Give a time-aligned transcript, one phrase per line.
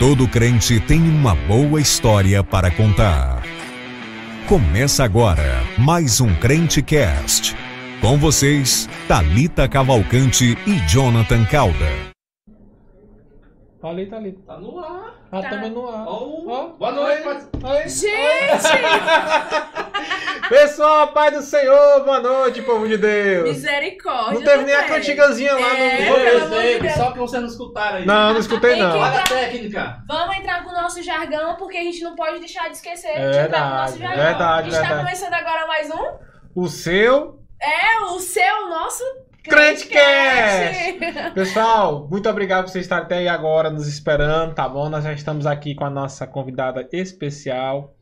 [0.00, 3.42] Todo crente tem uma boa história para contar.
[4.48, 7.54] Começa agora mais um Crente Cast.
[8.00, 11.86] Com vocês, Talita Cavalcante e Jonathan Calda.
[13.82, 14.32] Tá ali, tá ali.
[14.46, 15.14] Tá no ar.
[15.32, 15.50] Ah, Tá.
[15.50, 16.06] tamo no ar.
[16.08, 16.68] Oh, Ó.
[16.78, 17.22] Boa noite.
[17.22, 17.88] pode- Oi.
[17.88, 18.10] Gente!
[20.50, 23.48] Pessoal, Pai do Senhor, boa noite, povo de Deus.
[23.50, 24.34] Misericórdia.
[24.34, 26.60] Não teve nem a cantigazinha lá É, no.
[26.60, 26.94] de Deus.
[26.94, 28.04] só que vocês não escutaram aí.
[28.04, 28.98] Não, não escutei não.
[28.98, 30.02] Olha a técnica.
[30.08, 33.30] Vamos entrar com o nosso jargão, porque a gente não pode deixar de esquecer É
[33.30, 34.24] de entrar com o nosso jargão.
[34.24, 36.60] verdade, a gente tá começando agora mais um.
[36.60, 39.04] O seu É o seu, o nosso.
[39.44, 41.30] Crente Crentecast.
[41.32, 44.88] Pessoal, muito obrigado por vocês estarem até aí agora nos esperando, tá bom?
[44.88, 47.94] Nós já estamos aqui com a nossa convidada especial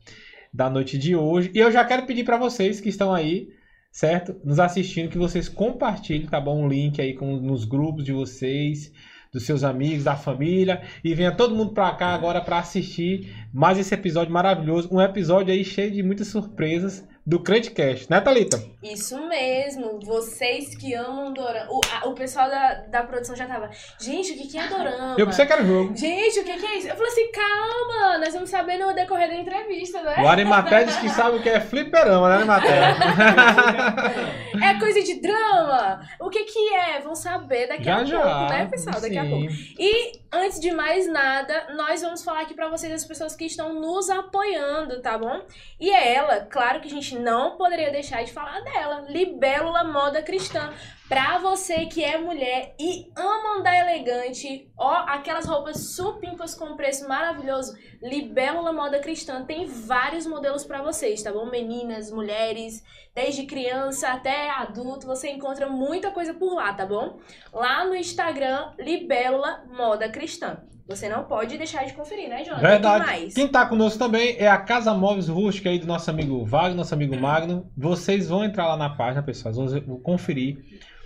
[0.53, 1.51] da noite de hoje.
[1.53, 3.49] E eu já quero pedir para vocês que estão aí,
[3.91, 4.35] certo?
[4.43, 6.63] Nos assistindo, que vocês compartilhem, tá bom?
[6.63, 8.91] Um link aí com, nos grupos de vocês,
[9.31, 10.81] dos seus amigos, da família.
[11.03, 14.89] E venha todo mundo pra cá agora para assistir mais esse episódio maravilhoso.
[14.91, 18.59] Um episódio aí cheio de muitas surpresas do Crentecast, né, Thalita?
[18.81, 21.67] Isso mesmo, vocês que amam Dorama.
[21.71, 23.69] O, a- o pessoal da, da produção já tava.
[23.99, 25.15] Gente, o que, que é Dorama?
[25.17, 25.95] Eu pensei que era jogo.
[25.95, 26.87] Gente, o que, que é isso?
[26.87, 30.15] Eu falei assim, calma, nós vamos saber no decorrer da entrevista, né?
[30.23, 32.69] O Arimaté diz que sabe o que é fliperama, né, Arimaté?
[34.61, 36.01] É coisa de drama?
[36.19, 36.99] O que que é?
[36.99, 38.19] Vão saber daqui já a já.
[38.21, 38.99] pouco, né, pessoal?
[38.99, 39.29] Daqui a Sim.
[39.29, 39.45] pouco.
[39.79, 43.73] E antes de mais nada, nós vamos falar aqui pra vocês as pessoas que estão
[43.79, 45.41] nos apoiando, tá bom?
[45.79, 50.21] E é ela, claro que a gente não poderia deixar de falar dela, Libélula Moda
[50.21, 50.73] Cristã.
[51.07, 57.07] Pra você que é mulher e ama andar elegante, ó, aquelas roupas supimpas com preço
[57.07, 61.45] maravilhoso, Libélula Moda Cristã tem vários modelos pra vocês, tá bom?
[61.47, 62.83] Meninas, mulheres,
[63.15, 67.19] desde criança até adulto, você encontra muita coisa por lá, tá bom?
[67.51, 70.63] Lá no Instagram, Libélula Moda Cristã.
[70.89, 72.67] Você não pode deixar de conferir, né, Jonathan?
[72.67, 73.03] Verdade.
[73.03, 73.33] O que mais?
[73.35, 76.95] Quem tá conosco também é a Casa Móveis Rústica aí do nosso amigo Wagner, nosso
[76.95, 77.69] amigo Magno.
[77.77, 80.57] Vocês vão entrar lá na página, pessoal, vão conferir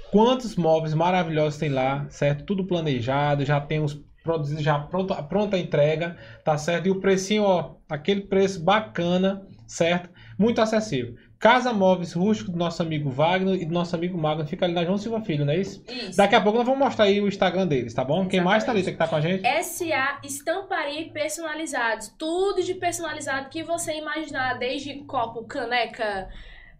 [0.10, 2.46] quantos móveis maravilhosos tem lá, certo?
[2.46, 6.88] Tudo planejado, já tem os produzidos já pronto, pronta a entrega, tá certo?
[6.88, 10.10] E o precinho, ó, aquele preço bacana, certo?
[10.40, 11.16] Muito acessível.
[11.44, 14.86] Casa Móveis Rústico do nosso amigo Wagner e do nosso amigo Magno, fica ali na
[14.86, 15.84] João Silva Filho, não é isso?
[15.90, 16.16] Isso.
[16.16, 18.26] Daqui a pouco nós vamos mostrar aí o Instagram deles, tá bom?
[18.30, 18.86] Quem mais, Exatamente.
[18.86, 19.44] Thalita, que tá com a gente?
[19.62, 22.14] SA Estamparia Personalizados.
[22.18, 26.30] Tudo de personalizado que você imaginar, desde copo, caneca,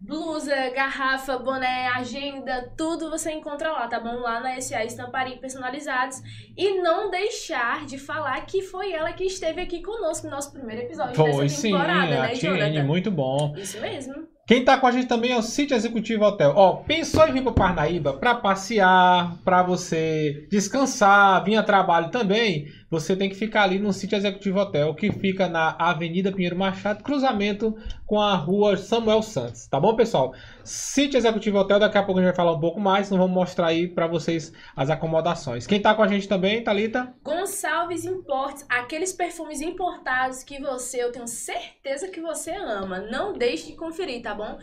[0.00, 4.14] blusa, garrafa, boné, agenda, tudo você encontra lá, tá bom?
[4.20, 6.22] Lá na SA Estamparia Personalizados.
[6.56, 10.84] E não deixar de falar que foi ela que esteve aqui conosco no nosso primeiro
[10.84, 12.84] episódio Foi dessa sim, temporada, a né, Jonathan?
[12.84, 13.54] muito bom.
[13.58, 14.32] Isso mesmo.
[14.46, 16.52] Quem tá com a gente também é o Sítio Executivo Hotel.
[16.54, 22.66] Ó, pensou em vir para Parnaíba para passear, para você descansar, vir a trabalho também?
[22.94, 27.02] Você tem que ficar ali no Sítio Executivo Hotel, que fica na Avenida Pinheiro Machado,
[27.02, 29.66] cruzamento com a Rua Samuel Santos.
[29.66, 30.32] Tá bom, pessoal?
[30.62, 33.34] Sítio Executivo Hotel, daqui a pouco a gente vai falar um pouco mais, então vamos
[33.34, 35.66] mostrar aí para vocês as acomodações.
[35.66, 37.12] Quem tá com a gente também, Thalita?
[37.24, 43.00] Gonçalves Imports, aqueles perfumes importados que você, eu tenho certeza que você ama.
[43.00, 44.56] Não deixe de conferir, tá bom?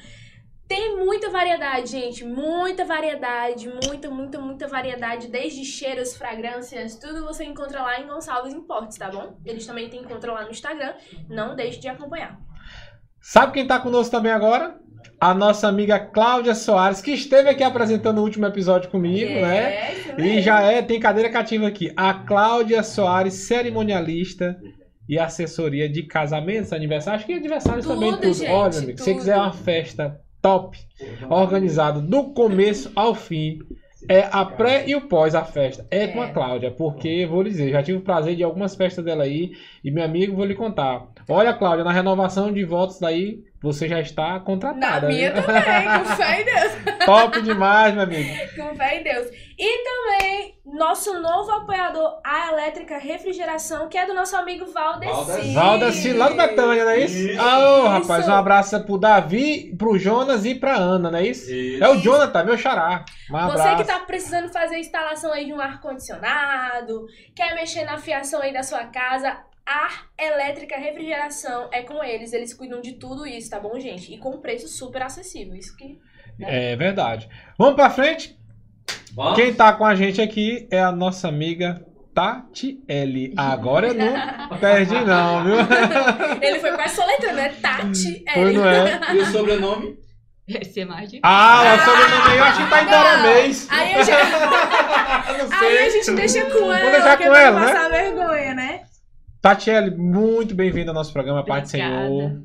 [0.71, 7.43] Tem muita variedade, gente, muita variedade, muita, muita, muita variedade, desde cheiros, fragrâncias, tudo você
[7.43, 9.35] encontra lá em Gonçalves Imports, tá bom?
[9.45, 10.93] Eles também têm encontro lá no Instagram,
[11.27, 12.39] não deixe de acompanhar.
[13.19, 14.77] Sabe quem tá conosco também agora?
[15.19, 19.73] A nossa amiga Cláudia Soares, que esteve aqui apresentando o último episódio comigo, né?
[19.73, 21.91] É, isso E já é, tem cadeira cativa aqui.
[21.97, 24.57] A Cláudia Soares, cerimonialista
[25.09, 27.17] e assessoria de casamentos, aniversário.
[27.17, 28.33] Acho que aniversários Tudo, também, tudo.
[28.33, 29.19] gente, Olha, amigo, se você tudo.
[29.19, 30.77] quiser uma festa top,
[31.29, 33.59] organizado do começo ao fim,
[34.09, 35.85] é a pré e o pós a festa.
[35.91, 36.31] É, com a É.
[36.31, 39.51] Cláudia, porque, vou lhe dizer, já tive o prazer de algumas festas dela aí,
[39.83, 41.07] e meu amigo, vou lhe contar.
[41.29, 45.07] Olha, Cláudia, na renovação de votos daí, você já está Na contratada.
[45.07, 45.43] minha viu?
[45.43, 46.71] também, com fé em Deus.
[47.05, 48.29] Top demais, meu amigo.
[48.55, 49.27] Com fé em Deus.
[49.57, 55.53] E também, nosso novo apoiador, a Elétrica Refrigeração, que é do nosso amigo Valdeci.
[55.53, 56.13] Valdeci.
[56.13, 57.17] Lá do Betânia, não é isso?
[57.17, 57.41] Isso.
[57.41, 58.31] Ô, rapaz, Isso.
[58.31, 61.51] um abraço pro Davi, pro Jonas e pra Ana, não é isso?
[61.53, 61.83] Isso.
[61.83, 63.05] É o Jonathan, meu xará.
[63.31, 67.05] Um Você que tá precisando fazer a instalação aí de um ar-condicionado,
[67.35, 69.37] quer mexer na fiação aí da sua casa,
[69.71, 69.89] a
[70.21, 72.33] Elétrica Refrigeração é com eles.
[72.33, 74.13] Eles cuidam de tudo isso, tá bom, gente?
[74.13, 75.55] E com preço super acessível.
[75.55, 75.97] Isso que.
[76.41, 77.29] É verdade.
[77.57, 78.37] Vamos pra frente?
[79.13, 79.35] Vamos?
[79.35, 83.33] Quem tá com a gente aqui é a nossa amiga Tati L.
[83.37, 84.13] Agora eu não
[84.59, 85.55] perdi não, viu?
[86.41, 87.49] Ele foi quase soletrando, né?
[87.61, 88.25] Tati.
[88.33, 88.99] Foi, não é?
[89.13, 89.97] E o sobrenome?
[90.47, 91.21] Esse é mais difícil.
[91.23, 93.67] Ah, o sobrenome aí eu acho que tá em Doramês.
[93.69, 96.91] Aí a gente, não aí a gente deixa com ela.
[96.91, 97.65] deixar que é com ela, né?
[97.67, 98.81] passar vergonha, né?
[99.41, 102.05] Tatiele, muito bem-vinda ao nosso programa, Pai do Obrigada.
[102.07, 102.41] Senhor.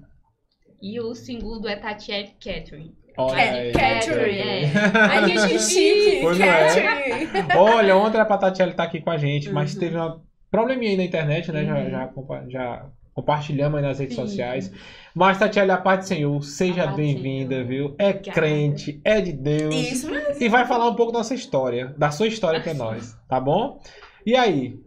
[0.80, 2.94] E o segundo é Tatiele Catherine.
[3.18, 3.72] Olha.
[3.72, 4.38] Catherine.
[4.38, 4.72] É.
[5.10, 7.26] Ai, que é.
[7.26, 7.58] Catherine.
[7.58, 9.80] Olha, ontem era pra Tatiele estar aqui com a gente, mas Uhum.
[9.80, 11.64] teve uma probleminha aí na internet, né?
[11.64, 11.90] Já, Uhum.
[11.90, 14.22] já, compa- já compartilhamos aí nas redes Sim.
[14.22, 14.72] sociais.
[15.14, 17.94] Mas, Tatiele, a paz do Senhor, seja A bem-vinda, viu?
[17.98, 18.32] É Obrigada.
[18.32, 19.74] crente, é de Deus.
[19.74, 20.42] Isso mesmo.
[20.42, 23.80] E vai falar um pouco da nossa história, da sua história pra nós, tá bom?
[24.26, 24.78] E aí,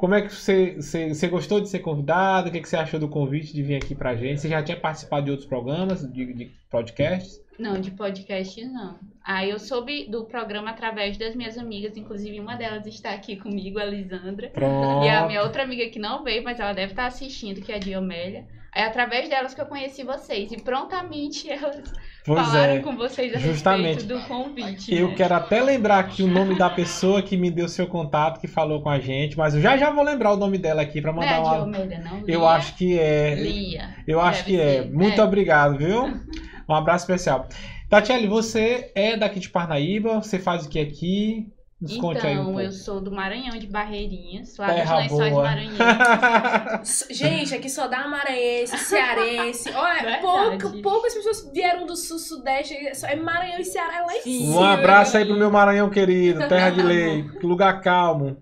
[0.00, 2.48] como é que você, você, você gostou de ser convidado?
[2.48, 4.40] O que, que você achou do convite de vir aqui pra gente?
[4.40, 7.38] Você já tinha participado de outros programas, de, de podcasts?
[7.58, 8.98] Não, de podcast não.
[9.22, 13.78] Aí eu soube do programa através das minhas amigas, inclusive uma delas está aqui comigo,
[13.78, 14.48] a Lisandra.
[14.48, 15.04] Pronto.
[15.04, 17.74] E a minha outra amiga que não veio, mas ela deve estar assistindo, que é
[17.74, 18.46] a Diomélia.
[18.74, 20.50] É através delas que eu conheci vocês.
[20.50, 21.92] E prontamente elas
[22.24, 22.78] Pois falaram é.
[22.80, 23.94] com vocês a Justamente.
[23.94, 24.94] respeito do convite.
[24.94, 25.14] Eu né?
[25.14, 28.82] quero até lembrar aqui o nome da pessoa que me deu seu contato, que falou
[28.82, 31.36] com a gente, mas eu já já vou lembrar o nome dela aqui é mandar
[31.36, 31.54] a uma.
[31.56, 32.18] Diomélia, não?
[32.20, 32.48] Eu Lia?
[32.48, 33.34] acho que é.
[33.34, 33.94] Lia.
[34.06, 34.82] Eu acho Deve que é.
[34.82, 34.92] ser.
[34.92, 35.24] Muito É.
[35.24, 36.04] obrigado, viu?
[36.68, 37.48] Um abraço especial.
[37.88, 40.22] Tatiele, você é daqui de Parnaíba?
[40.22, 41.48] Você faz o que aqui?
[41.80, 42.60] Nos conte aí um Então, pouco.
[42.60, 45.42] eu sou do Maranhão de Barreirinhas, lá Terra dos lençóis boa.
[45.44, 47.06] maranhenses.
[47.10, 49.70] Gente, aqui só dá maranhense, cearense.
[49.74, 52.74] Olha, pouca, poucas pessoas vieram do sul, sudeste.
[52.94, 54.56] Só é Maranhão e Ceará é lá em cima.
[54.60, 58.36] Um abraço aí pro meu Maranhão querido, terra de lei, lugar calmo.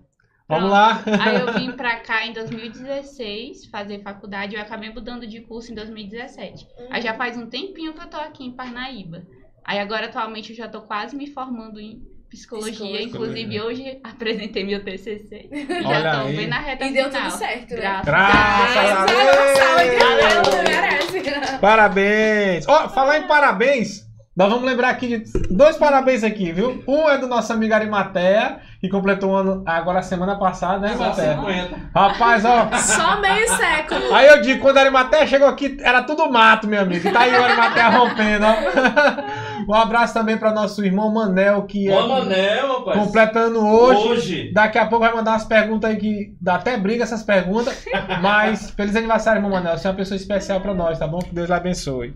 [0.47, 0.71] Vamos Pronto.
[0.71, 1.03] lá?
[1.23, 5.75] Aí eu vim pra cá em 2016 fazer faculdade, eu acabei mudando de curso em
[5.75, 6.67] 2017.
[6.89, 9.23] Aí já faz um tempinho que eu tô aqui em Parnaíba.
[9.63, 13.03] Aí agora atualmente eu já tô quase me formando em psicologia, Psicologia.
[13.03, 15.49] inclusive hoje apresentei meu TCC.
[15.85, 16.35] Olha já tô aí.
[16.37, 18.01] bem na reta E deu tudo certo, né?
[18.05, 20.63] Graças, Graças a Deus.
[20.63, 21.59] Merece.
[21.59, 22.67] Parabéns!
[22.67, 24.05] Ó, falar em parabéns,
[24.35, 26.83] nós vamos lembrar aqui de dois parabéns aqui, viu?
[26.87, 31.03] Um é do nosso amigo Arimatea, que completou um ano agora semana passada, né, Só
[31.03, 31.35] Arimatea?
[31.35, 31.77] 50.
[31.93, 32.69] Rapaz, ó.
[32.77, 34.13] Só meio século.
[34.13, 37.05] Aí eu digo, quando a Arimatea chegou aqui, era tudo mato, meu amigo.
[37.05, 39.69] E tá aí o Arimatea rompendo, ó.
[39.69, 42.99] Um abraço também para nosso irmão Manel, que é Ó, Manel, rapaz.
[42.99, 44.07] completando hoje.
[44.07, 44.51] Hoje.
[44.53, 47.85] Daqui a pouco vai mandar umas perguntas aí que dá até briga essas perguntas.
[48.21, 49.77] Mas feliz aniversário, irmão Manel.
[49.77, 51.19] Você é uma pessoa especial pra nós, tá bom?
[51.19, 52.15] Que Deus lhe abençoe.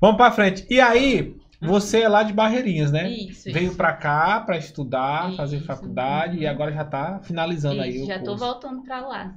[0.00, 0.66] Vamos pra frente.
[0.68, 3.10] E aí, você é lá de Barreirinhas, né?
[3.10, 3.76] Isso, Veio isso.
[3.76, 5.36] pra cá pra estudar, Isso.
[5.36, 8.44] fazer faculdade e agora já tá finalizando aí o já tô curso.
[8.44, 9.34] voltando pra lá.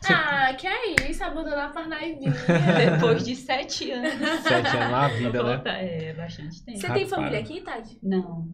[0.00, 2.30] Você- Ah, que é isso, abandonar a Parnaibinha.
[3.00, 4.12] Depois de sete anos.
[4.42, 5.62] Sete anos na vida, né?
[5.64, 6.78] É, bastante tempo.
[6.78, 7.02] Você Rapaz.
[7.02, 7.98] tem família aqui, Tati?
[8.02, 8.46] Não.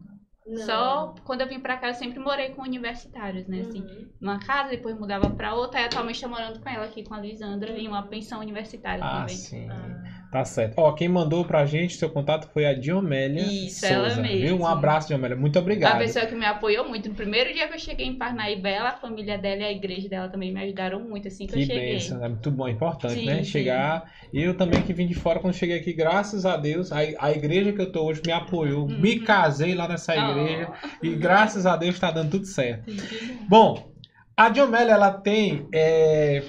[0.47, 0.57] Não.
[0.65, 3.61] Só quando eu vim pra cá, eu sempre morei com universitários, né?
[3.61, 4.07] Assim, Uhum.
[4.21, 5.79] numa casa, depois mudava pra outra.
[5.79, 9.21] Aí atualmente tô morando com ela aqui, com a Lisandra, em uma pensão universitária Ah,
[9.21, 9.35] também.
[9.35, 9.67] sim.
[9.69, 10.03] Ah.
[10.35, 10.73] Tá certo.
[10.75, 13.93] Ó, quem mandou pra gente seu contato foi a Diomélia Isso, Souza.
[13.93, 14.21] ela Viu?
[14.23, 14.57] mesmo.
[14.63, 15.37] Um abraço, Diomélia.
[15.37, 15.97] Muito A obrigado.
[15.99, 17.07] pessoa que me apoiou muito.
[17.07, 20.09] No primeiro dia que eu cheguei em Parnaíba, ela, a família dela e a igreja
[20.09, 21.93] dela também me ajudaram muito assim que, Que eu cheguei.
[21.93, 23.37] bênção, é muito bom, é importante, Sim, né?
[23.37, 23.43] sim.
[23.45, 24.11] Chegar.
[24.33, 27.71] Eu também que vim de fora, quando cheguei aqui, graças a Deus, a, a igreja
[27.71, 28.87] que eu tô hoje me apoiou.
[28.89, 28.99] Uhum.
[28.99, 30.69] Me casei lá nessa igreja
[31.01, 32.83] e graças a Deus tá dando tudo certo.
[32.89, 33.37] Oh, sim.
[33.47, 33.89] Bom,
[34.35, 36.43] a Diomélia, ela tem, é,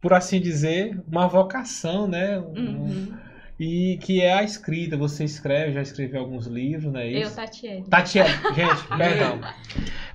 [0.00, 2.38] por assim dizer, uma vocação, né?
[2.38, 3.26] Um- Uhum.
[3.58, 4.98] E que é a escrita.
[4.98, 7.36] Você escreve, já escreveu alguns livros, não é Eu, isso?
[7.36, 7.84] Tatiele.
[7.88, 9.40] Tatiana, gente, perdão.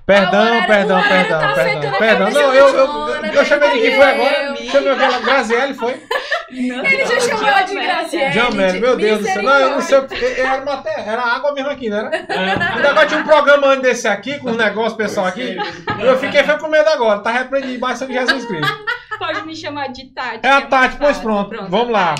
[0.06, 2.18] Perdão, perdão, perdão, tá perdão, perdão.
[2.26, 4.56] cabeça Não, eu, eu, Joana, eu chamei de quem foi agora?
[4.70, 6.00] Chamei aquela Graziele, foi?
[6.50, 8.32] Ele já chamou ela de Graciele.
[8.32, 9.42] Jamel, meu Deus do céu.
[9.42, 10.40] Não, eu não sei o que.
[10.40, 12.10] Era, uma te- era água mesmo aqui, não era?
[12.76, 15.56] O negócio tinha um programa antes desse aqui, com um negócio pessoal aqui.
[16.00, 17.20] Eu fiquei foi com medo agora.
[17.20, 18.84] Tá repreendido embaixo de Jesus Cristo.
[19.26, 20.44] Pode me chamar de Tati.
[20.46, 21.22] É a mais Tati, pois fácil.
[21.48, 21.70] pronto.
[21.70, 22.14] Vamos a lá.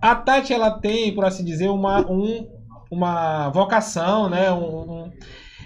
[0.00, 2.48] A Tati, ela tem, por assim dizer, uma, um,
[2.90, 4.50] uma vocação, né?
[4.52, 5.12] Um, um-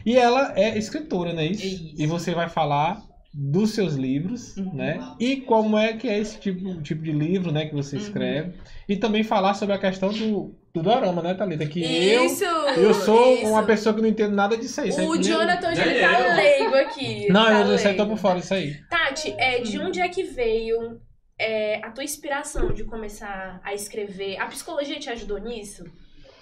[0.05, 1.64] E ela é escritora, não é isso?
[1.66, 1.95] Isso.
[1.99, 3.00] E você vai falar
[3.38, 4.73] dos seus livros, Uhum.
[4.75, 4.99] né?
[5.21, 8.02] E como é que é esse tipo, tipo de livro, né, que você Uhum.
[8.02, 8.52] escreve.
[8.88, 11.66] E também falar sobre a questão do, do dorama, né, Thalita?
[11.66, 12.45] Que eu, Isso!
[12.45, 13.47] eu sou isso.
[13.49, 14.90] uma pessoa que não entendo nada disso aí.
[14.90, 15.16] O?
[15.23, 16.35] Jonathan É tá eu.
[16.35, 17.28] leigo aqui.
[17.28, 18.75] Não, tá eu, eu sei, tô por fora disso aí.
[18.88, 20.99] Tati, é, de onde é que veio
[21.38, 24.38] é, a tua inspiração de começar a escrever?
[24.40, 25.85] A psicologia te ajudou nisso?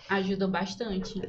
[0.08, 1.20] Ajudou bastante.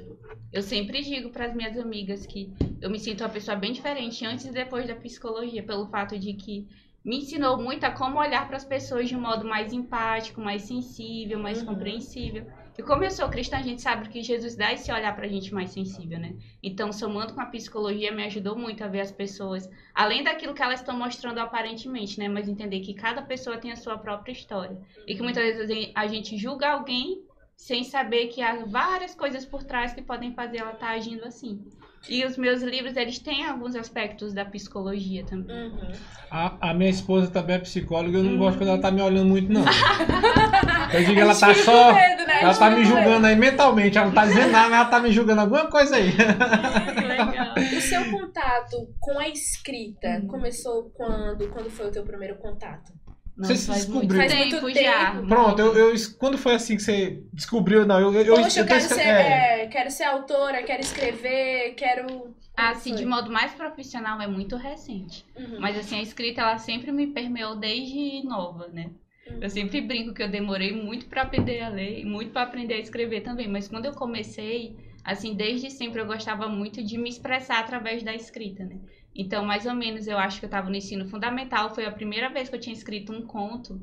[0.51, 4.25] Eu sempre digo para as minhas amigas que eu me sinto uma pessoa bem diferente
[4.25, 6.67] antes e depois da psicologia, pelo fato de que
[7.03, 10.63] me ensinou muito a como olhar para as pessoas de um modo mais empático, mais
[10.63, 11.67] sensível, mais Uhum.
[11.67, 12.47] compreensível.
[12.77, 15.53] E como eu sou cristã, a gente sabe que Jesus dá esse olhar pra gente
[15.53, 16.35] mais sensível, né?
[16.63, 20.63] Então, somando com a psicologia, me ajudou muito a ver as pessoas, além daquilo que
[20.63, 22.27] elas estão mostrando aparentemente, né?
[22.27, 24.77] Mas entender que cada pessoa tem a sua própria história.
[25.07, 27.24] E que muitas vezes a gente julga alguém
[27.57, 31.63] sem saber que há várias coisas por trás que podem fazer ela estar agindo assim.
[32.07, 35.69] E os meus livros, eles têm alguns aspectos da psicologia também.
[35.71, 35.91] Uhum.
[36.29, 38.37] A, a minha esposa também é psicóloga, eu não Hum.
[38.37, 39.63] gosto quando ela tá me olhando muito, não.
[40.93, 41.93] Eu digo, ela tá só.
[41.93, 42.41] medo, né?
[42.41, 42.87] Ela gente tá me medo.
[42.87, 43.97] julgando aí mentalmente.
[43.97, 46.11] Ela não tá dizendo nada, mas ela tá me julgando alguma coisa aí.
[46.95, 47.55] Que legal.
[47.57, 50.27] O seu contato com a escrita Uhum.
[50.27, 51.47] começou quando?
[51.49, 52.93] Quando foi o teu primeiro contato?
[53.37, 54.29] Nossa, Você se faz muito descobriu.
[54.37, 55.11] Faz tempo muito já.
[55.11, 55.27] tempo.
[55.27, 57.85] Pronto, eu, eu- quando foi assim que você descobriu?
[57.85, 58.13] Não, eu.
[58.13, 59.63] eu, eu Poxa, eu, tô quero, escre- ser, é.
[59.63, 62.33] é, quero ser autora, quero escrever, quero.
[62.55, 62.99] Assim, Foi.
[62.99, 65.25] de modo mais profissional, é muito recente.
[65.37, 65.59] Uhum.
[65.59, 68.91] Mas assim, a escrita, ela sempre me permeou desde nova, né?
[69.29, 69.39] Uhum.
[69.41, 72.75] Eu sempre brinco que eu demorei muito pra aprender a ler e muito pra aprender
[72.75, 73.49] a escrever também.
[73.49, 78.13] Mas quando eu comecei, assim, desde sempre eu gostava muito de me expressar através da
[78.15, 78.77] escrita, né?
[79.15, 81.73] Então, mais ou menos, eu acho que eu estava no ensino fundamental.
[81.73, 83.81] Foi a primeira vez que eu tinha escrito um conto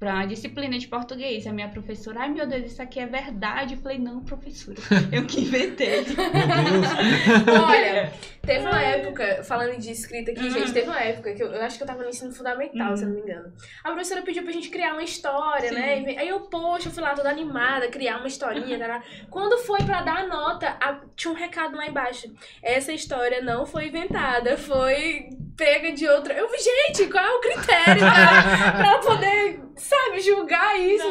[0.00, 1.46] para disciplina de português.
[1.46, 3.74] A minha professora, ai meu Deus, isso aqui é verdade.
[3.74, 4.78] Eu falei, não, professora,
[5.12, 6.06] eu que inventei.
[7.68, 10.50] Olha, teve uma época, falando de escrita aqui, Hum.
[10.50, 12.96] gente, teve uma época que eu, eu acho que eu tava no ensino fundamental, Hum.
[12.96, 13.52] se eu não me engano.
[13.84, 15.74] A professora pediu pra gente criar uma história, Sim.
[15.74, 16.14] né?
[16.18, 18.78] Aí eu, poxa, eu fui lá toda animada, criar uma historinha.
[18.78, 19.02] tará.
[19.28, 22.32] Quando foi pra dar a nota, a- tinha um recado lá embaixo.
[22.62, 26.32] Essa história não foi inventada, foi pega de outra.
[26.32, 29.60] Eu, gente, qual é o critério pra, pra poder,
[29.90, 31.06] sabe, julgar isso?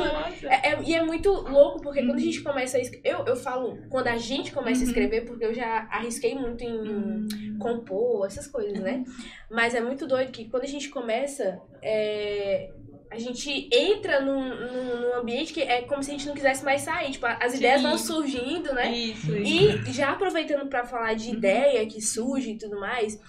[0.48, 3.10] É- é- e é muito louco, porque quando a gente começa a escrever.
[3.10, 4.90] Eu, eu falo quando a gente começa a Uhum.
[4.90, 9.04] escrever, porque eu já arrisquei muito em compor, essas coisas, né?
[9.50, 12.72] Mas é muito doido que quando a gente começa, é,
[13.12, 16.64] a gente entra num, num, num ambiente que é como se a gente não quisesse
[16.64, 17.12] mais sair.
[17.12, 17.58] Tipo, as Sim.
[17.58, 18.92] ideias vão surgindo, né?
[18.92, 19.90] Isso, isso.
[19.90, 21.36] E já aproveitando pra falar de Uhum.
[21.36, 23.20] ideia que surge e tudo mais,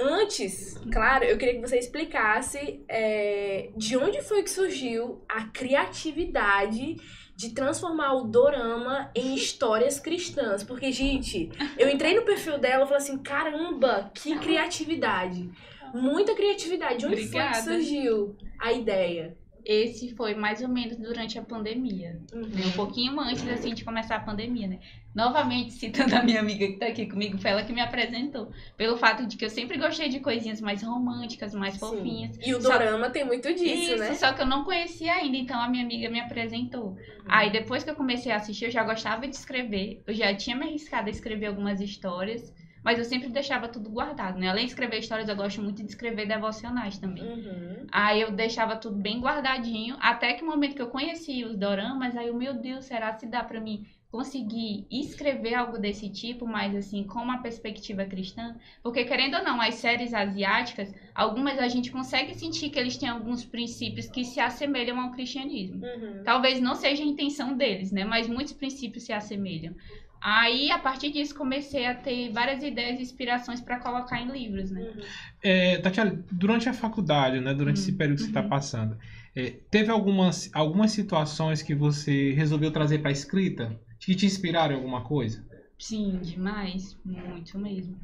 [0.00, 6.96] antes, claro, eu queria que você explicasse é, de onde foi que surgiu a criatividade
[7.36, 10.64] de transformar o dorama em histórias cristãs.
[10.64, 15.48] Porque, gente, eu entrei no perfil dela e falei assim, caramba, que criatividade.
[15.94, 16.98] Muita criatividade.
[16.98, 17.56] De onde foi Obrigada.
[17.56, 19.36] que surgiu a ideia?
[19.68, 22.18] Esse foi mais ou menos durante a pandemia.
[22.32, 22.64] né?
[22.66, 24.78] Um pouquinho antes assim de começar a pandemia, né?
[25.14, 28.50] Novamente, citando a minha amiga que tá aqui comigo, foi ela que me apresentou.
[28.78, 31.80] Pelo fato de que eu sempre gostei de coisinhas mais românticas, mais Sim.
[31.80, 32.38] fofinhas.
[32.42, 34.14] E o Só- dorama tem muito disso, Isso, né?
[34.14, 36.96] só que eu não conhecia ainda, então a minha amiga me apresentou.
[37.26, 40.02] Aí depois que eu comecei a assistir, eu já gostava de escrever.
[40.06, 42.54] Eu já tinha me arriscado a escrever algumas histórias,
[42.88, 44.48] mas eu sempre deixava tudo guardado, né?
[44.48, 47.22] Além de escrever histórias, eu gosto muito de escrever devocionais também.
[47.22, 47.86] Uhum.
[47.92, 52.16] Aí eu deixava tudo bem guardadinho, até que o momento que eu conheci os doramas,
[52.16, 56.74] aí eu, meu Deus, será se dá pra mim conseguir escrever algo desse tipo, mas
[56.74, 58.56] assim, com uma perspectiva cristã?
[58.82, 63.10] Porque querendo ou não, as séries asiáticas, algumas a gente consegue sentir que eles têm
[63.10, 65.84] alguns princípios que se assemelham ao cristianismo.
[65.84, 66.22] Uhum.
[66.24, 68.02] Talvez não seja a intenção deles, né?
[68.02, 69.74] Mas muitos princípios se assemelham.
[70.20, 74.70] Aí, a partir disso, comecei a ter várias ideias e inspirações para colocar em livros,
[74.70, 74.88] né?
[74.94, 75.18] Uhum.
[75.42, 78.48] É, Tatiana, durante a faculdade, né, durante esse Hum, período que você está uhum.
[78.48, 78.98] passando,
[79.34, 84.74] é, teve algumas, algumas situações que você resolveu trazer para a escrita que te inspiraram
[84.74, 85.44] em alguma coisa?
[85.78, 86.98] Sim, demais.
[87.04, 87.98] Muito mesmo.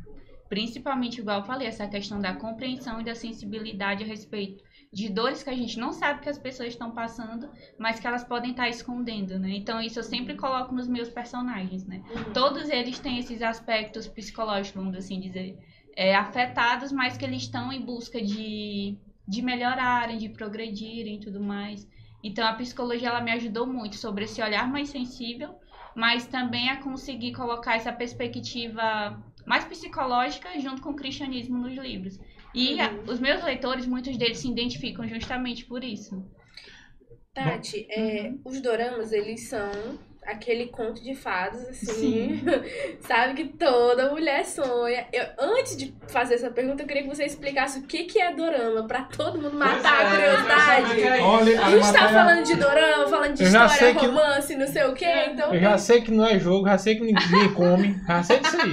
[0.49, 4.64] Principalmente, igual eu falei, essa questão da compreensão e da sensibilidade a respeito
[4.95, 8.23] de dores que a gente não sabe que as pessoas estão passando, mas que elas
[8.23, 9.51] podem estar escondendo, né?
[9.51, 12.01] Então, isso eu sempre coloco nos meus personagens, né?
[12.09, 12.33] Uhum.
[12.33, 15.59] Todos eles têm esses aspectos psicológicos, vamos assim dizer,
[15.97, 18.97] é, afetados, mas que eles estão em busca de,
[19.27, 21.89] de melhorarem, de progredirem e tudo mais.
[22.23, 25.57] Então, a psicologia, ela me ajudou muito sobre esse olhar mais sensível,
[25.97, 32.19] mas também a conseguir colocar essa perspectiva mais psicológica junto com o cristianismo nos livros.
[32.55, 36.25] E a- os meus leitores, muitos deles se identificam justamente por isso.
[37.35, 38.41] Tati, é, Uhum.
[38.45, 41.85] os doramas, eles são aquele conto de fadas, assim,
[42.39, 42.45] Sim.
[43.07, 45.07] sabe que toda mulher sonha.
[45.13, 48.33] Eu, antes de fazer essa pergunta, eu queria que você explicasse o que, que é
[48.35, 51.01] dorama, pra todo mundo matar a Pois é, curiosidade.
[51.19, 54.85] eu Olha, A gente tá falando de dorama, falando de história, que- romance, não sei
[54.85, 58.01] o quê, então Eu já sei que não é jogo, já sei que ninguém come,
[58.07, 58.73] já sei disso aí.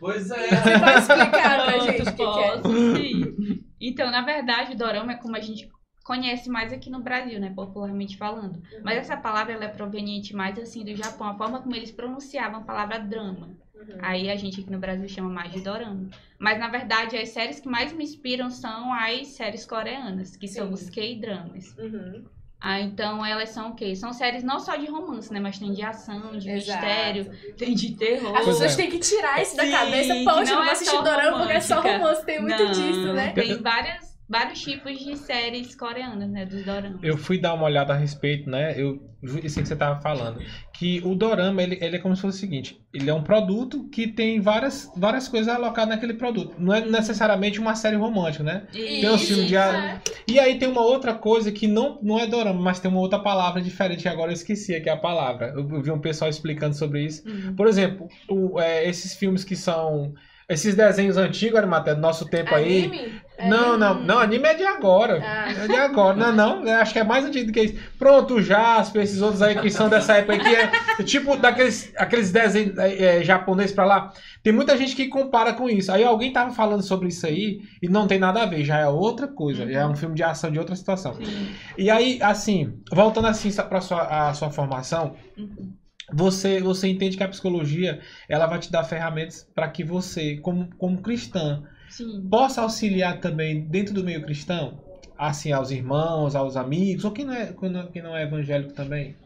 [0.00, 0.36] Pois é.
[0.48, 3.56] você pode explicar pra gente o que, que é.
[3.80, 5.68] Então, na verdade, o dorama é como a gente
[6.06, 8.62] conhece mais aqui no Brasil, né, popularmente falando.
[8.84, 12.60] Mas essa palavra ela é proveniente mais assim do Japão, a forma como eles pronunciavam
[12.60, 13.50] a palavra drama.
[13.74, 13.98] Uhum.
[14.00, 16.08] Aí a gente aqui no Brasil chama mais de dorama.
[16.38, 20.68] Mas na verdade, as séries que mais me inspiram são as séries coreanas, que são
[20.68, 20.74] Sim.
[20.74, 21.76] os K-dramas.
[21.76, 22.24] Uhum.
[22.60, 23.94] Ah, então elas são o quê?
[23.96, 26.86] São séries não só de romance, né, mas tem de ação, de Exato.
[26.86, 28.34] mistério, tem de terror.
[28.34, 28.76] As pessoas é.
[28.76, 30.14] têm que tirar isso da Sim, cabeça.
[30.24, 32.24] Poxa, não não é assistir só dorama porque é só romance.
[32.24, 33.32] Tem muito Não, disso, né?
[33.32, 36.44] Tem várias vários tipos de séries coreanas, né?
[36.46, 36.98] Dos doramas.
[37.02, 38.74] Eu fui dar uma olhada a respeito, né?
[38.80, 39.00] Eu
[39.48, 40.40] sei que você estava falando.
[40.72, 43.88] Que o dorama, ele, ele é como se fosse o seguinte: ele é um produto
[43.88, 46.54] que tem várias, várias coisas alocadas naquele produto.
[46.58, 48.66] Não é necessariamente uma série romântica, né?
[48.72, 49.26] Tem um Isso.
[49.26, 49.56] filme de.
[49.56, 50.00] é.
[50.28, 53.18] E aí tem uma outra coisa que não, não é dorama, mas tem uma outra
[53.18, 55.52] palavra diferente que agora eu esqueci, que é a palavra.
[55.56, 57.22] Eu vi um pessoal explicando sobre isso.
[57.26, 57.54] Hum.
[57.56, 60.12] Por exemplo, o- é, esses filmes que são.
[60.48, 62.84] Esses desenhos antigos, Arimaté, do nosso tempo aí.
[62.84, 63.20] Anime?
[63.36, 63.48] É.
[63.48, 65.20] Não, não, não, anime é de agora.
[65.22, 65.50] Ah.
[65.50, 67.78] É de agora, não, não, eu acho que é mais antigo do que isso.
[67.98, 71.92] Pronto, o Jasper, esses outros aí que são dessa época aí, que é tipo daqueles
[71.96, 74.12] aqueles desenhos é, é, japoneses pra lá.
[74.42, 75.90] Tem muita gente que compara com isso.
[75.92, 78.86] Aí alguém tava falando sobre isso aí e não tem nada a ver, já é
[78.86, 81.14] outra coisa, já é um filme de ação de outra situação.
[81.16, 81.48] Sim.
[81.76, 85.74] E aí, assim, voltando assim pra sua, a sua formação, Uhum.
[86.12, 90.68] Você, você entende que a psicologia ela vai te dar ferramentas para que você, como,
[90.76, 92.26] como cristã, Sim.
[92.30, 94.78] possa auxiliar também dentro do meio cristão,
[95.18, 99.16] assim, aos irmãos, aos amigos, ou quem não é, quem não- não é evangélico também.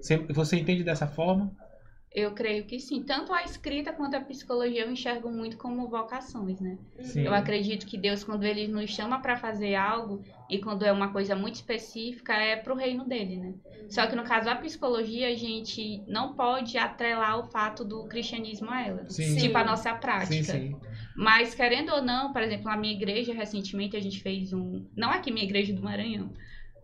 [0.00, 1.52] Você, você entende dessa forma?
[2.14, 3.02] Eu creio que sim.
[3.02, 6.76] Tanto a escrita quanto a psicologia eu enxergo muito como vocações, né?
[7.00, 7.22] Sim.
[7.22, 11.10] Eu acredito que Deus, quando ele nos chama para fazer algo, e quando é uma
[11.10, 13.54] coisa muito específica, é pro reino dele, né?
[13.88, 18.70] Só que no caso da psicologia, a gente não pode atrelar o fato do cristianismo
[18.70, 19.08] a ela.
[19.08, 19.36] Sim.
[19.36, 20.32] Tipo a nossa prática.
[20.32, 20.76] Sim, sim.
[21.16, 24.86] Mas querendo ou não, por exemplo, na minha igreja, recentemente a gente fez um.
[24.94, 26.32] Não aqui minha igreja do Maranhão,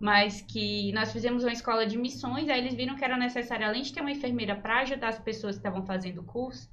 [0.01, 3.83] mas que nós fizemos uma escola de missões, aí eles viram que era necessário, além
[3.83, 6.69] de ter uma enfermeira para ajudar as pessoas que estavam fazendo o curso,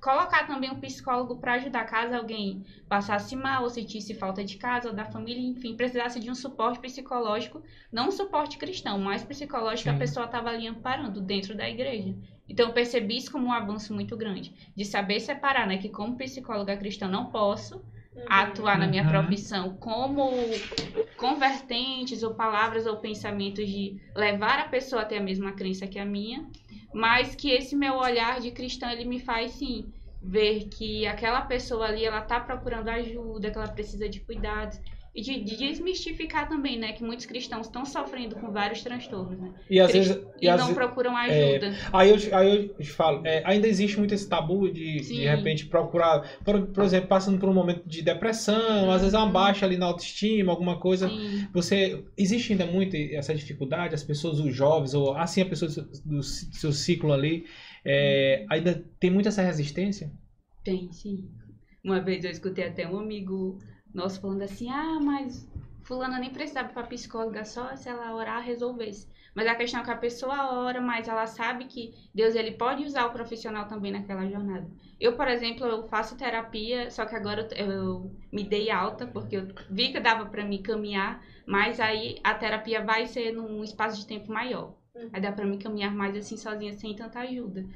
[0.00, 4.88] colocar também um psicólogo para ajudar caso alguém passasse mal ou sentisse falta de casa
[4.88, 9.88] ou da família, enfim, precisasse de um suporte psicológico, não um suporte cristão, mas psicológico
[9.88, 9.96] Sim.
[9.96, 12.14] a pessoa estava ali amparando dentro da igreja.
[12.46, 16.16] Então eu percebi isso como um avanço muito grande, de saber separar, né, que como
[16.16, 17.82] psicóloga cristã não posso
[18.28, 20.68] Atuar na minha profissão como
[21.16, 25.98] convertentes ou palavras ou pensamentos de levar a pessoa a ter a mesma crença que
[25.98, 26.44] a minha,
[26.92, 31.86] mas que esse meu olhar de cristã ele me faz sim ver que aquela pessoa
[31.86, 34.78] ali ela tá procurando ajuda, que ela precisa de cuidados
[35.14, 39.52] e de, de desmistificar também, né, que muitos cristãos estão sofrendo com vários transtornos, né,
[39.70, 40.16] E às vezes.
[40.42, 41.72] e, e não ve- procuram ajuda.
[41.92, 45.66] Aí eu, te- aí eu falo, é, ainda existe muito esse tabu de, de repente,
[45.66, 49.64] procurar, por, por exemplo, passando por um momento de depressão, às vezes é uma baixa
[49.64, 51.08] ali na autoestima, alguma coisa.
[51.08, 51.46] Sim.
[51.52, 55.74] Você existe ainda muito essa dificuldade, as pessoas, os jovens, ou assim a pessoa do,
[55.74, 57.44] seu- do seu ciclo ali,
[57.84, 60.10] é, ainda tem muita essa resistência?
[60.64, 61.28] Tem, sim.
[61.82, 63.58] Uma vez eu escutei até um amigo
[63.94, 65.48] nosso falando assim, ah, mas
[65.84, 69.08] fulana nem precisava pra psicóloga, só se ela orar resolvesse.
[69.34, 72.84] Mas a questão é que a pessoa ora, mas ela sabe que Deus ele pode
[72.84, 74.70] usar o profissional também naquela jornada.
[75.00, 79.36] Eu, por exemplo, eu faço terapia, só que agora eu, eu me dei alta, porque
[79.36, 84.00] eu vi que dava pra mim caminhar, mas aí a terapia vai ser num espaço
[84.00, 84.76] de tempo maior.
[85.12, 87.66] Aí dá pra mim caminhar mais assim sozinha, sem tanta ajuda.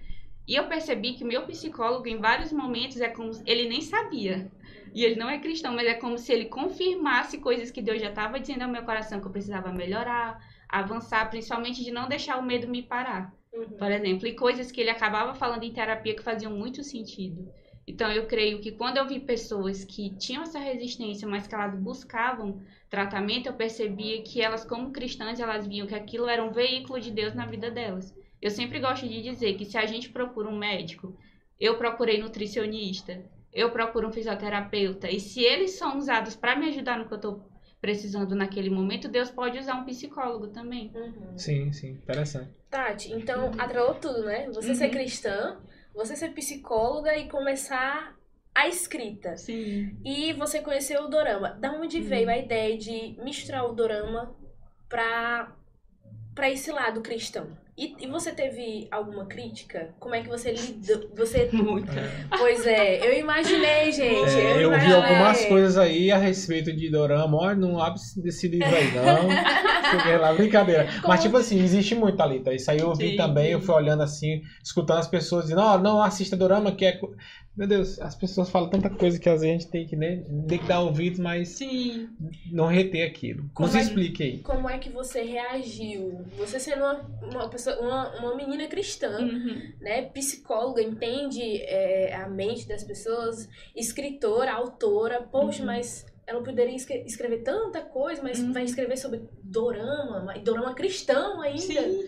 [0.46, 4.50] E eu percebi que o meu psicólogo, em vários momentos, é como ele nem sabia.
[4.94, 8.09] E ele não é cristão, mas é como se ele confirmasse coisas que Deus já
[8.09, 12.42] estava dizendo ao meu coração que eu precisava melhorar, avançar, principalmente de não deixar o
[12.42, 13.33] medo me parar.
[13.53, 13.77] Uhum.
[13.79, 17.51] Por exemplo, e coisas que ele acabava falando em terapia que faziam muito sentido.
[17.87, 21.74] Então eu creio que quando eu vi pessoas que tinham essa resistência, mas que elas
[21.74, 27.01] buscavam tratamento, eu percebia que elas, como cristãs, elas viam que aquilo era um veículo
[27.01, 28.14] de Deus na vida delas.
[28.42, 31.16] Eu sempre gosto de dizer que se a gente procura um médico,
[31.59, 36.98] eu procurei nutricionista, eu procuro um fisioterapeuta, e se eles são usados para me ajudar
[36.98, 40.90] no que eu estou precisando naquele momento, Deus pode usar um psicólogo também.
[40.94, 41.38] Uhum.
[41.38, 42.50] Sim, sim, interessante.
[42.68, 44.46] Tati, então atrelou tudo, né?
[44.52, 44.90] Você ser Uhum.
[44.90, 45.58] cristã,
[45.94, 48.14] você ser psicóloga e começar
[48.54, 49.37] a escrita.
[49.37, 49.96] Sim.
[50.04, 51.50] E você conheceu o dorama.
[51.50, 54.34] Da onde veio a ideia de misturar o dorama
[54.88, 55.56] pra,
[56.34, 57.56] pra esse lado cristão?
[57.78, 59.94] E, e você teve alguma crítica?
[60.00, 61.08] Como é que você lidou?
[61.16, 61.48] Você.
[61.54, 61.92] Muita.
[62.36, 64.30] Pois é, eu imaginei, gente.
[64.30, 64.96] É, eu vi imaginei.
[64.96, 67.38] algumas coisas aí a respeito de Dorama.
[67.38, 69.28] Olha, não abre esse livro aí, não.
[70.20, 70.88] Lá, brincadeira.
[71.06, 72.52] Mas, tipo assim, existe muito, Thalita.
[72.52, 73.52] Isso aí eu vi Sim, também.
[73.52, 76.98] Eu fui olhando assim, escutando as pessoas dizendo: Ó, não assista Dorama, que é.
[77.59, 77.66] Co-".
[77.66, 80.23] Meu Deus, as pessoas falam tanta coisa que às vezes a gente tem que, né,
[80.49, 82.09] tem que dar ouvidos, mas Sim.
[82.53, 83.51] não reter aquilo.
[83.55, 84.38] Como Nos é- explique aí.
[84.38, 86.25] Como é que você reagiu?
[86.38, 89.61] Você sendo uma, uma, pessoa, uma, uma menina cristã, Uhum.
[89.81, 90.03] né?
[90.03, 95.23] Psicóloga, entende é, a mente das pessoas, escritora, autora.
[95.23, 95.66] Poxa, Uhum.
[95.66, 98.53] mas ela poderia escre- escrever tanta coisa, mas Uhum.
[98.53, 101.59] vai escrever sobre dorama, mas dorama cristão ainda.
[101.61, 102.05] Sim.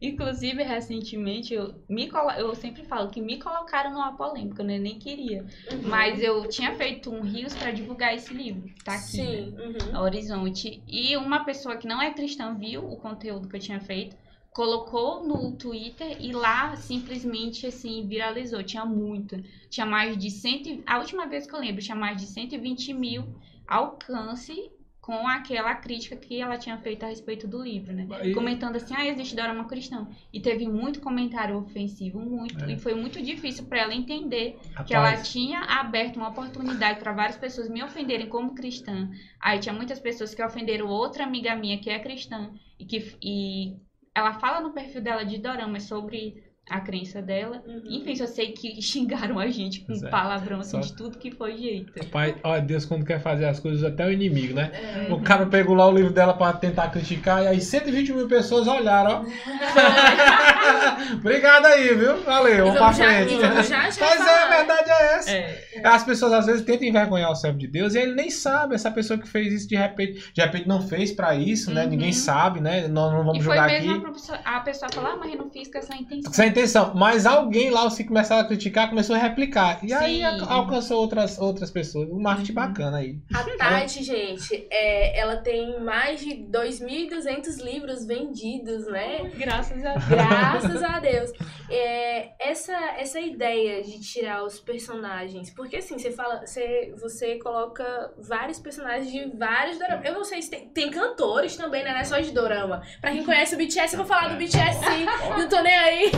[0.00, 4.76] Inclusive, recentemente, eu, me eu sempre falo que me colocaram numa polêmica, né?
[4.76, 5.42] eu nem queria.
[5.70, 5.82] Uhum.
[5.84, 8.68] Mas eu tinha feito um rios para divulgar esse livro.
[8.84, 9.04] Tá aqui.
[9.04, 9.56] Sim.
[9.58, 10.00] Uhum.
[10.00, 10.82] Horizonte.
[10.86, 14.16] E uma pessoa que não é cristã viu o conteúdo que eu tinha feito,
[14.52, 18.62] colocou no Twitter e lá simplesmente assim viralizou.
[18.62, 19.36] Tinha muito.
[19.70, 20.82] Tinha mais de 100.
[20.86, 23.24] A última vez que eu lembro, tinha mais de 120 mil
[23.66, 24.70] alcance
[25.06, 28.08] com aquela crítica que ela tinha feito a respeito do livro, né?
[28.24, 30.10] E- Comentando assim, ah, existe dorama cristão.
[30.32, 32.64] E teve muito comentário ofensivo, muito.
[32.64, 32.68] É.
[32.68, 37.12] E foi muito difícil para ela entender que ela Rapaz, tinha aberto uma oportunidade para
[37.12, 39.08] várias pessoas me ofenderem como cristã.
[39.40, 43.76] Aí tinha muitas pessoas que ofenderam outra amiga minha que é cristã e que e
[44.14, 47.62] ela fala no perfil dela de dorama sobre a crença dela.
[47.66, 47.82] Uhum.
[47.88, 50.08] Enfim, só sei que xingaram a gente com é.
[50.10, 51.92] palavrão assim, Só- de tudo que foi jeito.
[51.98, 54.70] Rapaz, olha, Deus quando quer fazer as coisas até o inimigo, né?
[55.08, 55.12] É.
[55.12, 58.66] O cara pegou lá o livro dela pra tentar criticar e aí 120 mil pessoas
[58.66, 59.24] olharam, ó.
[61.14, 62.22] Obrigado aí, viu?
[62.22, 63.36] Valeu, vamos pra já- frente.
[63.36, 65.30] vamos já- já Mas é, falar, a verdade é essa.
[65.30, 65.62] É.
[65.84, 68.74] As pessoas às vezes tentam envergonhar o servo de Deus e ele nem sabe.
[68.74, 71.84] Essa pessoa que fez isso de repente, de repente não fez pra isso, né?
[71.84, 71.90] Uhum.
[71.90, 72.88] Ninguém sabe, né?
[72.88, 74.06] Nós não vamos E foi julgar mesmo aqui.
[74.06, 76.32] a pessoa, a pessoa falar, ah, mas eu não fiz com essa intenção.
[76.32, 76.92] Sem intenção.
[76.94, 79.78] Mas alguém lá, se começaram a criticar, começou a replicar.
[79.82, 80.24] E aí Sim.
[80.24, 82.08] a- alcançou outras, outras pessoas.
[82.10, 82.54] Um marketing Uhum.
[82.56, 83.16] bacana aí.
[83.34, 89.30] A Tati, gente, é, ela tem mais de 2.200 livros vendidos, né?
[89.36, 90.04] Graças a Deus.
[90.08, 91.32] Graças a Deus.
[91.68, 98.12] É, essa, essa ideia de tirar os personagens, porque assim, você fala, você, você coloca
[98.18, 100.04] vários personagens de vários doramas.
[100.04, 101.92] Eu não sei se tem, tem cantores também, né?
[101.92, 102.82] Não é só de dorama.
[103.00, 105.06] Pra quem conhece o BTS, eu vou falar do BTS sim.
[105.36, 106.12] Não tô nem aí.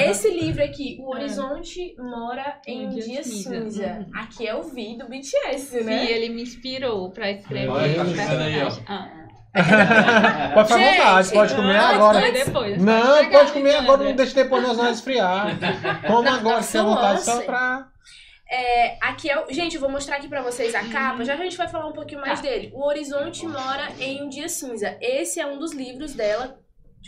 [0.08, 3.86] Esse livro aqui, O Horizonte Mora em um Dia, Cinza.
[3.86, 4.10] Uhum.
[4.14, 6.10] Aqui é o V do BTS, Sim, né?
[6.10, 8.72] ele me inspirou pra escrever Olha, tá aí, ó.
[8.86, 9.23] Ah.
[9.54, 12.32] Pode ficar à vontade, pode comer antes- agora.
[12.32, 12.82] Depois.
[12.82, 15.46] Não, pode a comer agora, não deixa depois nós vamos esfriar.
[16.08, 17.86] Não, agora, não, fica à vontade, só pra.
[18.50, 19.44] É, aqui é.
[19.50, 21.24] Gente, eu vou mostrar aqui pra vocês a capa.
[21.24, 22.46] Já a gente vai falar um pouquinho mais Tá.
[22.46, 22.70] dele.
[22.74, 24.96] O Horizonte Mora em um Dia Cinza.
[25.00, 26.58] Esse é um dos livros dela.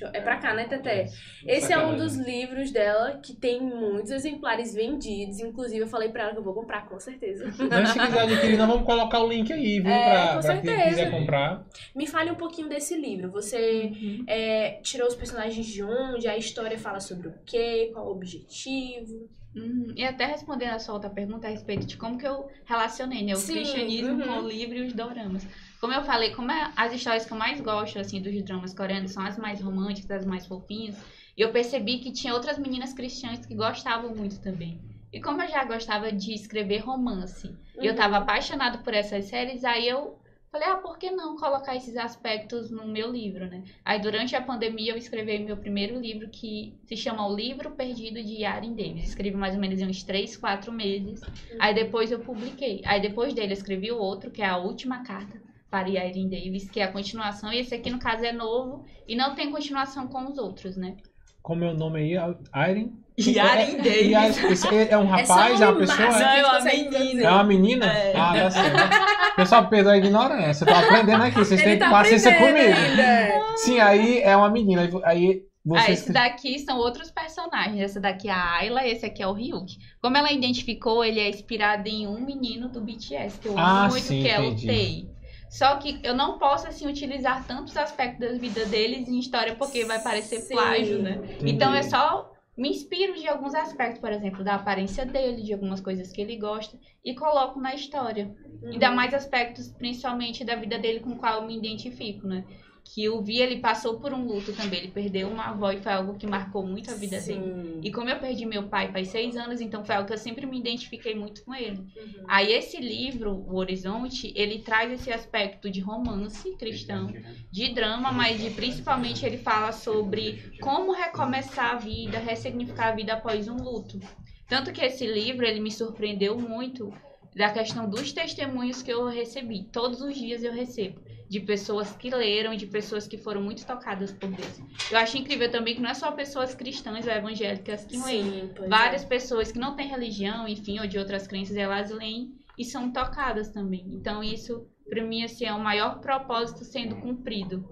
[0.04, 1.06] É pra cá, né, Teté?
[1.46, 5.40] Esse é um dos livros dela que tem muitos exemplares vendidos.
[5.40, 7.44] Inclusive, eu falei pra ela que eu vou comprar, com certeza.
[7.68, 9.90] Mas se quiser adquirir, nós vamos colocar o link aí, viu?
[9.90, 10.88] É, pra com pra quem certeza.
[10.90, 11.66] quiser comprar.
[11.94, 13.30] Me fale um pouquinho desse livro.
[13.30, 14.24] Você Uhum.
[14.26, 16.28] é, tirou os personagens de onde?
[16.28, 17.90] A história fala sobre o quê?
[17.92, 19.28] Qual o objetivo?
[19.54, 19.92] Uhum.
[19.96, 23.32] E até respondendo a sua outra pergunta a respeito de como que eu relacionei né,
[23.32, 24.20] o Sim, cristianismo uhum.
[24.22, 25.46] com o livro e os doramas.
[25.80, 29.12] Como eu falei, como é- as histórias que eu mais gosto assim dos dramas coreanos
[29.12, 30.96] são as mais românticas, as mais fofinhas,
[31.36, 34.80] e eu percebi que tinha outras meninas cristãs que gostavam muito também.
[35.12, 37.96] E como eu já gostava de escrever romance, e eu Uhum.
[37.96, 40.18] tava apaixonado por essas séries, aí eu
[40.50, 43.62] falei, ah, por que não colocar esses aspectos no meu livro, né?
[43.84, 48.22] Aí durante a pandemia eu escrevi meu primeiro livro que se chama O Livro Perdido
[48.22, 49.08] de Yaren Davis.
[49.08, 51.20] Escrevi mais ou menos uns 3, 4 meses.
[51.58, 52.80] Aí depois eu publiquei.
[52.86, 55.38] Aí depois dele eu escrevi o outro, que é a última carta
[55.76, 57.52] para Yaren Davis, que é a continuação.
[57.52, 60.96] E esse aqui no caso é novo e não tem continuação com os outros, né?
[61.42, 62.34] Como é o nome aí?
[62.52, 62.92] Airen?
[63.18, 64.64] Yaren É- Davis.
[64.64, 65.98] É é um É rapaz, é uma um pessoa?
[66.08, 67.22] Não, É, é uma menina.
[67.22, 67.86] é uma menina?
[67.92, 68.12] É.
[68.16, 69.36] Ah, tá certo.
[69.36, 70.66] Pessoal, perdoa a ignorância.
[70.66, 71.36] Tô aprendendo aqui.
[71.36, 72.56] Vocês Ele têm tá paciência comigo.
[72.58, 73.56] ainda.
[73.58, 74.88] Sim, aí é uma menina.
[75.04, 75.98] Aí- Ah, vocês.
[76.00, 77.80] esse daqui são outros personagens.
[77.80, 79.76] Essa daqui é a Ayla, esse aqui é o Ryuk.
[80.00, 83.90] Como ela identificou, ele é inspirado em um menino do BTS, que eu Ah, amo
[83.90, 84.64] muito, sim, que é entendi.
[84.64, 85.15] o Tae.
[85.48, 89.84] Só que eu não posso, assim, utilizar tantos aspectos da vida deles em história, porque
[89.84, 90.54] vai parecer Sim.
[90.54, 91.20] plágio, né?
[91.22, 91.52] Entendi.
[91.52, 95.80] Então é só me inspiro de alguns aspectos, por exemplo, da aparência dele, de algumas
[95.80, 98.34] coisas que ele gosta, e coloco na história.
[98.64, 102.44] Ainda mais aspectos, principalmente, da vida dele com o qual eu me identifico, né?
[102.88, 104.78] Que o Vi, ele passou por um luto também.
[104.78, 107.42] Ele perdeu uma avó e foi algo que marcou muito a vida dele.
[107.42, 107.80] Sim.
[107.82, 110.46] E como eu perdi meu pai faz seis anos, então foi algo que eu sempre
[110.46, 111.78] me identifiquei muito com ele.
[111.78, 112.24] Uhum.
[112.28, 117.12] Aí esse livro, O Horizonte, ele traz esse aspecto de romance cristão,
[117.50, 123.14] de drama, mas de principalmente ele fala sobre como recomeçar a vida, ressignificar a vida
[123.14, 124.00] após um luto.
[124.48, 126.92] Tanto que esse livro, ele me surpreendeu muito
[127.34, 129.64] da questão dos testemunhos que eu recebi.
[129.64, 131.00] Todos os dias eu recebo.
[131.28, 134.60] De pessoas que leram e de pessoas que foram muito tocadas por Deus.
[134.90, 138.50] Eu acho incrível também que não é só pessoas cristãs ou evangélicas que leem.
[138.54, 139.06] Pois Várias é.
[139.06, 143.48] pessoas que não têm religião, enfim, ou de outras crenças, elas leem e são tocadas
[143.48, 143.84] também.
[143.92, 147.68] Então isso, pra mim, assim, é o maior propósito sendo cumprido.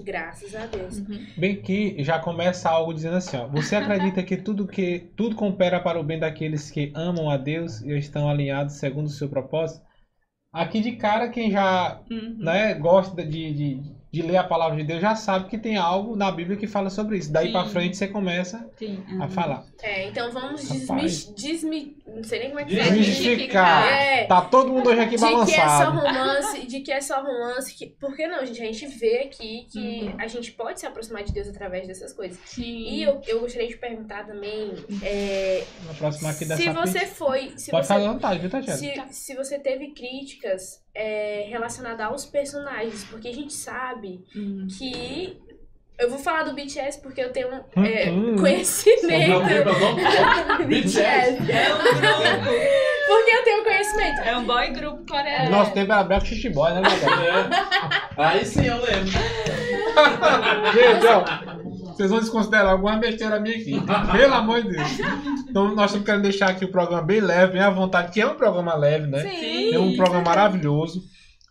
[0.00, 0.98] Graças a Deus.
[1.36, 3.46] Bem que já começa algo dizendo assim, ó.
[3.48, 7.82] Você acredita que tudo que tudo coopera para o bem daqueles que amam a Deus
[7.82, 9.84] e estão alinhados segundo o seu propósito?
[10.52, 12.36] Aqui de cara, quem já Uhum.
[12.38, 16.14] né, gosta de, de, de ler a palavra de Deus já sabe que tem algo
[16.14, 17.32] na Bíblia que fala sobre isso.
[17.32, 19.02] Daí pra frente você começa Sim.
[19.08, 19.28] a aham.
[19.30, 19.64] falar.
[19.82, 21.26] É, então vamos Rapaz.
[21.34, 21.34] desmi...
[21.34, 22.02] desmi...
[22.14, 23.86] Não sei nem como é que Desmistificar.
[23.88, 24.24] É.
[24.26, 25.32] Tá todo mundo hoje aqui De que é só
[25.90, 25.98] balançado.
[25.98, 27.74] romance, de que é só romance.
[27.74, 27.86] Que...
[27.86, 28.60] Por que não, gente?
[28.60, 30.14] A gente vê aqui que Uhum.
[30.18, 32.38] a gente pode se aproximar de Deus através dessas coisas.
[32.44, 32.62] Sim.
[32.62, 34.72] E eu, eu gostaria de perguntar também
[35.02, 37.52] é, Na próxima aqui dessa se você foi.
[37.56, 39.08] Se Pode você, falar à vontade, viu, Tatiana?
[39.08, 44.66] se, se você teve críticas é, relacionadas aos personagens, porque a gente sabe Hum.
[44.78, 45.40] que.
[45.98, 48.36] Eu vou falar do BTS porque eu tenho é, Hum, hum.
[48.36, 49.40] conhecimento.
[50.66, 51.02] BTS.
[51.52, 52.00] É um grupo.
[53.06, 54.20] Porque eu tenho conhecimento.
[54.22, 55.44] É um boy grupo coreano.
[55.46, 56.82] No nosso tempo era Black Boy, né?
[58.16, 58.24] É.
[58.24, 59.10] Aí sim eu lembro.
[60.72, 61.24] Gente, ó,
[61.96, 63.80] vocês vão desconsiderar alguma besteira minha aqui.
[64.12, 64.88] Pelo amor de Deus.
[65.48, 68.26] Então, nós estamos querendo deixar aqui o programa bem leve, bem à vontade, que é
[68.26, 69.20] um programa leve, né?
[69.28, 69.74] Sim.
[69.74, 71.02] É um programa maravilhoso.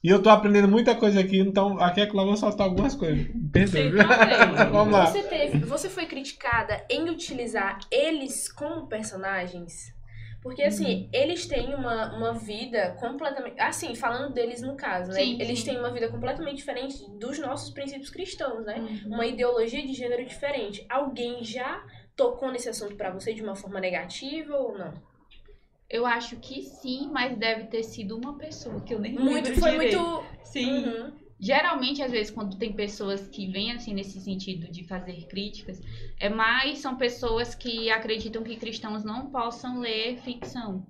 [0.03, 2.95] E eu tô aprendendo muita coisa aqui, então aqui é que eu vou soltar algumas
[2.95, 3.27] coisas.
[3.27, 3.67] Entendeu?
[3.67, 4.65] Sem problema.
[4.71, 5.05] Vamos lá.
[5.05, 9.93] Você teve, você foi criticada em utilizar eles como personagens?
[10.41, 13.59] Porque, assim, eles têm uma, uma vida completamente.
[13.59, 15.17] Assim, falando deles no caso, né?
[15.17, 15.65] Sim, eles sim.
[15.65, 18.77] têm uma vida completamente diferente dos nossos princípios cristãos, né?
[18.79, 19.13] Uhum.
[19.13, 20.83] Uma ideologia de gênero diferente.
[20.89, 24.93] Alguém já tocou nesse assunto pra você de uma forma negativa ou não?
[25.87, 29.59] Eu acho que sim, mas deve ter sido uma pessoa que eu nem Muito, lembro
[29.59, 29.99] foi direito.
[29.99, 30.23] muito.
[30.43, 30.85] Sim.
[30.85, 31.20] Uhum.
[31.41, 35.81] Geralmente, às vezes, quando tem pessoas que vêm assim nesse sentido de fazer críticas,
[36.19, 40.85] é mais são pessoas que acreditam que cristãos não possam ler ficção.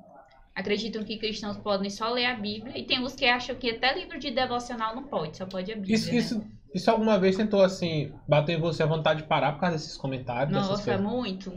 [0.54, 2.78] Acreditam que cristãos podem só ler a Bíblia.
[2.78, 5.76] E tem os que acham que até livro de devocional não pode, só pode a
[5.76, 5.96] Bíblia.
[5.96, 6.18] Isso, né?
[6.18, 6.44] isso,
[6.76, 9.96] isso alguma vez tentou, assim, bater em você a vontade de parar por causa desses
[9.96, 10.54] comentários?
[10.54, 11.54] Nossa, muito.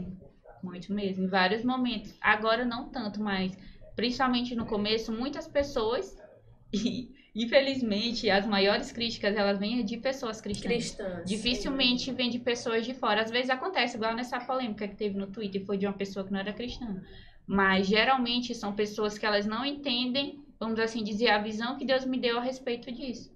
[0.63, 1.25] Muito mesmo.
[1.25, 2.15] Em vários momentos.
[2.21, 3.51] Agora não tanto, mas
[3.93, 6.15] principalmente no começo, muitas pessoas.
[6.73, 10.67] E infelizmente as maiores críticas elas vêm de pessoas cristãs.
[10.67, 11.29] Cristãs.
[11.29, 13.21] Dificilmente vem de pessoas de fora.
[13.21, 16.31] Às vezes acontece, igual nessa polêmica que teve no Twitter, foi de uma pessoa que
[16.31, 17.01] não era cristã.
[17.45, 22.05] Mas geralmente são pessoas que elas não entendem, vamos assim dizer, a visão que Deus
[22.05, 23.35] me deu a respeito disso.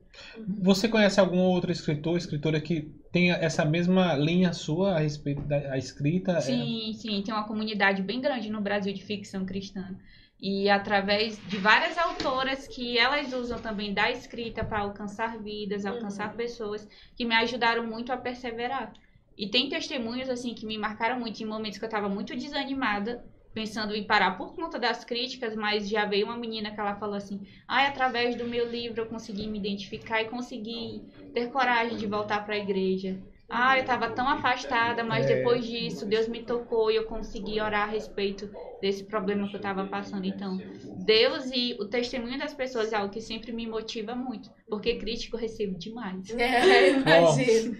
[0.62, 5.58] Você conhece algum outro escritor, escritora que tenha essa mesma linha sua a respeito da
[5.74, 6.34] a escrita?
[6.34, 9.96] É, Sim, sim, tem uma comunidade bem grande no Brasil de ficção cristã.
[10.40, 16.36] E através de várias autoras que elas usam também da escrita para alcançar vidas, alcançar
[16.36, 18.94] pessoas, que me ajudaram muito a perseverar.
[19.38, 23.24] E tem testemunhos assim que me marcaram muito em momentos que eu estava muito desanimada,
[23.54, 27.16] pensando em parar por conta das críticas, mas já veio uma menina que ela falou
[27.16, 32.08] assim: "Ai, através do meu livro eu consegui me identificar e consegui ter coragem de
[32.08, 33.22] voltar para a igreja".
[33.50, 35.36] Ah, eu estava tão afastada, mas É.
[35.36, 39.58] depois disso Deus me tocou e eu consegui orar a respeito desse problema que eu
[39.60, 40.26] estava passando.
[40.26, 40.62] Então,
[40.96, 45.36] Deus e o testemunho das pessoas é algo que sempre me motiva muito, porque crítico
[45.36, 46.28] eu recebo demais.
[46.40, 47.76] É, imagino.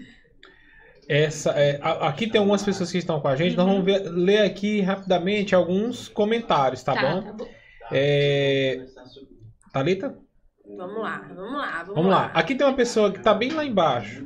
[1.08, 3.56] Essa, é, aqui tem algumas pessoas que estão com a gente.
[3.56, 3.72] Nós Uhum.
[3.82, 7.22] vamos ver- ler aqui rapidamente alguns comentários, tá, bom?
[7.22, 7.48] tá bom.
[7.90, 8.86] É,
[9.72, 10.16] Thalita?
[10.76, 12.26] Vamos lá, vamos lá, vamos, Vamos lá.
[12.32, 14.24] Aqui tem uma pessoa que tá bem lá embaixo.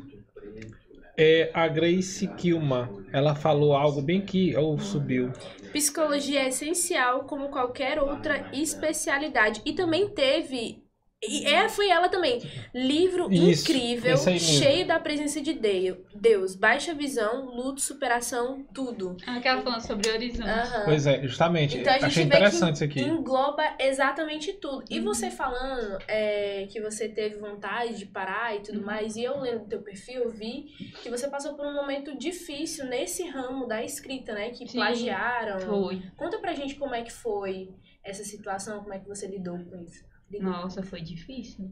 [1.17, 2.89] É a Grace Kilman.
[3.13, 5.33] Ela falou algo bem que ou subiu.
[5.73, 9.63] Psicologia é essencial como qualquer outra especialidade.
[9.65, 10.84] E também teve.
[11.29, 12.41] E é, foi ela também.
[12.75, 16.55] Livro Isso, incrível, cheio da presença de Deu- Deus.
[16.55, 19.17] Baixa visão, luto, superação, tudo.
[19.27, 20.49] Aquela falando sobre horizonte.
[20.49, 20.83] Aham.
[20.85, 21.79] Pois é, justamente.
[21.79, 23.09] Então a gente Achei vê interessante isso que aqui.
[23.09, 24.85] engloba exatamente tudo.
[24.91, 28.85] E você falando é, que você teve vontade de parar e tudo Uhum.
[28.87, 30.67] mais, e eu lendo teu perfil, eu vi
[31.03, 34.51] que você passou por um momento difícil nesse ramo da escrita, né?
[34.51, 34.79] Que Sim.
[34.79, 35.61] plagiaram.
[35.61, 36.03] Foi.
[36.17, 37.71] Conta pra gente como é que foi
[38.03, 40.05] essa situação, como é que você lidou com isso.
[40.41, 41.71] Nossa, foi difícil.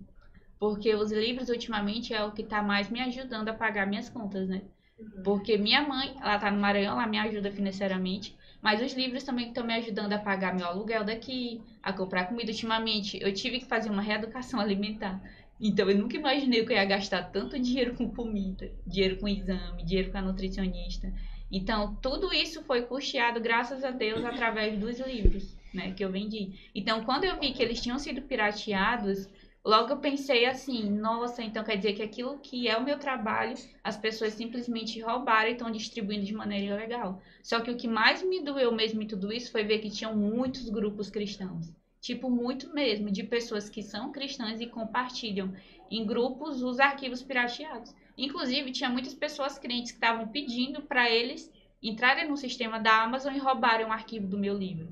[0.58, 4.48] Porque os livros ultimamente é o que tá mais me ajudando a pagar minhas contas,
[4.48, 4.62] né?
[4.98, 5.22] Uhum.
[5.24, 8.36] Porque minha mãe, ela tá no Maranhão, ela me ajuda financeiramente.
[8.60, 12.52] Mas os livros também estão me ajudando a pagar meu aluguel daqui, a comprar comida.
[12.52, 15.20] Ultimamente, eu tive que fazer uma reeducação alimentar.
[15.60, 19.84] Então, eu nunca imaginei que eu ia gastar tanto dinheiro com comida, dinheiro com exame,
[19.84, 21.12] dinheiro com a nutricionista.
[21.50, 26.70] Então, tudo isso foi custeado, graças a Deus, através dos livros, né, que eu vendi.
[26.74, 29.28] Então, quando eu vi que eles tinham sido pirateados,
[29.64, 33.54] logo eu pensei assim, nossa, então quer dizer que aquilo que é o meu trabalho,
[33.82, 37.20] as pessoas simplesmente roubaram e estão distribuindo de maneira ilegal.
[37.42, 40.16] Só que o que mais me doeu mesmo em tudo isso foi ver que tinham
[40.16, 41.72] muitos grupos cristãos.
[42.00, 45.54] Tipo, muito mesmo, de pessoas que são cristãs e compartilham
[45.88, 47.94] em grupos os arquivos pirateados.
[48.18, 51.48] Inclusive, tinha muitas pessoas crentes que estavam pedindo para eles
[51.82, 54.88] entrarem no sistema da Amazon e roubarem um arquivo do meu livro.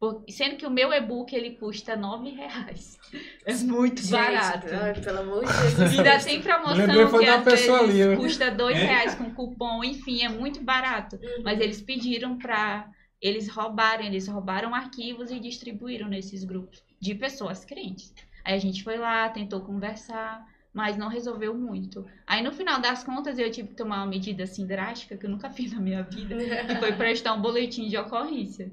[0.00, 2.96] Por- Sendo que o meu e-book ele custa R$ reais.
[3.44, 4.66] É muito Gente, barato.
[4.72, 5.94] ai, pelo amor de Jesus.
[5.94, 6.86] E ainda tem promoção
[7.18, 8.16] que da às pessoa vezes ali, né?
[8.16, 11.16] custa dois reais com cupom, enfim, é muito barato.
[11.16, 11.42] Uhum.
[11.42, 12.88] Mas eles pediram pra
[13.20, 18.14] eles roubarem, eles roubaram arquivos e distribuíram nesses grupos de pessoas crentes.
[18.44, 22.06] Aí a gente foi lá, tentou conversar, mas não resolveu muito.
[22.24, 25.30] Aí no final das contas eu tive que tomar uma medida assim drástica que eu
[25.30, 28.70] nunca fiz na minha vida, que foi prestar um boletim de ocorrência.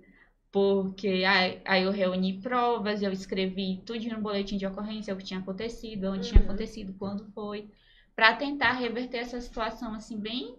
[0.55, 5.23] Porque aí, aí eu reuni provas, eu escrevi tudo no boletim de ocorrência, o que
[5.29, 6.45] tinha acontecido, onde tinha Uhum.
[6.47, 7.69] acontecido, quando foi,
[8.15, 10.55] pra tentar reverter essa situação assim bem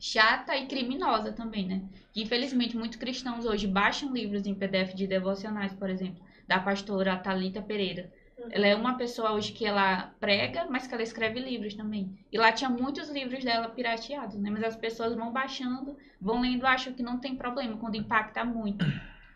[0.00, 1.82] chata e criminosa também, né?
[2.12, 7.16] Que infelizmente muitos cristãos hoje baixam livros em PDF de devocionais, por exemplo, da pastora
[7.18, 8.12] Talita Pereira.
[8.50, 12.18] Ela é uma pessoa hoje que ela prega, mas que ela escreve livros também.
[12.32, 14.50] E lá tinha muitos livros dela pirateados, né?
[14.50, 18.84] Mas as pessoas vão baixando, vão lendo, acham que não tem problema, quando impacta muito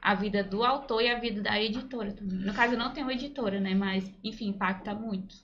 [0.00, 2.38] a vida do autor e a vida da editora também.
[2.38, 3.74] No caso, eu não tenho editora, né?
[3.74, 5.36] Mas, enfim, impacta muito.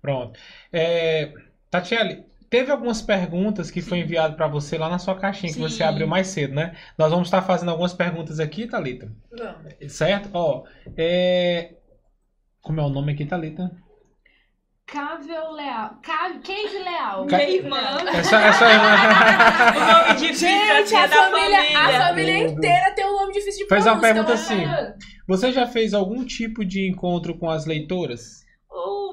[0.00, 0.38] Pronto.
[0.72, 1.32] É,
[1.70, 5.68] Tatiele, teve algumas perguntas que foi enviado para você lá na sua caixinha que Sim.
[5.68, 6.76] você abriu mais cedo, né?
[6.96, 9.10] Nós vamos estar fazendo algumas perguntas aqui, Thalita.
[9.30, 9.92] Vamos.
[9.92, 10.30] Certo?
[10.32, 10.64] Ó,
[10.96, 11.74] é...
[12.66, 13.70] Como é o nome aqui, Thalita?
[14.86, 15.98] Cável Leal.
[16.02, 17.26] Cave, Cave Leal.
[17.26, 17.78] Ca- Minha irmã.
[18.12, 18.76] Essa, essa é
[19.76, 23.32] O nome difícil Gente, assim, a é da família, a família inteira tem um nome
[23.32, 24.96] difícil de Faz uma pergunta então, assim.
[25.28, 28.44] Você já fez algum tipo de encontro com as leitoras?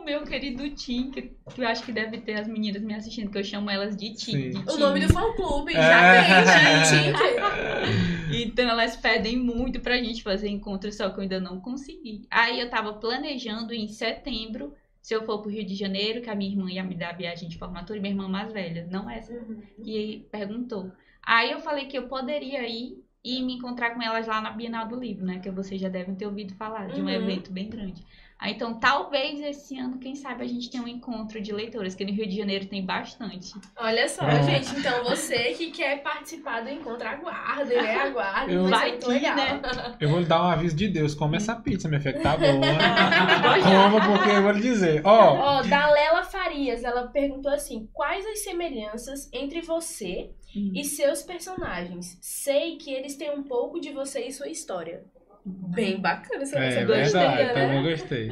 [0.04, 3.32] O meu querido Tim, que, que eu acho que deve ter as meninas me assistindo,
[3.32, 4.50] que eu chamo elas de Tim.
[4.50, 5.82] De O nome do fã-clube, É.
[5.82, 7.08] já tem,
[8.36, 8.44] gente.
[8.52, 12.24] Então elas pedem muito pra gente fazer encontro, só que eu ainda não consegui.
[12.30, 16.36] Aí eu tava planejando em setembro, se eu for pro Rio de Janeiro, que a
[16.36, 19.10] minha irmã ia me dar a viagem de formatura, e minha irmã mais velha, não
[19.10, 19.34] essa,
[19.82, 20.92] que perguntou.
[21.26, 24.86] Aí eu falei que eu poderia ir e me encontrar com elas lá na Bienal
[24.86, 25.40] do Livro, né?
[25.40, 27.10] Que vocês já devem ter ouvido falar, de um Uhum.
[27.10, 28.04] evento bem grande.
[28.44, 32.04] Aí, então, talvez esse ano, quem sabe, a gente tenha um encontro de leitoras, que
[32.04, 33.54] no Rio de Janeiro tem bastante.
[33.78, 34.44] Olha só, Pronto.
[34.44, 34.76] gente.
[34.78, 37.96] Então, você que quer participar do encontro, aguarde, né?
[37.96, 38.54] Aguarde.
[38.54, 39.36] Eu- vai que, legal.
[39.38, 39.62] né?
[39.98, 41.16] Eu vou lhe dar um aviso de Deus.
[41.16, 42.52] Come essa pizza, minha filha, que tá boa.
[42.52, 43.64] Gosto.
[43.64, 45.02] Coma, porque eu vou lhe dizer.
[45.06, 52.18] Ó, Ó, Dalela Farias, ela perguntou assim: quais as semelhanças entre você e seus personagens?
[52.22, 55.06] Sei que eles têm um pouco de você e sua história.
[55.46, 57.90] Bem bacana essa é essa verdade, gostei, também né?
[57.90, 58.32] gostei.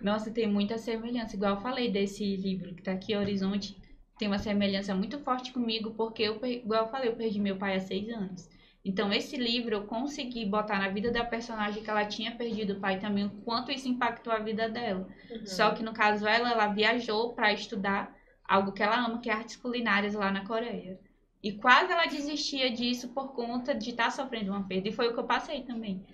[0.00, 1.34] Nossa, tem muita semelhança.
[1.34, 3.76] Igual eu falei desse livro que tá aqui, Horizonte,
[4.18, 7.76] tem uma semelhança muito forte comigo, porque, eu, igual eu falei, eu perdi meu pai
[7.76, 8.48] há seis anos.
[8.84, 12.80] Então, esse livro eu consegui botar na vida da personagem que ela tinha perdido o
[12.80, 15.08] pai também, o quanto isso impactou a vida dela.
[15.30, 15.46] Uhum.
[15.46, 18.14] Só que no caso ela, ela viajou para estudar
[18.46, 21.00] algo que ela ama, que é artes culinárias lá na Coreia.
[21.42, 24.88] E quase ela desistia disso por conta de estar sofrendo uma perda.
[24.88, 26.04] E foi o que eu passei também.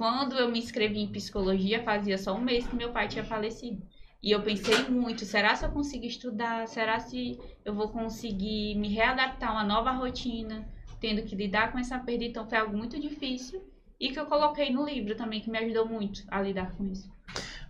[0.00, 3.82] Quando eu me inscrevi em psicologia, fazia só um mês que meu pai tinha falecido.
[4.22, 6.66] E eu pensei muito, será se eu consigo estudar?
[6.68, 10.66] Será se eu vou conseguir me readaptar a uma nova rotina,
[10.98, 12.24] tendo que lidar com essa perda?
[12.24, 13.62] Então foi algo muito difícil.
[14.00, 17.06] E que eu coloquei no livro também, que me ajudou muito a lidar com isso.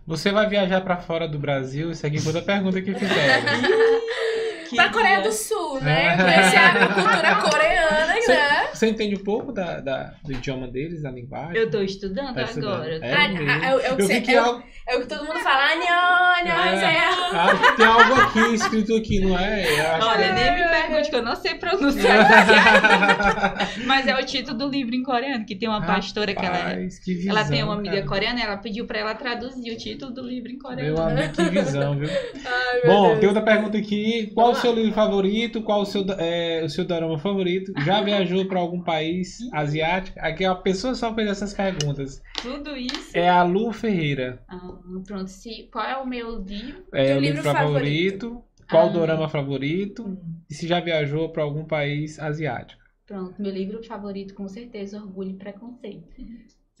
[0.07, 1.91] Você vai viajar pra fora do Brasil?
[1.91, 3.51] Isso aqui foi a pergunta que fizeram.
[4.75, 6.15] Pra Coreia do Sul, né?
[6.17, 8.67] Conhecer a cultura coreana, né?
[8.73, 11.55] Você entende um pouco da, da- do idioma deles, da linguagem?
[11.57, 12.73] Eu tô estudando Tá estudando.
[12.73, 12.99] agora.
[13.01, 13.49] É Ah, mesmo.
[13.49, 15.39] ah, é o- é o que vi que é o- É o que todo mundo
[15.39, 16.95] fala, anhô, anhô, É.
[16.95, 16.97] é.
[17.07, 19.63] acho que tem algo aqui escrito aqui, não é?
[20.01, 22.27] Olha, nem me pergunte que eu não sei pronunciar.
[23.85, 26.61] Mas é o título do livro em coreano, que tem uma pastora que ela é.
[26.61, 28.07] Rapaz, que visão, Ela tem uma amiga cara.
[28.07, 31.01] coreana e ela pediu pra ela traduzir o título do livro em Meu coreano.
[31.01, 32.09] amigo, que visão, viu?
[32.45, 33.19] Ai, meu Bom, Deus.
[33.19, 34.31] tem outra pergunta aqui.
[34.33, 35.61] Qual seu livro favorito?
[35.61, 37.73] Qual o seu, é, o seu dorama favorito?
[37.83, 40.19] Já viajou para algum país asiático?
[40.19, 42.21] Aqui a pessoa só fez essas perguntas.
[42.41, 43.11] Tudo isso.
[43.15, 44.43] É a Lu Ferreira.
[44.47, 44.59] Ah,
[45.05, 45.27] pronto.
[45.29, 46.83] Se, qual é o meu livro?
[46.93, 48.43] É o livro livro favorito.
[48.69, 48.89] Qual Ah.
[48.89, 50.17] o dorama favorito?
[50.49, 52.79] E se já viajou para algum país asiático?
[53.05, 56.07] Pronto, meu livro favorito, com certeza, Orgulho e Preconceito.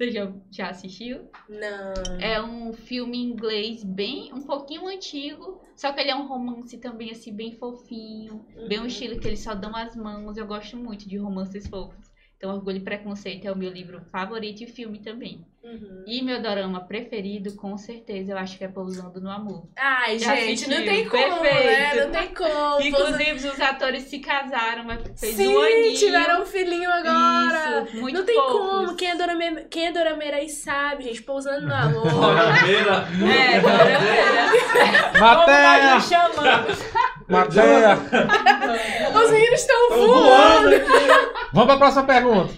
[0.01, 1.29] Você já, já assistiu?
[1.47, 1.93] Não.
[2.19, 6.75] É um filme em inglês bem, um pouquinho antigo, só que ele é um romance
[6.79, 10.37] também assim bem fofinho, bem um estilo que eles só dão as mãos.
[10.37, 12.11] Eu gosto muito de romances fofos.
[12.35, 15.45] Então, Orgulho e Preconceito é o meu livro favorito e filme também.
[15.63, 16.03] Uhum.
[16.07, 19.67] E meu dorama preferido, com certeza, eu acho que é Pousando no Amor.
[19.77, 20.93] Ai, Já gente, não assistiu.
[20.93, 21.49] tem como, né?
[21.53, 22.05] Perfeito.
[22.05, 22.81] Não tem como.
[22.87, 25.93] Inclusive, os atores se casaram, mas fez Sim, um aninho.
[25.95, 27.83] tiveram um filhinho agora.
[27.85, 28.51] Isso, muito não tem fofos.
[28.59, 28.95] como.
[28.95, 29.65] Quem é, dorame...
[29.69, 31.21] Quem é dorameira aí sabe, gente.
[31.21, 32.09] Pousando no amor.
[32.09, 33.07] Dorameira.
[33.31, 35.11] É, dorameira.
[35.19, 35.97] Matéria!
[37.29, 37.97] Matéria!
[39.23, 40.13] Os meninos estão voando.
[40.23, 41.07] voando aqui.
[41.53, 42.53] Vamos para a próxima pergunta.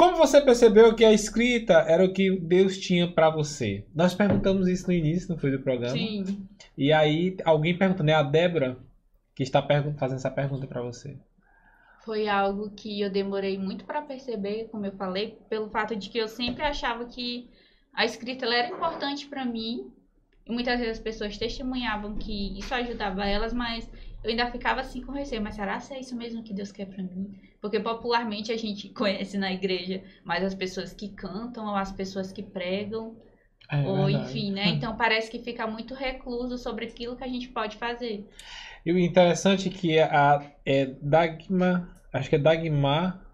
[0.00, 3.84] Como você percebeu que a escrita era o que Deus tinha pra você?
[3.94, 5.92] Nós perguntamos isso no início, não foi do programa?
[5.92, 6.48] Sim.
[6.74, 8.14] E aí alguém perguntou, né?
[8.14, 8.78] A Débora,
[9.34, 11.18] que está fazendo essa pergunta pra você.
[12.02, 16.16] Foi algo que eu demorei muito para perceber, como eu falei, pelo fato de que
[16.16, 17.50] eu sempre achava que
[17.92, 19.92] a escrita era importante para mim.
[20.46, 23.86] E muitas vezes as pessoas testemunhavam que isso ajudava elas, mas
[24.22, 25.42] eu ainda ficava assim com receio.
[25.42, 27.38] Mas será que é isso mesmo que Deus quer para mim?
[27.60, 32.32] Porque popularmente a gente conhece na igreja mais as pessoas que cantam ou as pessoas
[32.32, 33.16] que pregam.
[33.70, 34.30] É ou verdade.
[34.30, 34.68] enfim, né?
[34.74, 38.28] Então parece que fica muito recluso sobre aquilo que a gente pode fazer.
[38.84, 43.29] E o interessante é que a é Dagmar, acho que é Dagmar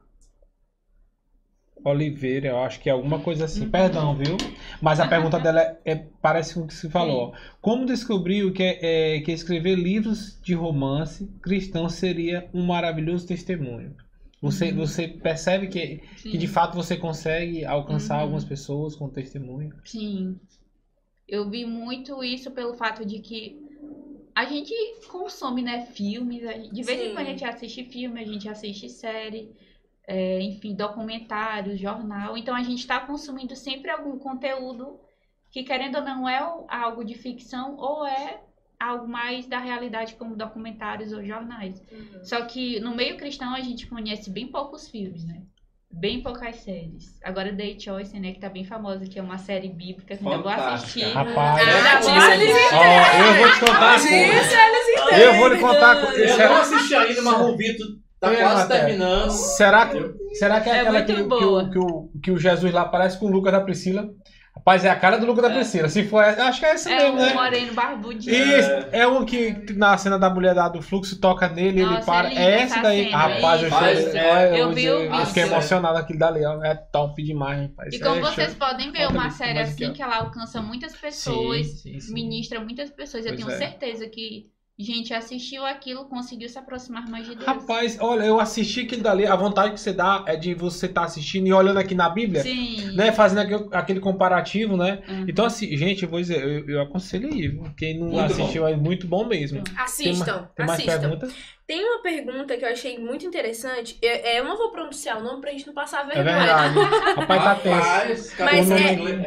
[1.90, 3.64] Oliveira, eu acho que é alguma coisa assim.
[3.64, 3.70] Uhum.
[3.70, 4.36] Perdão, viu?
[4.80, 7.32] Mas a pergunta dela é, é- parece com o que se falou.
[7.60, 13.94] Como descobriu que, é, que escrever livros de romance cristão seria um maravilhoso testemunho?
[14.42, 14.76] Você, Uhum.
[14.76, 16.38] você percebe que, que Sim.
[16.38, 18.22] de fato você consegue alcançar Uhum.
[18.22, 19.72] algumas pessoas com testemunho?
[19.84, 20.38] Sim.
[21.26, 23.60] Eu vi muito isso pelo fato de que
[24.34, 24.72] a gente
[25.08, 27.06] consome, né, filmes, a gente- de vez Sim.
[27.06, 29.50] em quando a gente assiste filme, a gente assiste série,
[30.06, 32.36] é, enfim, documentários, jornal.
[32.36, 34.98] Então a gente está consumindo sempre algum conteúdo
[35.50, 36.38] que, querendo ou não, é
[36.68, 38.40] algo de ficção ou é
[38.78, 41.82] algo mais da realidade, como documentários ou jornais.
[41.90, 42.22] Uhum.
[42.24, 45.42] Só que no meio cristão a gente conhece bem poucos filmes, né?
[45.90, 47.18] Bem poucas séries.
[47.24, 50.28] Agora Day Choice, né, que tá bem famosa, que é uma série bíblica que eu
[50.30, 51.04] ainda vou assistir.
[51.10, 51.62] Rapaz,
[52.72, 55.24] Ah, eu vou te contar eles entendem.
[55.24, 56.00] Eu vou lhe contar.
[56.00, 57.86] co- Eu não assisti ainda, mas o Vitor
[58.20, 58.86] tá É, quase Matéria.
[58.86, 59.30] terminando.
[59.30, 59.98] Será que,
[60.34, 63.18] será que é, É aquela que, que, o, que, o, que o Jesus lá parece
[63.18, 64.08] com o Lucas da Priscila?
[64.56, 65.86] Rapaz, é a cara do Lucas da Priscila.
[65.88, 67.34] Se for, essa- acho que é essa É mesmo, um né?
[67.34, 68.34] moreno barbudinho.
[68.34, 72.06] Isso, é um que na cena da mulher da, do fluxo toca nele, ele Nossa,
[72.06, 72.28] para.
[72.28, 73.04] é linda É essa daí.
[73.04, 74.06] cena, rapaz, eu chorei.
[74.16, 76.62] É, É, eu vi o eu fiquei emocionado aquilo dali, ó.
[76.64, 77.94] É top demais, rapaz.
[77.94, 78.58] E como É, vocês choro.
[78.58, 82.14] podem ver, uma série assim que ela alcança muitas pessoas, Sim, sim, sim.
[82.14, 83.26] ministra muitas pessoas.
[83.26, 83.58] Eu Pois tenho é.
[83.58, 87.46] certeza que gente assistiu aquilo, conseguiu se aproximar mais de Deus.
[87.46, 89.26] Rapaz, olha, eu assisti aquilo dali.
[89.26, 92.42] A vontade que você dá é de você estar assistindo e olhando aqui na Bíblia,
[92.42, 92.94] Sim.
[92.94, 93.10] né?
[93.10, 95.02] Fazendo aquele, aquele comparativo, né?
[95.08, 95.24] Uhum.
[95.26, 97.58] Então, assim, gente, eu vou dizer, eu, eu aconselho aí?
[97.76, 99.62] Quem não Muito assistiu é muito bom mesmo.
[99.78, 101.00] Assistam, Tem mais assistam.
[101.00, 101.34] perguntas?
[101.66, 103.98] Tem uma pergunta que eu achei muito interessante.
[104.02, 106.36] Eu, eu não vou pronunciar o nome pra gente não passar É vergonha.
[106.36, 106.78] verdade.
[107.16, 108.34] Rapaz, tá tenso.
[108.44, 109.24] Mas é- em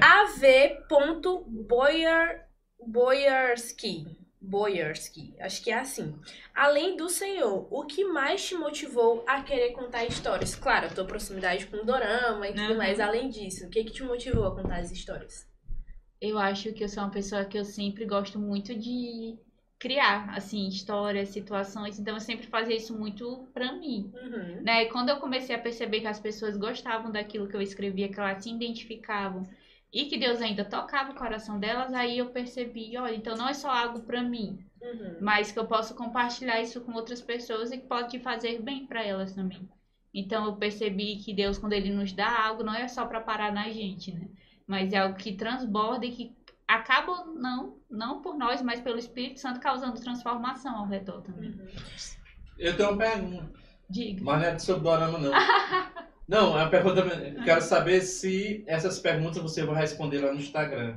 [4.42, 6.16] Boyarski, acho que é assim.
[6.56, 10.56] Além do Senhor, o que mais te motivou a querer contar histórias?
[10.56, 12.78] Claro, a tua proximidade com o Dorama e tudo Uhum.
[12.78, 13.00] mais.
[13.00, 15.46] Além disso, o que, que te motivou a contar as histórias?
[16.22, 19.38] Eu acho que eu sou uma pessoa que eu sempre gosto muito de
[19.78, 21.98] criar, assim, histórias, situações.
[22.00, 24.12] Então eu sempre fazia isso muito pra mim.
[24.14, 24.62] Uhum.
[24.62, 24.84] né?
[24.84, 28.20] E quando eu comecei a perceber que as pessoas gostavam daquilo que eu escrevia, que
[28.20, 29.44] elas se identificavam
[29.92, 33.54] e que Deus ainda tocava o coração delas, aí eu percebi, olha, então não é
[33.54, 35.18] só algo pra mim, Uhum.
[35.20, 39.04] mas que eu posso compartilhar isso com outras pessoas e que pode fazer bem pra
[39.04, 39.68] elas também.
[40.14, 43.52] Então eu percebi que Deus, quando ele nos dá algo, não é só pra parar
[43.52, 44.28] na gente, né?
[44.66, 46.36] Mas é algo que transborda e que
[46.68, 51.50] acaba não, não por nós, mas pelo Espírito Santo causando transformação ao redor também.
[51.50, 51.68] Uhum.
[52.58, 53.52] Eu tenho uma pergunta,
[53.90, 54.24] Diga.
[54.24, 55.32] mas não é sobre dorama, não.
[56.30, 57.00] Não, é uma pergunta.
[57.02, 60.96] Eu quero saber se essas perguntas você vai responder lá no Instagram.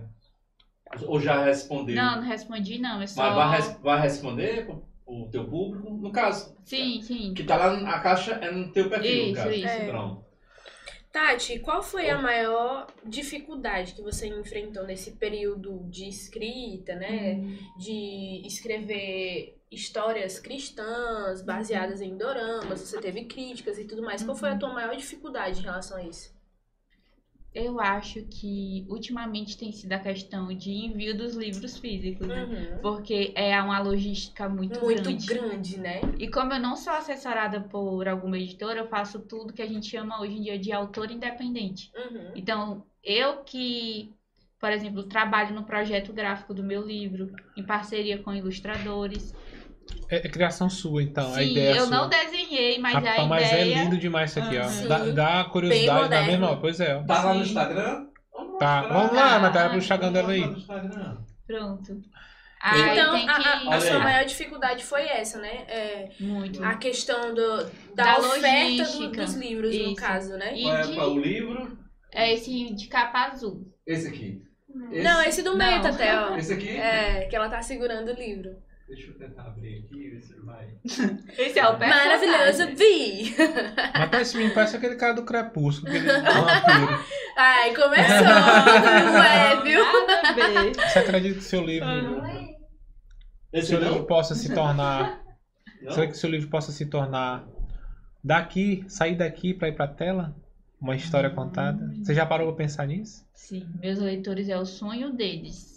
[1.07, 1.97] Ou já respondeu?
[1.97, 5.91] Não, não respondi não, é só Mas vai, res- vai responder pro teu público?
[5.91, 7.33] No caso, Sim, sim.
[7.33, 9.51] que tá lá, a caixa é no teu perfil, Isso, no caso.
[9.55, 9.67] isso.
[9.67, 9.89] É.
[9.89, 10.23] Pronto.
[11.11, 17.35] Tati, qual foi a maior dificuldade que você enfrentou nesse período de escrita, né?
[17.35, 17.57] Hum.
[17.79, 24.23] De escrever histórias cristãs baseadas em doramas, você teve críticas e tudo mais.
[24.23, 26.33] Qual foi a tua maior dificuldade em relação a isso?
[27.55, 32.45] Eu acho que ultimamente tem sido a questão de envio dos livros físicos, né?
[32.45, 32.79] Uhum.
[32.81, 35.27] Porque é uma logística muito, Muito grande.
[35.27, 36.01] grande, né?
[36.19, 39.87] E como eu não sou assessorada por alguma editora, eu faço tudo que a gente
[39.87, 41.93] chama hoje em dia de autor independente.
[41.95, 42.33] Uhum.
[42.35, 44.15] Então, eu que,
[44.59, 49.35] por exemplo, trabalho no projeto gráfico do meu livro, em parceria com ilustradores.
[50.09, 51.31] É, é criação sua, então.
[51.33, 51.97] a Sim, ideia é eu sua.
[51.97, 53.61] não desenhei, mas Rapaz, a mas ideia...
[53.63, 54.65] é lindo demais isso aqui, ó.
[54.65, 54.89] Sim.
[54.89, 56.27] Dá, dá curiosidade da moderno.
[56.41, 56.57] mesma.
[56.61, 56.97] Pois é.
[56.97, 57.03] ó.
[57.05, 57.43] Tá lá no.
[57.43, 58.07] Instagram?
[58.33, 60.41] Vamos Tá, vamos lá, Ah, Natália, pro Instagram dela aí.
[60.41, 61.17] Vamos lá no Instagram.
[61.47, 62.01] Pronto.
[62.65, 63.29] Aí Então, a, que...
[63.29, 64.03] a- a Olha sua aí.
[64.03, 65.65] maior dificuldade foi essa, né?
[65.67, 66.63] É, Muito.
[66.63, 67.57] a questão do,
[67.95, 69.95] da, Da oferta do- dos livros, no Isso.
[69.97, 70.57] caso, né?
[70.57, 71.79] E Qual é, de- qual é o livro?
[72.13, 73.67] É esse de capa azul.
[73.85, 74.43] Esse aqui.
[75.03, 75.83] Não, esse do meio, Não.
[75.83, 76.37] Taté, ó.
[76.37, 76.69] Esse aqui?
[76.69, 78.51] É, que ela tá segurando o livro.
[78.95, 80.69] Deixa eu tentar abrir aqui, ver se ele vai.
[81.39, 82.29] Esse é o personagem.
[82.29, 83.35] Maravilhoso, Vi!
[83.95, 85.91] Mas tá esse menino parece aquele cara do Crepúsculo.
[87.35, 89.83] Ai, começou, não é, viu?
[90.75, 91.89] Você acredita que seu livro,
[93.51, 94.05] Esse seu livro não?
[94.05, 95.23] possa se tornar.
[95.81, 95.93] Não?
[95.93, 97.49] Será que seu livro possa se tornar
[98.23, 100.37] daqui, sair daqui pra ir pra tela?
[100.79, 101.91] Uma história contada?
[102.03, 103.25] Você já parou pra pensar nisso?
[103.33, 105.72] Sim, meus leitores é o sonho deles.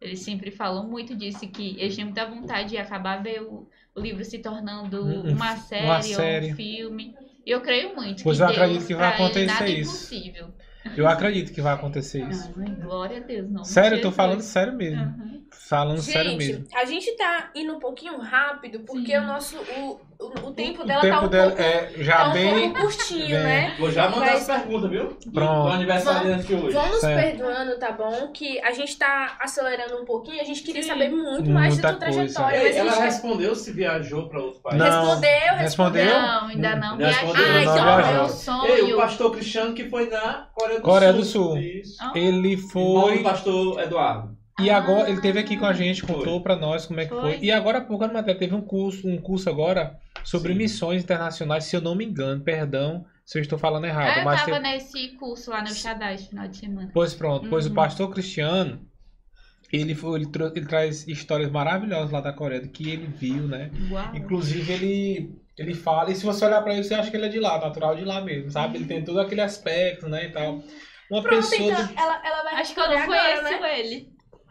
[0.00, 4.00] Eles sempre falam muito disso, que eles têm muita vontade de acabar ver o, o
[4.00, 6.46] livro se tornando Um- uma série, uma série.
[6.46, 7.14] ou um filme.
[7.44, 10.14] E eu creio muito Pois que eu Deus, acredito que vai ele, acontecer é isso.
[10.96, 12.50] Eu acredito que vai acontecer isso.
[12.58, 13.64] Ai, glória a Deus, não.
[13.64, 15.00] Sério, eu tô falando sério mesmo.
[15.02, 15.39] Uhum.
[15.52, 16.66] Falando sério Gente, mesmo.
[16.74, 19.18] a gente tá indo um pouquinho rápido porque Sim.
[19.18, 19.56] o nosso.
[19.56, 21.62] O, o, o tempo O dela tempo tá um dela pouco.
[21.62, 22.72] é já tá um bem.
[22.72, 23.76] pouco curtinho, bem- né?
[23.78, 25.16] Vou já mandar Mas- as perguntas, viu?
[25.32, 25.62] Pronto.
[25.68, 26.76] Do aniversariante de hoje.
[27.00, 27.16] Certo.
[27.38, 28.30] perdoando, tá bom?
[28.32, 30.40] Que a gente tá acelerando um pouquinho.
[30.40, 30.88] A gente queria Sim.
[30.88, 32.34] saber muito mais Muita da tua coisa.
[32.34, 32.56] trajetória.
[32.68, 34.76] Ei, ela gente respondeu se viajou pra outro país.
[34.78, 34.86] Não.
[35.06, 36.04] respondeu, respondeu.
[36.04, 36.20] Respondeu?
[36.20, 36.96] Não, ainda não.
[36.98, 38.12] Respondeu, Ah, não então, viajou.
[38.12, 38.28] meu Ei,
[38.80, 38.94] sonho.
[38.94, 41.20] o pastor Cristiano que foi na Coreia do Coreia Sul.
[41.20, 41.58] do Sul.
[41.58, 41.96] Isso.
[42.00, 43.18] Ah, Ele foi.
[43.18, 44.39] do pastor Eduardo.
[44.62, 47.20] E agora ele teve aqui com a gente, contou pra nós como é que foi.
[47.20, 47.38] Foi.
[47.40, 50.58] E agora há pouco a matéria teve um curso, um curso agora sobre Sim.
[50.58, 54.24] missões internacionais, se eu não me engano, perdão se eu estou falando errado, Ah, eu
[54.24, 56.90] mas tava nesse curso lá no Shaddai, esse final de semana.
[56.92, 57.74] pois pronto, pois o Uhum.
[57.76, 58.80] pastor Cristiano
[59.72, 63.46] ele, foi, ele, trou- ele traz histórias maravilhosas lá da Coreia do que ele viu,
[63.46, 63.70] né?
[63.88, 64.16] Uau.
[64.16, 67.28] Inclusive ele ele fala, e se você olhar pra ele, você acha que ele é
[67.28, 68.78] de lá, natural de lá mesmo, sabe?
[68.78, 70.54] Ele tem todo aquele aspecto, né, e tal.
[71.10, 73.60] Uma Pronto, pessoa então, de- ela, ela vai Acho que eu não responder agora, conheço
[73.62, 73.80] né?
[73.80, 74.08] ele.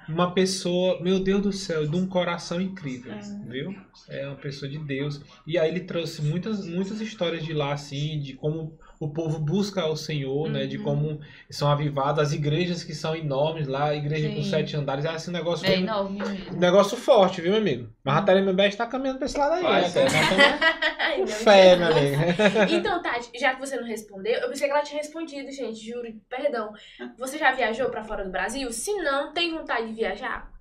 [0.10, 3.20] Uma pessoa, meu Deus do céu, de um coração incrível, É.
[3.47, 3.76] viu?
[4.07, 5.22] É uma pessoa de Deus.
[5.45, 9.86] E aí ele trouxe muitas, muitas histórias de lá, assim, de como o povo busca
[9.88, 10.66] o Senhor, né?
[10.68, 10.84] De Uhum.
[10.84, 14.50] como são avivadas as igrejas que são enormes lá, igreja com Sim.
[14.50, 15.06] sete andares.
[15.06, 16.60] É assim, um negócio, É bem- enorme um mesmo.
[16.60, 17.89] negócio forte, viu, meu amigo?
[18.04, 19.82] Mas a Thalia Membeste tá caminhando pra esse lado aí, Vai, né?
[19.82, 20.60] Nós estamos
[21.00, 22.18] Ai, com fé, meu amigo.
[22.76, 26.14] Então, Tati, já que você não respondeu, eu pensei que ela tinha respondido, gente, juro,
[26.30, 26.74] perdão.
[27.18, 28.72] Você já viajou pra fora do Brasil?
[28.74, 30.52] Se não, tem vontade de viajar?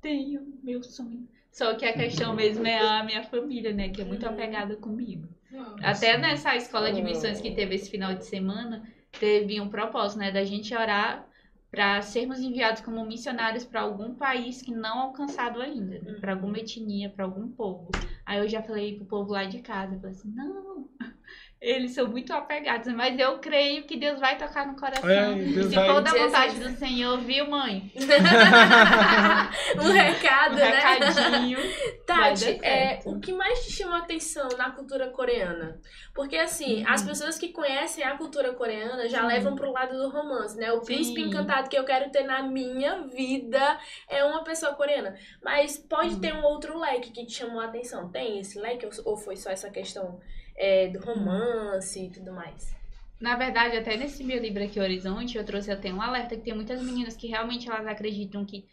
[0.00, 1.26] Tenho meu sonho.
[1.50, 3.88] Só que a questão mesmo é a minha família, né?
[3.90, 5.28] Que é muito apegada comigo.
[5.82, 8.82] Até nessa escola de missões que teve esse final de semana,
[9.18, 10.30] teve um propósito, né?
[10.30, 11.26] Da gente orar
[11.70, 16.18] para sermos enviados como missionários para algum país que não alcançado ainda, né?
[16.20, 17.88] para alguma etnia, para algum povo.
[18.26, 20.86] Aí eu já falei pro povo lá de casa, eu falei assim, não,
[21.64, 25.08] eles são muito apegados, mas eu creio que Deus vai tocar no coração.
[25.08, 26.26] É, Deus Se vai- for da Jesus.
[26.32, 27.92] vontade do Senhor, viu, mãe?
[29.80, 30.70] um recado, Um né?
[30.70, 31.58] recadinho.
[32.04, 35.80] Tati, é, o que mais te chama a atenção na cultura coreana?
[36.14, 36.90] Porque, assim, Uhum.
[36.92, 39.26] as pessoas que conhecem a cultura coreana já Sim.
[39.28, 40.72] levam pro lado do romance, né?
[40.72, 41.28] O príncipe Sim.
[41.28, 45.14] encantado que eu quero ter na minha vida é uma pessoa coreana.
[45.42, 46.20] Mas pode Uhum.
[46.20, 48.10] ter um outro leque que te chamou a atenção.
[48.10, 50.18] Tem esse leque ou foi só essa questão
[50.56, 52.74] é, do romance e tudo mais?
[53.20, 56.54] Na verdade, até nesse meu livro aqui, Horizonte, eu trouxe até um alerta que tem
[56.54, 58.66] muitas meninas que realmente elas acreditam que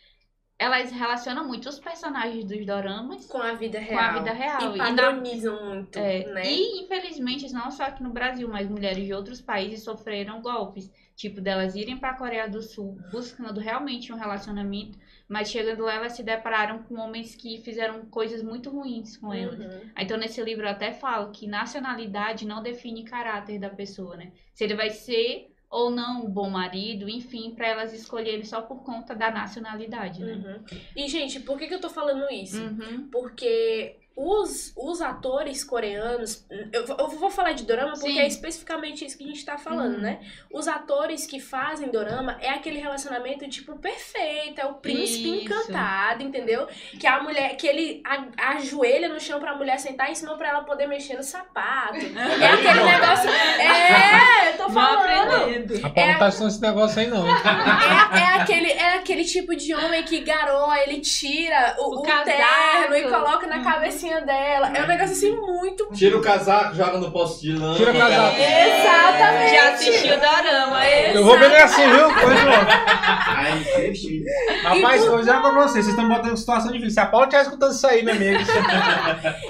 [0.58, 4.00] elas relacionam muito os personagens dos doramas Com a vida com real.
[4.02, 4.76] a vida real.
[4.76, 6.52] E na- padronizam muito, é, né?
[6.52, 10.92] E, infelizmente, não só aqui no Brasil, mas mulheres de outros países sofreram golpes.
[11.16, 14.98] Tipo, delas irem pra Coreia do Sul buscando realmente um relacionamento,
[15.30, 19.60] mas chegando lá elas se depararam com homens que fizeram coisas muito ruins com elas.
[19.60, 19.90] Uhum.
[19.98, 24.32] Então, nesse livro eu até falo que nacionalidade não define caráter da pessoa, né?
[24.56, 28.84] Se ele vai ser ou não um bom marido, enfim, pra elas escolherem só por
[28.84, 30.34] conta da nacionalidade, né?
[30.34, 30.78] Uhum.
[30.96, 32.60] E, gente, por que, que eu tô falando isso?
[32.60, 33.08] Uhum.
[33.12, 36.46] Porque os, os atores coreanos.
[36.74, 38.20] Eu, vou- eu vou falar de dorama porque Sim.
[38.20, 40.02] é especificamente isso que a gente tá falando, Uhum.
[40.02, 40.20] né?
[40.52, 44.60] Os atores que fazem dorama é aquele relacionamento, tipo, perfeito.
[44.60, 45.46] É o príncipe Isso.
[45.46, 46.68] encantado, entendeu?
[47.00, 47.56] Que a mulher.
[47.56, 51.16] Que ele a- ajoelha no chão pra mulher sentar em cima pra ela poder mexer
[51.16, 51.96] no sapato.
[52.42, 53.30] É aquele negócio.
[53.30, 55.86] É, eu tô falando.
[55.86, 57.26] A Paula não tá esse negócio aí, não.
[57.28, 57.32] É,
[58.20, 62.26] é aquele, é aquele tipo de homem que garoa, ele tira o, O o casaco.
[62.26, 63.64] terno e coloca na Uhum.
[64.10, 64.72] Cabecinha dela.
[64.76, 65.88] É um negócio assim muito.
[65.94, 67.76] Tira o casaco, joga no posto de lã.
[67.76, 68.36] Tira o casaco.
[68.38, 69.56] Exatamente.
[69.56, 70.86] Já assistiu Dorama.
[70.86, 71.18] é?
[71.18, 72.08] Eu vou beber assim, viu?
[72.08, 72.68] Não.
[73.28, 74.24] Ai, gente.
[74.64, 76.92] Rapaz, eu já pra vocês, vocês estão botando em situação difícil.
[76.92, 78.40] Se a Paula estiver escutando isso aí, meu amigo.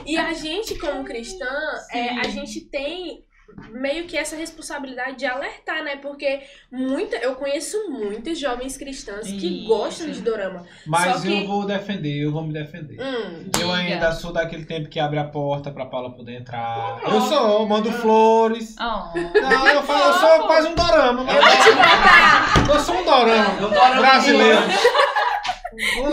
[0.05, 1.45] E a gente, como cristã,
[1.91, 3.23] é, a gente tem
[3.71, 5.97] meio que essa responsabilidade de alertar, né?
[5.97, 6.41] Porque
[6.71, 9.67] muita, eu conheço muitas jovens cristãs que Isso.
[9.67, 10.65] gostam de dorama.
[10.85, 12.99] Mas Só que- eu vou defender, eu vou me defender.
[13.01, 13.73] Hum, Eu Diga.
[13.73, 16.99] ainda sou daquele tempo que abre a porta pra Paula poder entrar.
[16.99, 17.15] Pronto.
[17.15, 18.75] Eu sou, mando flores.
[18.79, 19.17] Oh.
[19.39, 21.21] Não, eu, falo, eu sou quase um dorama.
[21.21, 22.73] eu vou te contar.
[22.73, 24.59] Eu sou um dorama Eu tô orando brasileiro.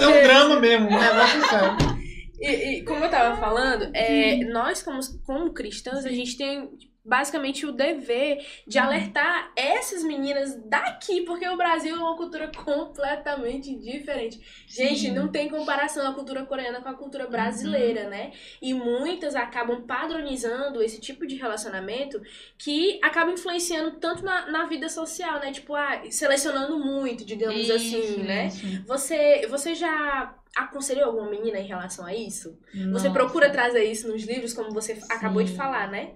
[0.01, 1.77] É um drama mesmo, um negócio sério.
[2.39, 6.69] E, e como eu tava falando, é, nós como, como cristãos, a gente tem
[7.07, 13.75] basicamente o dever de alertar essas meninas daqui, porque o Brasil é uma cultura completamente
[13.75, 14.41] diferente.
[14.67, 15.13] Gente, Sim.
[15.13, 18.33] não tem comparação a cultura coreana com a cultura brasileira, né?
[18.61, 22.21] E muitas acabam padronizando esse tipo de relacionamento
[22.59, 25.53] que acaba influenciando tanto na, na vida social, né?
[25.53, 28.47] Tipo, ah, selecionando muito, digamos assim, Isso, né?
[28.49, 28.85] isso.
[28.87, 32.59] Você, você já aconselhou alguma menina em relação a isso?
[32.73, 33.11] Você Nossa.
[33.11, 35.57] procura trazer isso nos livros, como você acabou de Sim.
[35.57, 36.15] falar, né?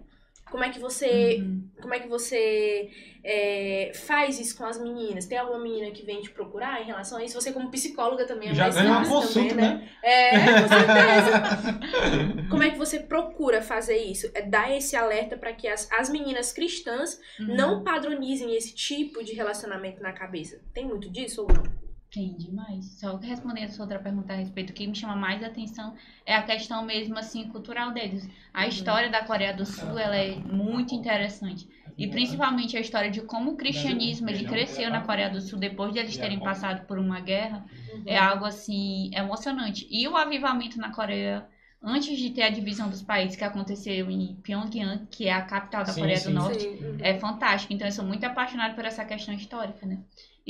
[0.51, 1.69] Como é que você, Uhum.
[1.81, 2.91] como é que você
[3.23, 5.27] é, faz isso com as meninas?
[5.27, 7.41] Tem alguma menina que vem te procurar em relação a isso?
[7.41, 9.89] Você como psicóloga também é Já mais ganha uma consulta, também, né?
[10.03, 10.31] É,
[10.63, 12.49] com certeza.
[12.51, 14.31] como é que você procura fazer isso?
[14.35, 17.55] É dar esse alerta para que as, as meninas cristãs Uhum.
[17.55, 20.61] não padronizem esse tipo de relacionamento na cabeça.
[20.75, 21.90] Tem muito disso ou não?
[22.13, 22.99] Tem demais.
[22.99, 25.95] Só que respondendo a sua outra pergunta a respeito, o que me chama mais atenção
[26.27, 28.29] é a questão mesmo assim cultural deles.
[28.53, 31.69] A história da Coreia do Sul ela é muito interessante.
[31.97, 35.93] E principalmente a história de como o cristianismo ele cresceu na Coreia do Sul depois
[35.93, 37.65] de eles terem passado por uma guerra
[38.07, 39.87] é algo assim emocionante.
[39.89, 41.47] E o avivamento na Coreia
[41.83, 45.85] antes de ter a divisão dos países que aconteceu em Pyongyang, que é a capital
[45.85, 46.33] da Sim, Coreia sim.
[46.33, 46.85] do Norte, Sim.
[46.85, 46.99] uhum.
[47.01, 47.73] é fantástico.
[47.73, 49.99] Então eu sou muito apaixonada por essa questão histórica, né?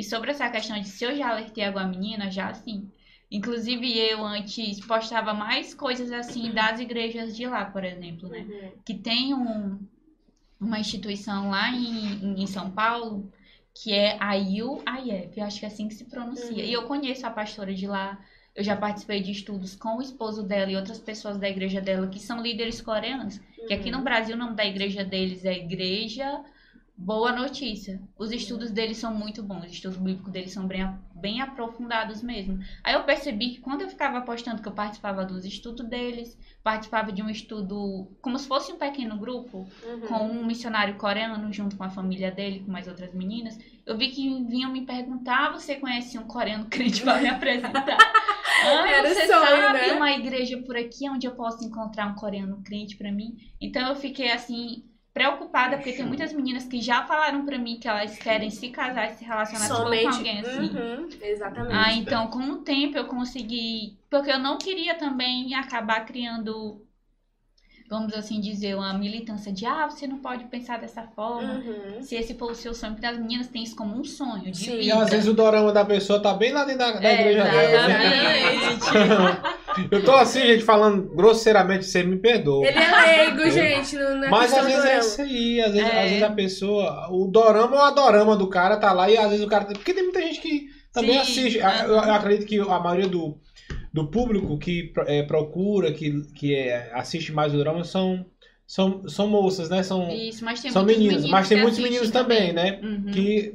[0.00, 2.90] E sobre essa questão de se eu já alertei alguma menina, já sim.
[3.30, 8.40] Inclusive eu antes postava mais coisas assim das igrejas de lá, por exemplo, né?
[8.40, 8.72] Uhum.
[8.84, 9.78] Que tem um,
[10.60, 13.30] uma instituição lá em, em São Paulo
[13.74, 16.50] que é a UIF, eu acho que é assim que se pronuncia.
[16.64, 16.70] Uhum.
[16.70, 18.18] E eu conheço a pastora de lá.
[18.54, 22.08] Eu já participei de estudos com o esposo dela e outras pessoas da igreja dela
[22.08, 23.38] que são líderes coreanos.
[23.68, 23.98] Que aqui Uhum.
[23.98, 26.42] no Brasil o nome da igreja deles é Igreja
[27.02, 27.98] Boa Notícia.
[28.18, 32.58] Os estudos deles são muito bons, os estudos bíblicos deles são bem, bem aprofundados mesmo.
[32.84, 37.10] Aí eu percebi que quando eu ficava postando que eu participava dos estudos deles, participava
[37.10, 40.00] de um estudo como se fosse um pequeno grupo, Uhum.
[40.08, 44.08] com um missionário coreano junto com a família dele, com mais outras meninas, eu vi
[44.10, 47.96] que vinham me perguntar, você conhece um coreano crente para me apresentar?
[48.62, 49.92] Ah, Era você sonho, sabe né?
[49.94, 53.38] uma igreja por aqui onde eu posso encontrar um coreano crente para mim?
[53.58, 54.84] Então eu fiquei assim
[55.20, 59.10] preocupada porque tem muitas meninas que já falaram para mim que elas querem se casar
[59.12, 59.74] e se relacionar com
[60.08, 60.70] alguém assim.
[60.70, 61.74] Uhum, Exatamente.
[61.74, 63.98] Ah, então com o tempo eu consegui.
[64.08, 66.80] Porque eu não queria também acabar criando,
[67.88, 71.54] vamos assim dizer, uma militância de ah, você não pode pensar dessa forma.
[71.54, 72.02] Uhum.
[72.02, 74.56] Se esse for o seu sonho, porque as meninas têm isso como um sonho de
[74.58, 74.72] Sim.
[74.76, 75.02] E vida.
[75.02, 77.88] às vezes o dorama da pessoa tá bem lá dentro da, da É, igreja dela.
[77.88, 78.54] né?
[78.54, 79.59] Exatamente.
[79.90, 82.66] Eu tô assim, gente, falando grosseiramente, você me perdoa.
[82.66, 83.96] Ele é leigo, gente.
[83.96, 86.02] Não, não é Mas às vezes é isso aí, às vezes, É.
[86.02, 87.08] às vezes a pessoa.
[87.10, 89.64] O dorama ou a dorama do cara tá lá e às vezes o cara.
[89.66, 91.60] Porque tem muita gente que também Sim, assiste.
[91.60, 91.84] aham.
[91.84, 93.38] Eu, eu acredito que a maioria do,
[93.92, 98.26] do público que é, procura, que, que é, assiste mais o dorama são,
[98.66, 99.82] são, são moças, né?
[99.82, 101.22] São, Isso, mas tem são muitos meninos.
[101.22, 102.80] meninos Mas tem muitos meninos também, né?
[102.82, 103.54] Uhum, Que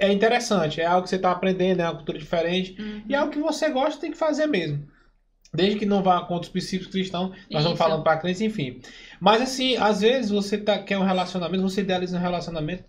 [0.00, 2.76] é interessante, é algo que você tá aprendendo, é uma cultura diferente.
[2.80, 3.02] uhum.
[3.08, 4.86] E é algo que você gosta, tem que fazer mesmo.
[5.52, 7.76] Desde que não vá contra os princípios cristãos, nós estamos Isso.
[7.76, 8.80] falando para crentes, enfim.
[9.18, 12.84] Mas assim, às vezes você tá, quer um relacionamento, você idealiza um relacionamento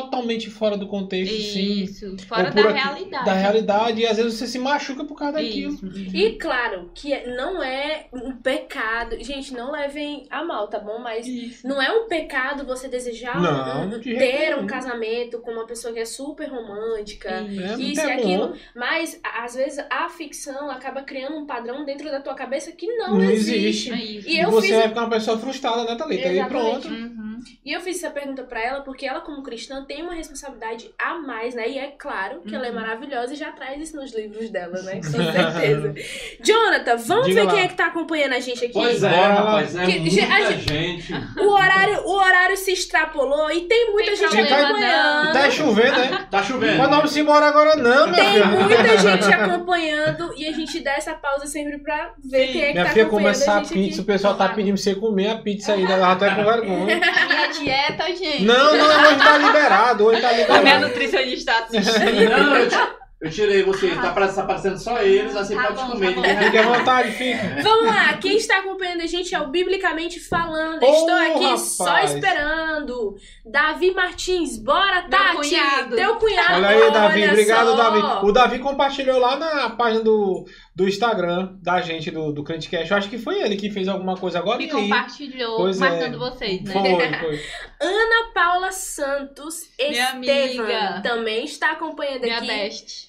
[0.00, 1.82] totalmente fora do contexto, sim.
[1.84, 3.24] Isso, fora Ou por da aqui- realidade.
[3.26, 5.74] Da realidade, e às vezes você se machuca por causa daquilo.
[5.74, 5.84] Isso.
[5.86, 6.06] uhum.
[6.14, 9.16] E claro que é- não é um pecado.
[9.22, 10.98] Gente, não levem a mal, tá bom?
[10.98, 11.66] Mas Isso.
[11.66, 16.00] não é um pecado você desejar Não, um- ter um casamento com uma pessoa que
[16.00, 17.28] é super romântica.
[17.30, 18.56] É, Isso muito e é aquilo, bom.
[18.74, 23.14] mas às vezes a ficção acaba criando um padrão dentro da tua cabeça que não,
[23.18, 23.56] Não existe.
[23.56, 23.92] existe.
[23.92, 24.28] É isso.
[24.28, 26.28] E E eu você fiz- vai ficar uma pessoa frustrada, né, Thalita?
[26.28, 26.48] E Exatamente.
[26.48, 26.88] pronto.
[26.88, 27.31] Uhum.
[27.64, 31.14] E eu fiz essa pergunta pra ela porque ela, como cristã, tem uma responsabilidade a
[31.14, 31.68] mais, né?
[31.68, 32.76] E é claro que ela é Uhum.
[32.76, 34.96] maravilhosa e já traz isso nos livros dela, né?
[34.96, 35.94] Com certeza.
[36.42, 37.52] Jonathan, vamos Diga ver lá.
[37.54, 38.72] quem é que tá acompanhando a gente aqui?
[38.72, 41.12] Pois é, rapaz, é Que- muita a gente.
[41.38, 45.32] O horário, o horário se extrapolou e tem muita Tem gente problema acompanhando.
[45.32, 46.26] Tá chovendo, né?
[46.30, 46.78] Tá chovendo.
[46.78, 48.46] Mas não vamos embora agora, não, minha Tem filha.
[48.46, 52.52] muita gente acompanhando e a gente dá essa pausa sempre pra ver Sim.
[52.52, 54.12] quem é que Minha tá filha acompanhando começar a a gente pizza, o aqui.
[54.12, 57.00] pessoal tá pedindo pra você comer a pizza aí, ela até com vergonha.
[57.34, 58.42] Minha dieta, gente.
[58.44, 60.86] Não, não, hoje tá liberado, hoje tá A minha liberado.
[60.88, 62.30] nutricionista assistindo.
[62.30, 62.76] Não, eu, ti-
[63.22, 63.90] eu tirei você.
[63.94, 66.14] Tá tá aparecendo só eles, assim Tá pode bom, comer.
[66.14, 67.62] tá Fique à vontade, fique.
[67.62, 70.82] Vamos lá, quem está acompanhando a gente é o Biblicamente Falando.
[70.82, 71.60] Ô, Estou aqui rapaz.
[71.60, 73.14] só esperando.
[73.44, 75.36] Davi Martins, bora, Meu Tati!
[75.36, 75.96] cunhado.
[75.96, 76.54] Teu cunhado.
[76.54, 77.28] Olha aí, Davi.
[77.28, 77.76] Obrigado, só.
[77.76, 78.26] Davi.
[78.26, 80.44] O Davi compartilhou lá na página do,
[80.74, 82.90] do Instagram da gente, do, do Crentecast.
[82.90, 84.58] Eu acho que foi ele que fez alguma coisa agora.
[84.58, 85.80] Que e compartilhou, Pois é.
[85.80, 86.72] marcando vocês, né?
[86.72, 87.44] Foi, foi.
[87.78, 91.00] Ana Paula Santos Minha Estevam amiga.
[91.02, 92.46] também está acompanhando Minha aqui.
[92.46, 93.06] best.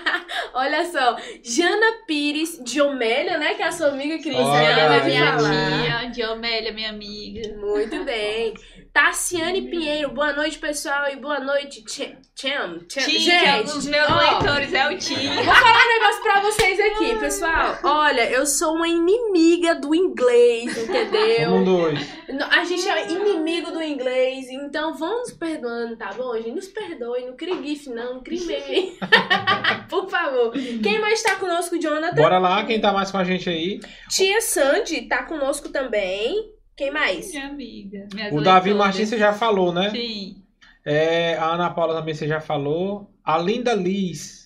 [0.54, 3.54] Olha só, Jana Pires, Diomélia, né?
[3.54, 7.54] Que é a sua amiga Cristiana, minha tia, Diomélia, minha amiga.
[7.58, 8.54] Muito bem.
[8.92, 14.74] Tassiane Pinheiro, boa noite, pessoal, e boa noite, Gente, que é um dos meus leitores
[14.74, 15.28] é o Tim.
[15.34, 17.78] Vou falar um negócio pra vocês aqui, pessoal.
[17.82, 21.50] Olha, eu sou uma inimiga do inglês, entendeu?
[21.50, 22.12] Somos dois.
[22.50, 26.52] A gente é inimigo do inglês, então vamos nos perdoando, tá bom, gente?
[26.52, 28.98] Nos perdoe, não crie gif, não, não crie meme.
[29.88, 30.52] Por favor.
[30.82, 32.16] Quem mais tá conosco, Jonathan?
[32.16, 33.80] Bora lá, quem tá mais com a gente aí?
[34.08, 36.52] Tia Sandy tá conosco também.
[36.76, 37.30] Quem mais?
[37.32, 38.08] Minha amiga.
[38.14, 38.72] Minhas O Davi.
[38.72, 39.90] Martins você já falou, né?
[39.90, 40.42] Sim.
[40.84, 43.10] É, a Ana Paula também você já falou.
[43.24, 44.41] A Linda Liz.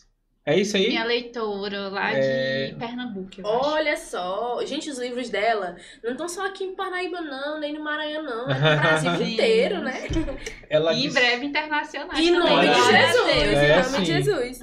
[0.49, 0.87] É isso aí?
[0.89, 2.69] Minha leitora lá É.
[2.69, 3.43] de Pernambuco, acho.
[3.69, 5.75] Olha só, gente, os livros dela
[6.05, 8.49] não estão só aqui em Paraíba, não, nem no Maranhão, não.
[8.49, 10.07] É no Brasil inteiro, né?
[10.71, 12.17] Ela E em disse- breve internacional.
[12.17, 12.75] Em nome de.
[12.75, 13.99] Jesus, É, em nome sim.
[14.03, 14.61] de Jesus.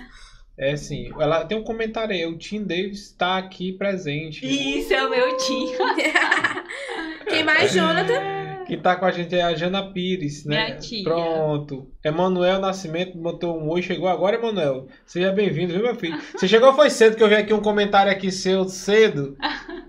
[0.58, 1.12] É sim.
[1.20, 2.26] Ela tem um comentário aí.
[2.28, 4.46] O Tim Davis está aqui presente.
[4.46, 5.68] Isso é o meu Tim.
[7.28, 8.43] Quem mais, Jonathan?
[8.66, 10.66] Que tá com a gente é a Jana Pires, né?
[10.66, 11.04] Minha tia.
[11.04, 11.92] Pronto.
[12.04, 14.88] Emanuel Nascimento botou um oi, chegou agora, Emanuel.
[15.06, 16.18] Seja bem-vindo, viu, meu filho?
[16.36, 19.38] Você chegou foi cedo, que eu vi aqui um comentário aqui seu cedo.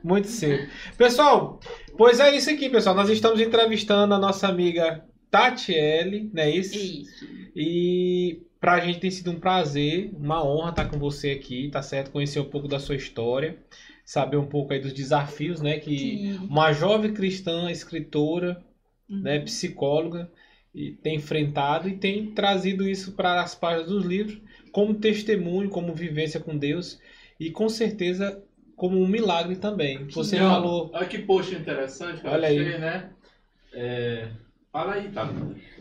[0.02, 0.68] Muito cedo.
[0.98, 1.60] Pessoal,
[1.96, 2.94] pois é isso aqui, pessoal.
[2.94, 6.76] Nós estamos entrevistando a nossa amiga Tatiele, não é isso?
[6.76, 7.24] Isso.
[7.56, 12.10] E pra gente tem sido um prazer, uma honra estar com você aqui, tá certo?
[12.10, 13.58] Conhecer um pouco da sua história,
[14.04, 15.78] saber um pouco aí dos desafios, né?
[15.78, 16.48] Que Sim.
[16.48, 18.62] uma jovem cristã, escritora,
[19.08, 19.22] Uhum.
[19.22, 20.30] né, psicóloga,
[20.74, 24.40] e tem enfrentado e tem trazido isso para as páginas dos livros
[24.72, 26.98] como testemunho, como vivência com Deus
[27.38, 28.42] e com certeza
[28.76, 30.04] como um milagre também.
[30.10, 32.78] Você Não, falou, Olha que post interessante que eu Olha achei, aí.
[32.78, 33.10] né?
[33.72, 34.30] É,
[34.74, 35.28] Fala aí, tá?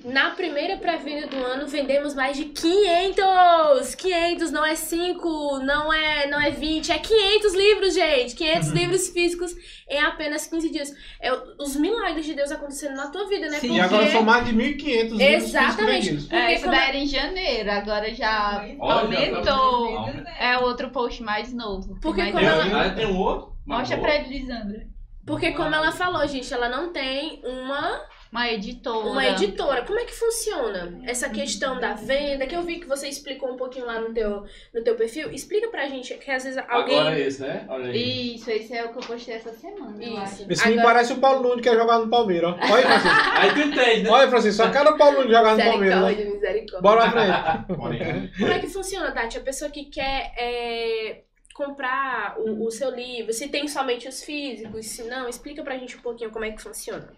[0.05, 3.95] Na primeira pré-venda do ano, vendemos mais de 500!
[3.95, 8.35] 500, não é 5, não é, não é 20, é 500 livros, gente!
[8.35, 8.75] 500 Uhum.
[8.75, 9.55] livros físicos
[9.89, 10.93] em apenas 15 dias.
[11.19, 13.57] É os milagres de Deus acontecendo na tua vida, né?
[13.59, 13.73] Sim.
[13.77, 16.03] e agora são mais de 1.500 livros Exatamente.
[16.05, 16.23] vendidos.
[16.25, 20.03] Porque É, isso daí era em janeiro, agora já Olha, aumentou.
[20.23, 21.97] tá- É outro post mais novo.
[21.99, 23.53] Porque mais como ela- Ah, tem um outro?
[23.65, 24.85] Mostra pra ele, Lisandra.
[25.25, 28.01] Porque como ela falou, gente, ela não tem uma
[28.34, 29.05] Uma editora.
[29.05, 29.84] uma editora.
[29.84, 32.47] Como é que funciona essa questão da venda?
[32.47, 35.29] Que eu vi que você explicou um pouquinho lá no teu, no teu perfil.
[35.29, 36.99] Explica pra gente, que às vezes alguém...
[36.99, 37.63] Agora é esse, né?
[37.69, 38.36] Olha aí.
[38.36, 40.47] Isso, esse é o que eu postei essa semana, Isso.
[40.49, 42.73] Esse me Agora- parece o Paulo Nunes que quer jogar no Palmeiras, ó.
[42.73, 43.29] Olha aí, Francisco.
[43.38, 44.09] Aí tu entende, né?
[44.09, 46.07] Olha, Francisco, só cara o Paulo Nunes jogar no Palmeiras, né?
[46.07, 46.81] Misericórdia, misericórdia.
[46.81, 48.34] Bora lá frente.
[48.39, 49.38] Como é que funciona, Tati?
[49.38, 51.21] A pessoa que quer é,
[51.53, 55.95] comprar o, o seu livro, se tem somente os físicos, se não, explica pra gente
[55.97, 57.13] um pouquinho como é que funciona.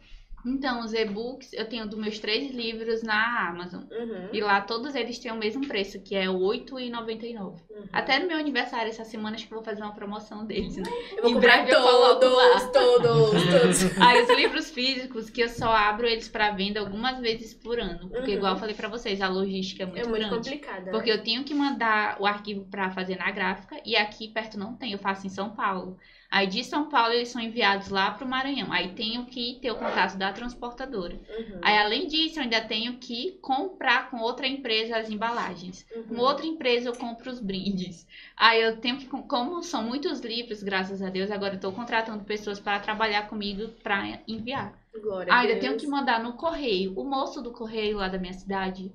[0.45, 3.83] Então, os e-books, eu tenho dos meus três livros na Amazon.
[3.91, 4.29] Uhum.
[4.31, 7.61] E lá todos eles têm o mesmo preço, que é R$ 8,99.
[7.69, 7.83] Uhum.
[7.91, 10.83] Até no meu aniversário, essa semana, acho que eu vou fazer uma promoção deles, né?
[11.17, 13.97] Eu vou Em comprar todos, todos, todos.
[14.01, 18.09] Aí os livros físicos, que eu só abro eles pra venda algumas vezes por ano.
[18.09, 18.37] Porque, Uhum.
[18.37, 20.35] igual eu falei pra vocês, a logística é É muito, muito grande.
[20.35, 20.91] complicada.
[20.91, 24.75] Porque eu tenho que mandar o arquivo pra fazer na gráfica e aqui perto não
[24.75, 25.97] tem, eu faço em São Paulo.
[26.35, 28.69] Aí de São Paulo eles são enviados lá pro Maranhão.
[28.69, 31.13] Aí tenho que ter o contato da transportadora.
[31.13, 31.59] Uhum.
[31.61, 35.85] Aí além disso, eu ainda tenho que comprar com outra empresa as embalagens.
[35.95, 36.03] Uhum.
[36.03, 38.05] Com outra empresa eu compro os brindes.
[38.35, 42.25] Aí eu tenho que, como são muitos livros, graças a Deus, agora eu tô contratando
[42.25, 44.77] pessoas para trabalhar comigo para enviar.
[45.01, 46.99] Glória Ah, ainda tenho que mandar no correio.
[46.99, 48.91] O moço do correio lá da minha cidade,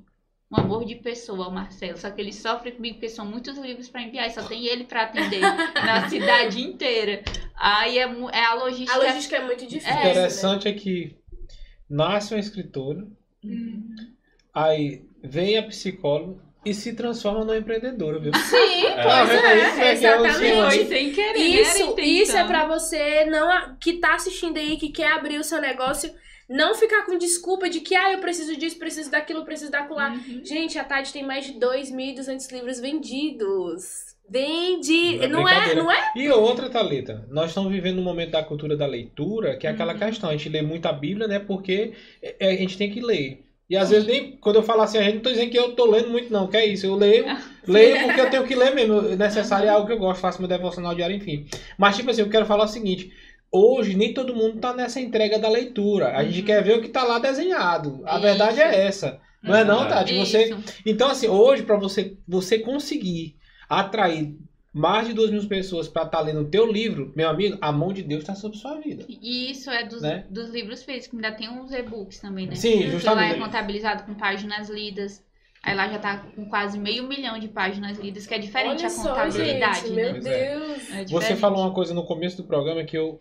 [0.53, 1.97] um amor de pessoa, o Marcelo.
[1.97, 4.85] Só que ele sofre comigo porque são muitos livros para enviar e só tem ele
[4.85, 5.41] para atender
[5.75, 7.23] na cidade inteira.
[7.57, 8.93] Aí é, é a logística.
[8.95, 9.91] A logística é muito difícil.
[9.93, 10.01] O né?
[10.11, 11.17] interessante é que
[11.89, 13.07] nasce uma escritora,
[13.43, 13.95] Hum.
[14.53, 18.33] aí vem a psicóloga e se transforma numa empreendedora, viu?
[18.35, 19.03] Sim, É.
[19.03, 20.89] pois é, Isso é que é exatamente.
[20.89, 21.45] sem querer, né?
[21.63, 25.45] Isso, isso é pra você não a- que tá assistindo aí, que quer abrir o
[25.45, 26.13] seu negócio,
[26.51, 30.01] não ficar com desculpa de que ah, eu preciso disso, preciso daquilo, preciso daquilo.
[30.01, 30.45] Uhum.
[30.45, 34.11] Gente, a Tati tem mais de 2.200 livros vendidos.
[34.29, 35.27] Vende.
[35.29, 36.13] Não é Não é, não é?
[36.17, 39.93] E outra, Thalita, nós estamos vivendo um momento da cultura da leitura, que é aquela
[39.93, 39.99] Uhum.
[39.99, 41.39] questão, a gente lê muito a Bíblia, né?
[41.39, 41.93] Porque
[42.23, 43.45] é, a gente tem que ler.
[43.69, 45.73] E às vezes nem quando eu falo assim, a gente não tô dizendo que eu
[45.77, 46.87] tô lendo muito, não, que é isso.
[46.87, 47.25] Eu leio,
[47.67, 49.13] leio porque eu tenho que ler mesmo.
[49.13, 51.47] É necessário é algo que eu gosto, faço meu devocional diário, enfim.
[51.79, 53.13] Mas, tipo assim, eu quero falar o seguinte.
[53.53, 56.17] Hoje, nem todo mundo tá nessa entrega da leitura.
[56.17, 56.47] A gente Uhum.
[56.47, 58.01] quer ver o que tá lá desenhado.
[58.05, 58.23] A Isso.
[58.23, 59.21] verdade é essa.
[59.43, 60.17] Não é não, Tati?
[60.19, 60.55] Você,
[60.87, 63.37] então, assim, hoje, para você, você conseguir
[63.69, 64.37] atrair
[64.73, 67.93] mais de duas mil pessoas para estar lendo o teu livro, meu amigo, a mão
[67.93, 69.05] de Deus está sobre sua vida.
[69.09, 70.25] E isso é dos, Né?
[70.31, 72.55] dos livros físicos, ainda tem uns e-books também, né?
[72.55, 73.39] Sim, Que lá é justamente.
[73.41, 75.25] contabilizado com páginas lidas.
[75.63, 78.87] Aí lá já tá com quase meio milhão de páginas lidas, que é diferente Olha
[78.87, 80.13] a só, contabilidade, gente, né?
[80.13, 80.49] meu é.
[80.59, 80.91] Deus.
[80.91, 81.41] É Você diferente.
[81.41, 83.21] falou uma coisa no começo do programa que eu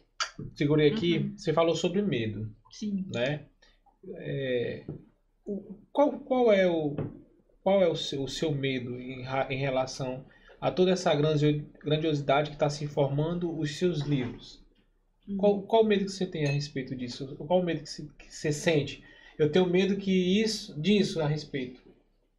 [0.56, 1.18] segurei aqui.
[1.18, 1.38] Uhum.
[1.38, 3.06] Você falou sobre medo, Sim.
[3.14, 3.46] né?
[4.16, 4.86] É,
[5.46, 6.96] o- qual, qual é o
[7.62, 10.26] qual é o seu, o seu medo em, em relação
[10.62, 14.64] a toda essa grandio- grandiosidade que está se formando os seus livros?
[15.28, 15.38] Uhum.
[15.38, 17.36] Qual, qual o medo que você tem a respeito disso?
[17.36, 19.04] Qual o medo que você, que você sente?
[19.38, 21.82] Eu tenho medo que isso disso a respeito.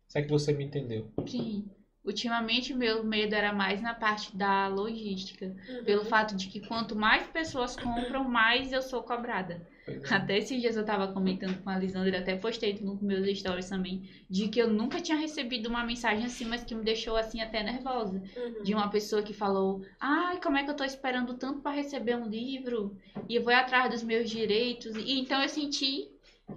[0.09, 1.09] Se é que você me entendeu.
[1.27, 1.65] Sim.
[2.03, 5.47] Ultimamente, meu medo era mais na parte da logística.
[5.47, 5.85] Uhum.
[5.85, 9.61] Pelo fato de que quanto mais pessoas compram, mais eu sou cobrada.
[9.91, 10.15] É.
[10.15, 14.09] Até esses dias eu tava comentando com a Lisandra, até postei nos meus stories também,
[14.29, 17.61] de que eu nunca tinha recebido uma mensagem assim, mas que me deixou assim até
[17.63, 18.23] nervosa.
[18.37, 18.63] Uhum.
[18.63, 22.15] De uma pessoa que falou: Ai, como é que eu tô esperando tanto para receber
[22.15, 22.97] um livro?
[23.29, 24.95] E eu vou atrás dos meus direitos.
[24.95, 26.09] E então eu senti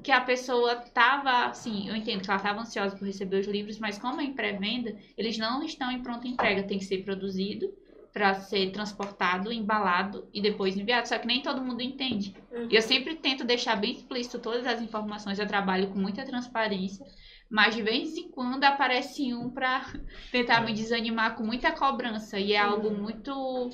[0.02, 3.80] que a pessoa tava, assim, eu entendo que ela tava ansiosa por receber os livros,
[3.80, 7.74] mas como é em pré-venda, eles não estão em pronta entrega, tem que ser produzido
[8.14, 11.08] para ser transportado, embalado e depois enviado.
[11.08, 12.36] Só que nem todo mundo entende.
[12.52, 12.68] Uhum.
[12.70, 17.06] E eu sempre tento deixar bem explícito todas as informações, eu trabalho com muita transparência,
[17.50, 19.91] mas de vez em quando aparece um para
[20.32, 23.72] tentar me desanimar com muita cobrança e é algo muito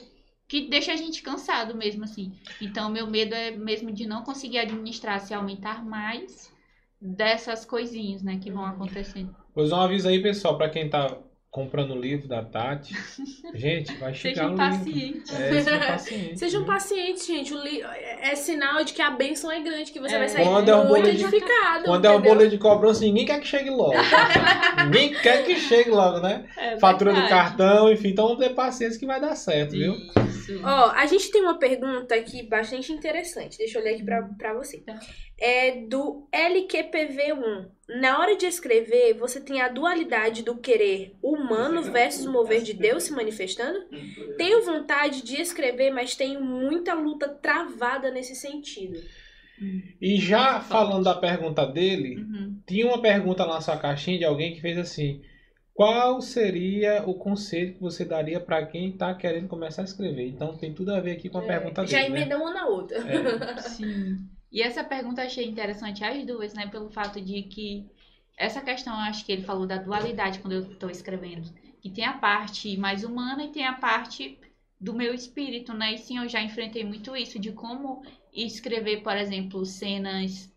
[0.49, 2.33] que deixa a gente cansado mesmo assim.
[2.59, 6.51] Então meu medo é mesmo de não conseguir administrar se aumentar mais
[6.99, 9.33] dessas coisinhas, né, que vão acontecendo.
[9.53, 11.15] Pois um aviso aí, pessoal, para quem tá
[11.51, 12.93] comprando o livro da Tati.
[13.55, 14.93] Gente, vai chegar Sejam o pacientes.
[14.93, 15.21] livro.
[15.33, 16.39] É, sejam pacientes.
[16.39, 17.53] Sejam pacientes, gente.
[17.53, 17.81] O li...
[17.81, 20.19] É é sinal de que a bênção é grande, que você É.
[20.19, 21.85] vai sair Quando é um muito boleto de- edificado.
[21.85, 22.33] Quando é o entendeu?
[22.35, 23.93] boleto de cobrança, ninguém quer que chegue logo.
[24.85, 26.47] ninguém quer que chegue logo, né?
[26.57, 28.09] É Fatura do cartão, enfim.
[28.09, 29.93] Então vamos ter paciência que vai dar certo, viu?
[30.27, 30.59] Isso.
[30.63, 33.57] Ó, a gente tem uma pergunta aqui bastante interessante.
[33.57, 34.79] Deixa eu ler aqui pra, pra você.
[34.81, 34.99] Tá.
[35.39, 37.65] É do LQPV1.
[37.99, 42.73] Na hora de escrever, você tem a dualidade do querer humano versus o mover de
[42.73, 43.79] Deus se manifestando?
[44.37, 48.99] Tenho vontade de escrever, mas tenho muita luta travada nesse sentido.
[49.99, 52.61] E já falando da pergunta dele, Uhum.
[52.67, 55.21] tinha uma pergunta lá na sua caixinha de alguém que fez assim:
[55.73, 60.27] qual seria o conselho que você daria para quem está querendo começar a escrever?
[60.27, 62.09] Então tem tudo a ver aqui com a pergunta É, Já dele.
[62.11, 62.17] Né?
[62.21, 62.97] emenda uma na outra.
[62.99, 63.57] É.
[63.61, 64.19] Sim.
[64.51, 66.67] E essa pergunta eu achei interessante as duas, né?
[66.67, 67.85] Pelo fato de que
[68.37, 71.51] essa questão, eu acho que ele falou da dualidade quando eu estou escrevendo.
[71.81, 74.39] Que tem a parte mais humana e tem a parte
[74.79, 75.93] do meu espírito, né?
[75.93, 78.01] E sim, eu já enfrentei muito isso, de como
[78.33, 80.49] escrever, por exemplo, cenas,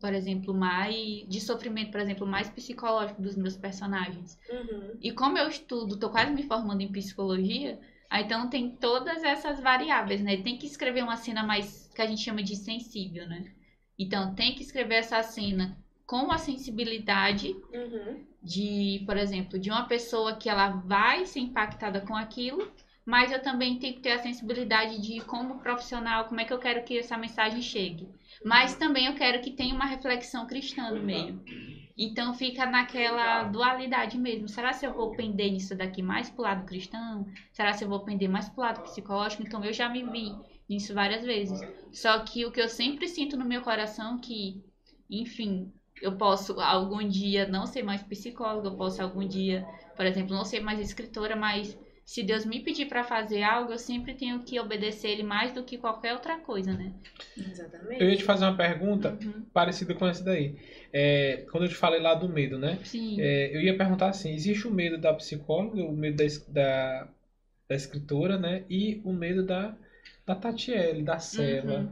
[0.00, 4.38] por exemplo, mais de sofrimento, por exemplo, mais psicológico dos meus personagens.
[4.48, 4.92] Uhum.
[5.02, 7.78] E como eu estudo, tô quase me formando em psicologia,
[8.10, 10.36] aí então tem todas essas variáveis, né?
[10.38, 13.52] Tem que escrever uma cena mais que a gente chama de sensível, né?
[13.98, 18.24] Então tem que escrever essa cena com a sensibilidade Uhum.
[18.42, 22.72] de, por exemplo, de uma pessoa que ela vai ser impactada com aquilo,
[23.04, 26.58] mas eu também tenho que ter a sensibilidade de como profissional, como é que eu
[26.58, 28.08] quero que essa mensagem chegue.
[28.42, 31.40] Mas também eu quero que tenha uma reflexão cristã no meio.
[31.98, 34.48] Então fica naquela dualidade mesmo.
[34.48, 37.26] Será se eu vou pender nisso daqui mais pro lado cristão?
[37.52, 39.42] Será se eu vou pender mais pro lado psicológico?
[39.42, 40.32] Então eu já me vi
[40.68, 41.60] nisso várias vezes.
[41.92, 44.62] Só que o que eu sempre sinto no meu coração que,
[45.10, 50.36] enfim, eu posso algum dia não ser mais psicóloga, eu posso algum dia, por exemplo,
[50.36, 51.76] não ser mais escritora, mas
[52.08, 55.62] se Deus me pedir para fazer algo, eu sempre tenho que obedecer ele mais do
[55.62, 56.90] que qualquer outra coisa, né?
[57.36, 58.02] Exatamente.
[58.02, 59.44] Eu ia te fazer uma pergunta Uhum.
[59.52, 60.54] parecida com essa daí.
[60.90, 62.78] É, quando eu te falei lá do medo, né?
[62.82, 63.20] Sim.
[63.20, 67.08] É, eu ia perguntar assim: existe o medo da psicóloga, o medo da, da,
[67.68, 68.64] da escritora, né?
[68.70, 69.74] E o medo da,
[70.24, 71.88] da Tatiele, da Seva, Uhum.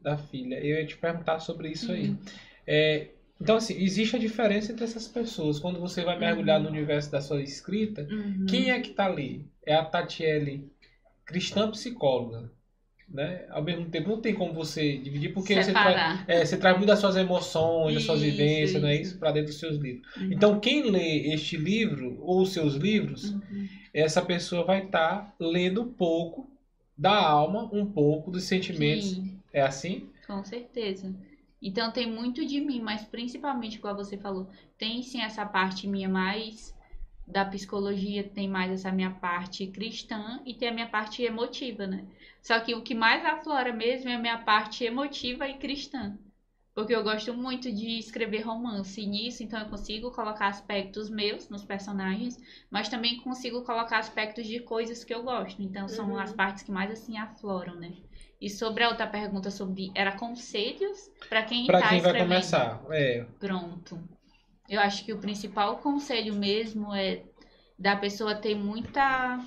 [0.00, 0.60] da filha.
[0.64, 2.06] Eu ia te perguntar sobre isso aí.
[2.06, 2.18] Sim.
[2.64, 3.08] É,
[3.40, 5.58] então, assim, existe a diferença entre essas pessoas.
[5.58, 8.46] Quando você vai mergulhar no universo da sua escrita, Uhum.
[8.48, 9.44] quem é que tá ali?
[9.64, 10.70] É a Tatiele
[11.24, 12.50] cristã psicóloga,
[13.08, 13.44] né?
[13.50, 16.24] Ao mesmo tempo, não tem como você dividir, porque você traz, Separar.
[16.28, 19.10] é, você traz muito das suas emoções, das suas Isso, vivências, não é isso.
[19.12, 19.18] isso?
[19.18, 20.06] Para dentro dos seus livros.
[20.16, 20.28] Uhum.
[20.32, 23.68] Então, quem lê este livro, ou os seus livros, Uhum.
[23.92, 26.48] essa pessoa vai estar lendo um pouco
[26.96, 29.10] da alma, um pouco dos sentimentos.
[29.10, 29.38] Sim.
[29.52, 30.08] É assim?
[30.26, 31.14] Com certeza.
[31.66, 34.48] Então tem muito de mim, mas principalmente, igual você falou,
[34.78, 36.74] tem sim essa parte minha mais
[37.26, 42.06] da psicologia, tem mais essa minha parte cristã e tem a minha parte emotiva, né?
[42.42, 46.16] Só que o que mais aflora mesmo é a minha parte emotiva e cristã.
[46.74, 51.48] Porque eu gosto muito de escrever romance e nisso, então eu consigo colocar aspectos meus
[51.48, 52.38] nos personagens,
[52.70, 55.60] mas também consigo colocar aspectos de coisas que eu gosto.
[55.62, 56.20] Então são Uhum.
[56.20, 57.94] as partes que mais assim afloram, né?
[58.40, 62.28] E sobre a outra pergunta sobre era conselhos para quem Para tá quem vai escrevendo.
[62.28, 62.82] começar.
[62.90, 63.98] É, Pronto.
[64.68, 67.22] Eu acho que o principal conselho mesmo é
[67.78, 69.38] da pessoa ter muita,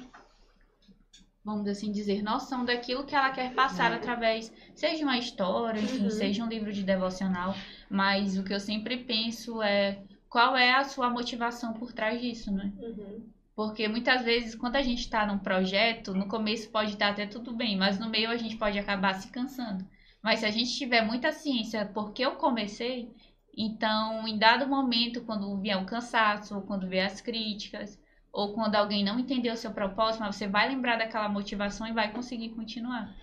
[1.43, 6.09] vamos assim dizer, noção daquilo que ela quer passar através, seja uma história, enfim, Uhum.
[6.09, 7.53] seja um livro de devocional,
[7.89, 12.51] mas o que eu sempre penso é qual é a sua motivação por trás disso,
[12.51, 12.71] né?
[12.77, 13.23] Uhum.
[13.59, 17.53] Porque muitas vezes, quando a gente está num projeto, no começo pode estar até tudo
[17.53, 19.85] bem, mas no meio a gente pode acabar se cansando.
[20.23, 23.13] Mas se a gente tiver muita ciência porque eu comecei,
[23.53, 27.99] então em dado momento, quando vier o cansaço, ou quando vier as críticas,
[28.31, 31.91] ou quando alguém não entendeu o seu propósito, mas você vai lembrar daquela motivação e
[31.91, 33.13] vai conseguir continuar.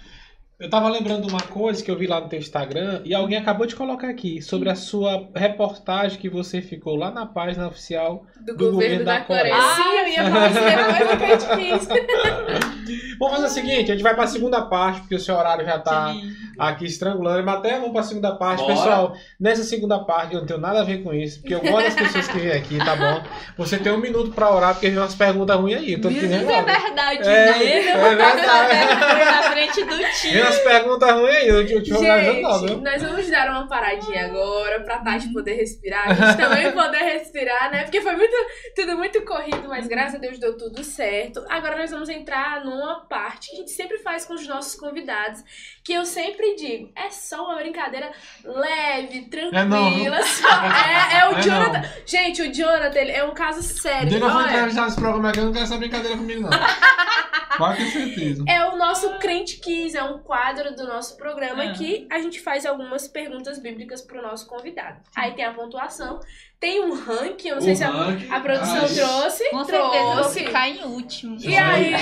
[0.59, 3.37] Eu tava lembrando de uma coisa que eu vi lá no teu Instagram e alguém
[3.37, 8.25] acabou de colocar aqui sobre a sua reportagem que você ficou lá na página oficial.
[8.41, 9.55] Do, Do governo, governo da, da Coreia.
[9.55, 9.75] Coreia.
[9.75, 12.77] Sim, eu ia falar isso depois do Crente 15.
[13.19, 15.79] Vamos fazer o seguinte, a gente vai pra segunda parte, porque o seu horário já
[15.79, 16.15] tá
[16.59, 18.61] aqui estrangulando, mas até vamos pra segunda parte.
[18.61, 18.75] Bora.
[18.75, 21.85] Pessoal, nessa segunda parte eu não tenho nada a ver com isso, porque eu gosto
[21.85, 23.23] das pessoas que vêm aqui, tá bom?
[23.57, 25.93] Você tem um minuto pra orar, porque vem umas perguntas ruins aí.
[25.95, 26.29] Eu tô te Isso é
[26.63, 27.89] verdade, É, né?
[27.89, 29.25] é verdade.
[29.25, 30.39] na frente do time.
[30.47, 32.81] Umas perguntas ruins aí, eu te, não, Gente, viu?
[32.81, 36.11] nós vamos dar uma paradinha agora pra Tati poder respirar.
[36.11, 37.83] A gente também poder respirar, né?
[37.85, 38.35] Porque foi muito,
[38.75, 41.45] tudo muito corrido, mas graças a Deus deu tudo certo.
[41.49, 45.43] Agora nós vamos entrar numa parte que a gente sempre faz com os nossos convidados,
[45.85, 48.11] que eu sempre digo, é só uma brincadeira
[48.45, 50.23] leve, É não, tranquila.
[50.23, 51.83] só- é, é o É Jonathan.
[52.07, 54.09] Gente, o Jonathan ele é um caso sério.
[54.09, 54.51] Diga foi olha.
[54.53, 56.51] entrevistar nesse programa aqui, eu não quero essa brincadeira comigo, não.
[57.57, 58.45] Pode ter certeza.
[58.47, 60.36] É o nosso Crente Quiz, é um quadro
[60.77, 61.73] do nosso programa Ah.
[61.73, 65.01] que a gente faz algumas perguntas bíblicas pro nosso convidado.
[65.15, 66.21] Aí tem a pontuação,
[66.67, 67.91] tem um ranking, eu não sei O se a,
[68.37, 69.51] a produção Ah, trouxe.
[69.51, 70.45] Com certeza eu vou trouxe.
[70.45, 71.37] ficar em último.
[71.41, 71.95] E aí,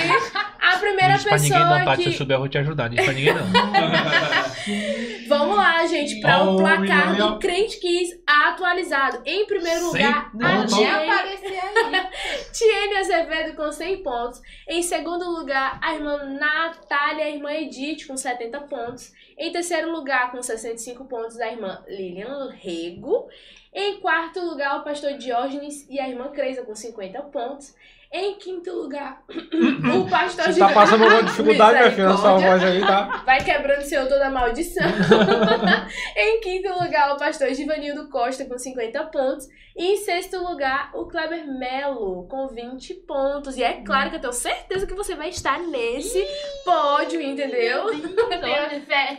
[0.58, 2.02] a primeira Não diz pra ninguém não, pessoa Tati.
[2.02, 2.18] Se eu que.
[2.18, 2.88] souber, eu vou te ajudar.
[2.90, 3.44] Não pra ninguém não.
[5.28, 9.20] Vamos lá, gente, para o Oh, placar do Crente Quiz atualizado.
[9.26, 10.72] Em primeiro Cem lugar, a pontos.
[10.78, 12.06] Nem Tiene, aparecer aí.
[12.52, 14.40] Tiene Azevedo com 100 pontos.
[14.66, 19.12] Em segundo lugar, a irmã Natália, a irmã Edith com 70 pontos.
[19.36, 23.28] Em terceiro lugar, com 65 pontos, a irmã Lilian Rego.
[23.74, 27.74] Em quarto lugar, o pastor Diógenes e a irmã Creisa com 50 pontos.
[28.16, 32.48] Em quinto lugar, o pastor Você tá passando alguma dificuldade, minha filha, Misericórdia.
[32.48, 33.22] voz aí, tá?
[33.26, 34.86] Vai quebrando seu toda maldição.
[36.16, 39.48] em quinto lugar, o pastor Givanildo Costa com 50 pontos.
[39.76, 43.56] E em sexto lugar, o Kleber Melo com 20 pontos.
[43.56, 46.24] E é claro que eu tenho certeza que você vai estar nesse
[46.64, 47.86] pódio, entendeu?
[48.28, 49.18] Tenha fé.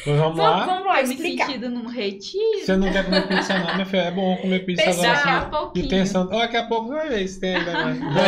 [0.00, 0.66] Então vamos lá.
[0.66, 1.46] vamos lá me explicar.
[1.46, 2.58] sentindo num retiro.
[2.64, 4.00] Você não quer comer pizza, não, minha filha.
[4.00, 5.12] É bom comer pizza agora.
[5.12, 6.28] Daqui a assim, pouquinho.
[6.32, 7.72] Ó, Daqui a pouco vai ver se tem ainda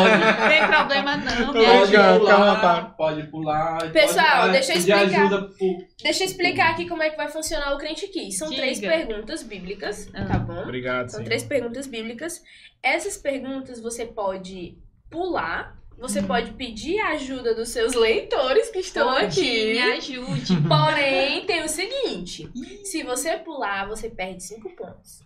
[0.08, 2.14] Não tem problema não, me ajuda.
[2.14, 2.96] à pular, vontade.
[2.96, 3.78] pode pular.
[3.78, 5.00] pode- Pessoal, ah, deixa eu explicar.
[5.20, 8.36] ajuda pro- Deixa eu explicar aqui como é que vai funcionar o Crente Quiz.
[8.38, 8.62] São Diga.
[8.62, 10.24] três perguntas bíblicas, Ah.
[10.24, 10.60] tá bom?
[10.62, 11.24] Obrigado, São senhor.
[11.26, 12.42] três perguntas bíblicas.
[12.82, 14.76] Essas perguntas você pode
[15.10, 16.26] pular, você Uhum.
[16.26, 19.72] pode pedir a ajuda dos seus leitores que estão Pode, aqui.
[19.74, 20.56] Me ajude.
[20.68, 22.50] Porém, tem o seguinte:
[22.84, 25.20] se você pular, você perde cinco pontos.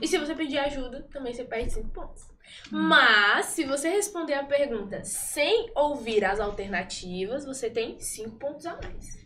[0.00, 2.22] E se você pedir ajuda, também você perde cinco pontos.
[2.70, 8.76] Mas, se você responder a pergunta sem ouvir as alternativas, você tem cinco pontos a
[8.76, 9.20] mais.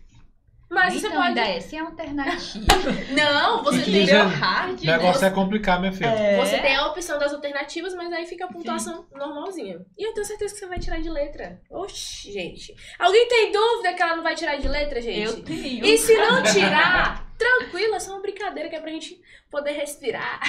[0.71, 1.29] Mas você então, pode.
[1.39, 2.67] ainda é sem alternativa.
[3.15, 4.07] Não, você Que tem.
[4.07, 4.83] hard.
[4.83, 6.09] O negócio é complicar, minha filha.
[6.09, 6.37] É.
[6.45, 9.85] Você tem a opção das alternativas, mas aí fica a pontuação normalzinha.
[9.97, 11.61] E eu tenho certeza que você vai tirar de letra.
[11.71, 12.75] Oxi, gente.
[12.99, 15.21] Alguém tem dúvida que ela não vai tirar de letra, gente?
[15.21, 15.85] Eu tenho.
[15.85, 19.21] E se não tirar, tranquilo, é só uma brincadeira que é pra gente
[19.51, 20.41] poder respirar.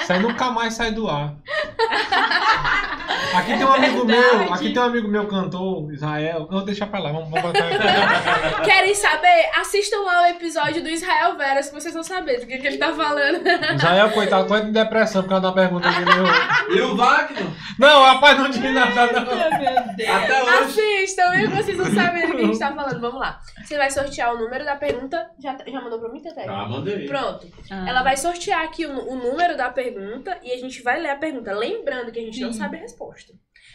[0.00, 1.34] Isso aí nunca mais sai do ar.
[3.34, 6.48] Aqui tem um amigo meu, aqui tem um amigo meu cantor, Israel.
[6.50, 8.62] Não, deixa pra lá, vamos, vamos botar.
[8.64, 9.50] Querem saber?
[9.56, 12.78] Assistam lá o episódio do Israel Veras, que vocês vão saber do que, que ele
[12.78, 13.46] tá falando.
[13.76, 17.46] Israel, coitado, tô em depressão por causa da pergunta que ele E o Wagner?
[17.78, 19.24] Não, rapaz, não diz nada, não.
[19.24, 20.10] Meu Deus.
[20.10, 20.64] Até hoje.
[20.64, 23.00] Assistam, que vocês não sabem do que a gente tá falando.
[23.00, 23.40] Vamos lá.
[23.64, 25.30] Você vai sortear o número da pergunta.
[25.38, 26.48] Já, já mandou pra mim, Teté?
[26.48, 27.06] Ah, mandei.
[27.06, 27.46] Pronto.
[27.70, 27.88] Ah.
[27.88, 31.16] Ela vai sortear aqui o, o número da pergunta e a gente vai ler a
[31.16, 31.52] pergunta.
[31.52, 32.58] Lembrando que a gente não Sim.
[32.58, 33.32] sabe a resposta.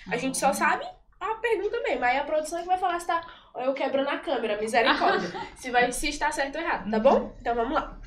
[0.09, 0.85] A gente só sabe
[1.19, 2.03] a pergunta mesmo.
[2.03, 3.21] Aí a produção é que vai falar se tá.
[3.53, 5.31] Ou eu quebrando a câmera, misericórdia.
[5.55, 7.35] se, vai, se está certo ou errado, tá bom?
[7.39, 7.97] Então vamos lá.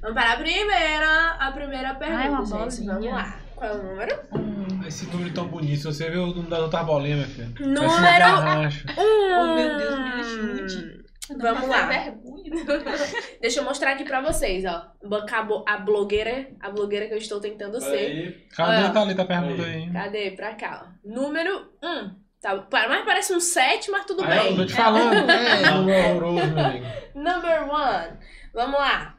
[0.00, 1.30] Vamos para a primeira.
[1.38, 2.84] A primeira pergunta, Ai, uma gente.
[2.84, 2.94] bolinha.
[2.94, 3.40] Vamos lá.
[3.54, 4.20] Qual é o número?
[4.32, 4.86] Um.
[4.86, 7.66] Esse número tão bonito, se você vê o número das outras bolinhas, minha filha.
[7.66, 9.42] Número um.
[9.42, 11.07] Oh, meu Deus, me ajude.
[11.36, 11.86] Vamos lá.
[11.86, 12.50] vergonha.
[13.40, 14.90] Deixa eu mostrar aqui pra vocês, ó.
[15.32, 17.96] A bo- A blogueira, a blogueira que eu estou tentando ser.
[17.96, 19.14] Aí, Cadê Olha.
[19.14, 19.92] tá a pergunta aí?
[19.92, 20.30] Cadê?
[20.32, 21.08] Pra cá, ó.
[21.08, 21.86] Número 1.
[21.86, 22.14] Um.
[22.40, 24.56] Tá, mas parece um 7, mas tudo Aí, Eu bem.
[24.58, 26.86] tô te falando, é, número horroroso, meu amigo.
[27.16, 28.16] Number 1.
[28.54, 29.18] Vamos lá.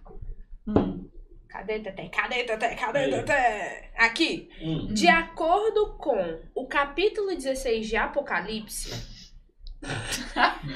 [0.67, 1.09] Hum.
[1.49, 2.09] Cadê, Tete?
[2.09, 2.75] Cadê, Tete?
[2.75, 3.23] Cadê, Aí.
[3.23, 3.89] Tete?
[3.97, 4.49] Aqui.
[4.61, 4.87] Hum.
[4.93, 9.18] De acordo com o capítulo 16 de Apocalipse,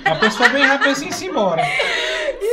[0.06, 1.64] A pessoa vem pensa em se embora.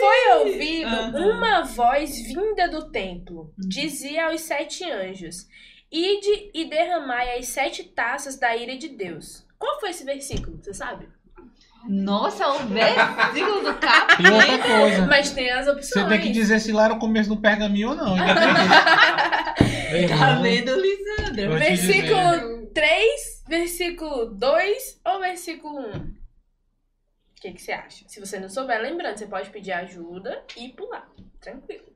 [0.01, 3.53] foi ouvido uma voz vinda do templo.
[3.57, 5.47] Dizia aos sete anjos:
[5.91, 9.45] Ide e derramai as sete taças da ira de Deus.
[9.59, 10.59] Qual foi esse versículo?
[10.63, 11.09] Você sabe?
[11.89, 14.23] Nossa, o versículo do capo.
[14.23, 15.07] E outra coisa.
[15.07, 16.05] Mas tem as opções.
[16.05, 18.15] Você tem que dizer se lá era o começo do pergaminho ou não.
[18.15, 20.11] ainda tem isso.
[20.11, 21.59] Meu Tá vendo, Lisandra?
[21.59, 26.20] Te Versículo 3, versículo 2 ou versículo 1?
[27.41, 28.07] O que, que você acha?
[28.07, 31.11] Se você não souber, lembrando, você pode pedir ajuda e pular.
[31.41, 31.91] Tranquilo.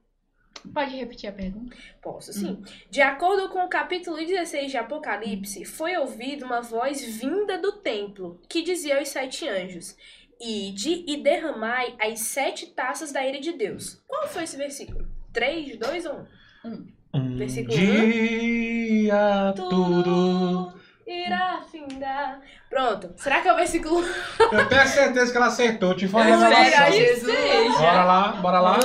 [0.72, 1.76] Pode repetir a pergunta?
[2.00, 2.64] Posso sim.
[2.88, 8.40] De acordo com o capítulo 16 de Apocalipse, foi ouvida uma voz vinda do templo,
[8.48, 9.94] que dizia aos sete anjos:
[10.40, 14.02] Ide e derramai as sete taças da ira de Deus.
[14.06, 15.06] Qual foi esse versículo?
[15.34, 16.26] 3, 2 ou
[16.64, 16.94] 1?
[17.12, 20.72] Um Versículo dia tudo.
[21.06, 22.40] Irá findar.
[22.70, 23.12] Pronto.
[23.16, 24.04] Será que é o versículo
[24.52, 25.94] Eu tenho certeza que ela acertou.
[25.94, 26.90] Te falei na.
[26.90, 27.78] Jesus.
[27.78, 28.78] Bora lá, bora lá.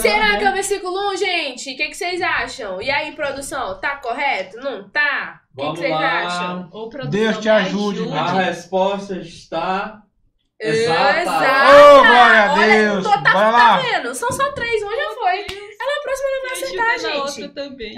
[0.00, 1.72] Será que é o versículo 1, gente?
[1.72, 2.80] O que, que vocês acham?
[2.80, 4.56] E aí, produção, tá correto?
[4.58, 5.40] Não tá?
[5.56, 6.26] O que, que vocês lá.
[6.26, 6.68] acham?
[6.68, 10.02] Produção Deus te me ajude, A resposta está
[10.60, 11.20] exata.
[11.20, 11.70] Exato.
[11.70, 13.04] Ô, glória a Olha, Deus.
[13.04, 13.76] tô- tá, Bora tá lá.
[13.78, 14.14] vendo?
[14.14, 15.63] São só três, um já foi.
[15.84, 17.42] Ela é a próxima não vai acertar, gente.
[17.42, 17.94] outra também.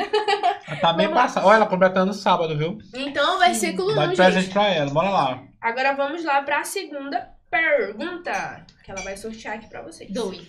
[0.66, 1.46] Ela Tá bem passada.
[1.46, 2.78] Olha, ela completando sábado, viu?
[2.94, 4.52] Então, versículo Dá 1, de presente gente.
[4.52, 4.90] pra ela.
[4.90, 5.42] Bora lá.
[5.60, 8.66] Agora vamos lá pra segunda pergunta.
[8.84, 10.10] Que ela vai sortear aqui pra vocês.
[10.12, 10.42] Dois.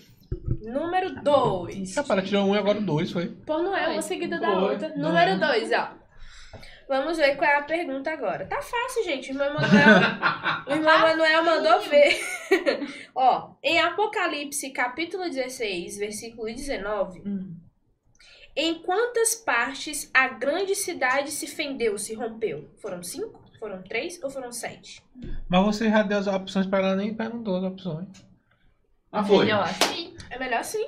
[0.62, 1.96] Número 2.
[1.96, 3.28] Rapaz, ela tirou um e agora o dois, foi.
[3.28, 4.90] Por não é uma seguida da outra.
[4.98, 5.90] Número 2, ó.
[6.88, 8.46] Vamos ver qual é a pergunta agora.
[8.46, 9.30] Tá fácil, gente.
[9.30, 10.00] O irmão Emanuel,
[10.68, 12.18] o irmão Emanuel mandou ver.
[13.14, 17.56] ó, em Apocalipse, capítulo 16, versículo 19, Hum.
[18.56, 22.70] em quantas partes a grande cidade se fendeu, se rompeu?
[22.82, 23.46] Foram cinco?
[23.60, 25.04] Foram três ou foram sete?
[25.50, 28.08] Mas você já deu as opções pra ela, nem perguntou as opções.
[29.12, 29.46] Ah, foi.
[29.46, 30.16] Melhor assim.
[30.30, 30.86] É melhor sim.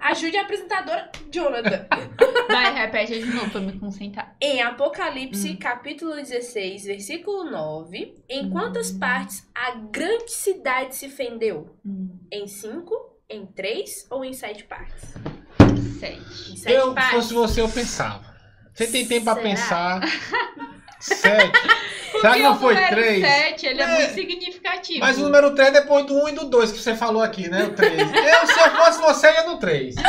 [0.00, 1.86] Ajude a apresentadora, Jonathan.
[2.48, 4.34] Vai, repete de novo pra me concentrar.
[4.40, 11.76] Em Apocalipse, capítulo 16, versículo 9, em quantas partes a grande cidade se fendeu?
[11.84, 12.18] Hum.
[12.32, 12.94] Em cinco,
[13.28, 15.14] em três ou em sete partes?
[16.00, 16.52] Sete.
[16.52, 17.12] Em sete Eu, se partes.
[17.14, 18.24] fosse você, eu pensava.
[18.72, 19.48] Você tem tempo pra Será?
[19.48, 20.00] pensar.
[21.00, 21.52] Sete.
[22.20, 23.20] Será que não foi o número três?
[23.24, 23.98] sete, ele é, É.
[23.98, 25.00] muito significativo.
[25.00, 27.48] Mas o número 3 é depois do 1 e do 2 que você falou aqui,
[27.48, 27.64] né?
[27.64, 27.92] O 3.
[28.00, 29.94] Eu, se eu fosse você, ia no 3.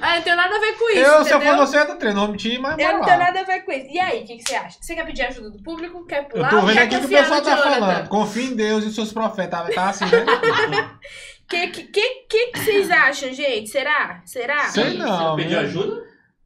[0.00, 1.56] Ah, não tem nada a ver com isso, Eu, se eu entendeu?
[1.58, 2.14] fosse você, ia no 3.
[2.14, 3.86] Não vou mentir, mas Eu não tenho nada a ver com isso.
[3.90, 4.78] E aí, o que, que você acha?
[4.80, 6.04] Você quer pedir ajuda do público?
[6.06, 6.50] Quer Eu pular?
[6.50, 8.08] tô ou vendo aqui o que o pessoal tá falando.
[8.08, 9.72] Confia em Deus e os seus profetas.
[9.74, 10.24] Tá assim, né?
[10.24, 13.68] O que, que, que, que, que vocês acham, gente?
[13.70, 14.22] Será?
[14.24, 14.64] Será?
[14.70, 15.30] Sei não.
[15.30, 15.60] Eu pedi viu?
[15.60, 16.02] ajuda?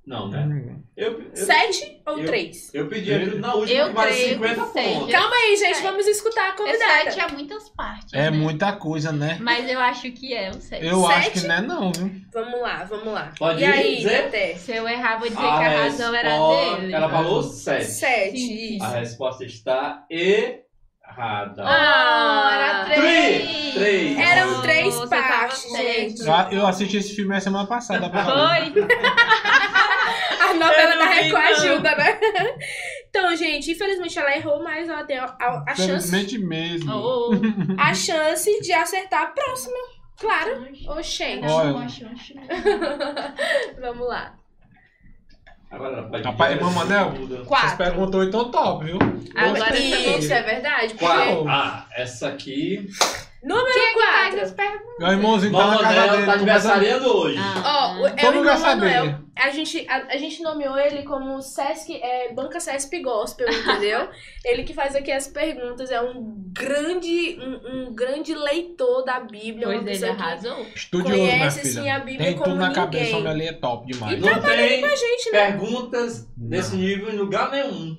[0.06, 0.38] Não, né?
[0.46, 0.82] Hum.
[0.96, 2.72] Eu, eu, Sete ou eu- três?
[2.72, 4.94] eu pedi ajuda na última, Eu que vale creio 50 que seja.
[5.00, 5.12] pontos.
[5.12, 5.74] Calma aí, gente.
[5.76, 5.82] Sete.
[5.82, 7.10] Vamos escutar a É convidada.
[7.10, 8.12] sete é muitas partes.
[8.14, 8.30] É né?
[8.30, 9.36] muita coisa, né?
[9.40, 10.86] Mas eu acho que é o sete.
[10.86, 11.40] Eu acho Sete?
[11.40, 12.12] que não é não, viu?
[12.32, 13.32] Vamos lá, vamos lá.
[13.36, 14.56] Pode e aí, dizer?
[14.58, 16.94] Se eu errar, vou dizer A que a razão era dele.
[16.94, 17.84] Ela falou 7.
[17.84, 18.38] Sete.
[18.38, 18.76] Sim.
[18.76, 18.84] isso.
[18.84, 21.62] A resposta está errada.
[21.66, 23.42] Ah, era três.
[23.42, 23.74] três.
[23.74, 24.18] Três.
[24.18, 26.20] Eram três partes, gente.
[26.22, 28.08] Eu, eu assisti esse filme a semana passada.
[28.08, 28.72] Pra Foi.
[30.60, 32.18] Novela da Record ajuda, né?
[33.08, 36.92] Então, gente, infelizmente ela errou, mas ela tem a, a- a chance, Infelizmente mesmo.
[36.94, 37.30] Oh,
[37.80, 39.74] a chance de acertar a próxima.
[40.18, 40.66] Claro.
[41.50, 41.72] Olha.
[43.80, 44.34] Vamos lá.
[45.70, 47.42] Agora Rapaz, pedir irmão Manel, ajuda.
[47.44, 48.98] Vocês perguntou então top, viu?
[49.34, 49.78] Agora.
[49.78, 50.88] Isso é verdade.
[50.94, 51.48] porque- Qual?
[51.48, 52.86] Ah, essa aqui.
[53.42, 54.40] Número Quem é que faz 4.
[54.40, 54.98] as perguntas?
[54.98, 56.26] Meu irmãozinho tá na Irmão casa Manel dele.
[56.26, 57.38] tá conversando- aniversariando hoje.
[57.38, 57.96] Ah.
[58.00, 58.60] Ó, é Todo o mundo irmão.
[58.60, 59.14] Manuel.
[59.36, 64.08] A gente, a, a gente nomeou ele como Sesc, é, Banca Sesp Gospel, entendeu?
[64.44, 69.68] ele que faz aqui as perguntas, é um grande, um, um grande leitor da Bíblia,
[69.68, 70.66] uma Pois ele pessoa que arrasou.
[70.74, 71.80] Estudioso, minha conhece filha.
[71.80, 72.82] assim a Bíblia Tem como tudo na ninguém.
[72.82, 74.12] cabeça, homem ali é top demais.
[74.14, 75.38] E Não tem A gente, né?
[75.52, 77.96] perguntas desse nível em lugar nenhum.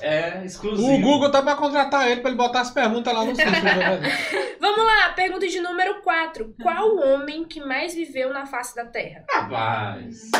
[0.00, 0.92] É, é exclusivo.
[0.94, 3.50] O Google tá pra contratar ele pra ele botar as perguntas lá no sítio.
[4.60, 6.54] Vamos lá, pergunta de número 4.
[6.62, 9.24] Qual o homem que mais viveu na face da Terra?
[9.30, 10.30] Rapaz.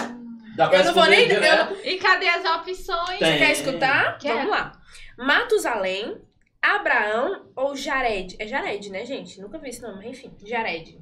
[0.56, 1.86] Dá pra Eu não vou nem- responder eu direto?
[1.86, 3.18] E cadê as opções?
[3.18, 3.32] Tem.
[3.32, 4.18] Você quer escutar?
[4.18, 4.36] Quero.
[4.38, 4.72] Vamos lá.
[5.18, 6.16] Matusalém,
[6.62, 8.36] Abraão ou Jared?
[8.38, 9.40] É Jared, né, gente?
[9.40, 10.98] Nunca vi esse nome, mas enfim, Jared.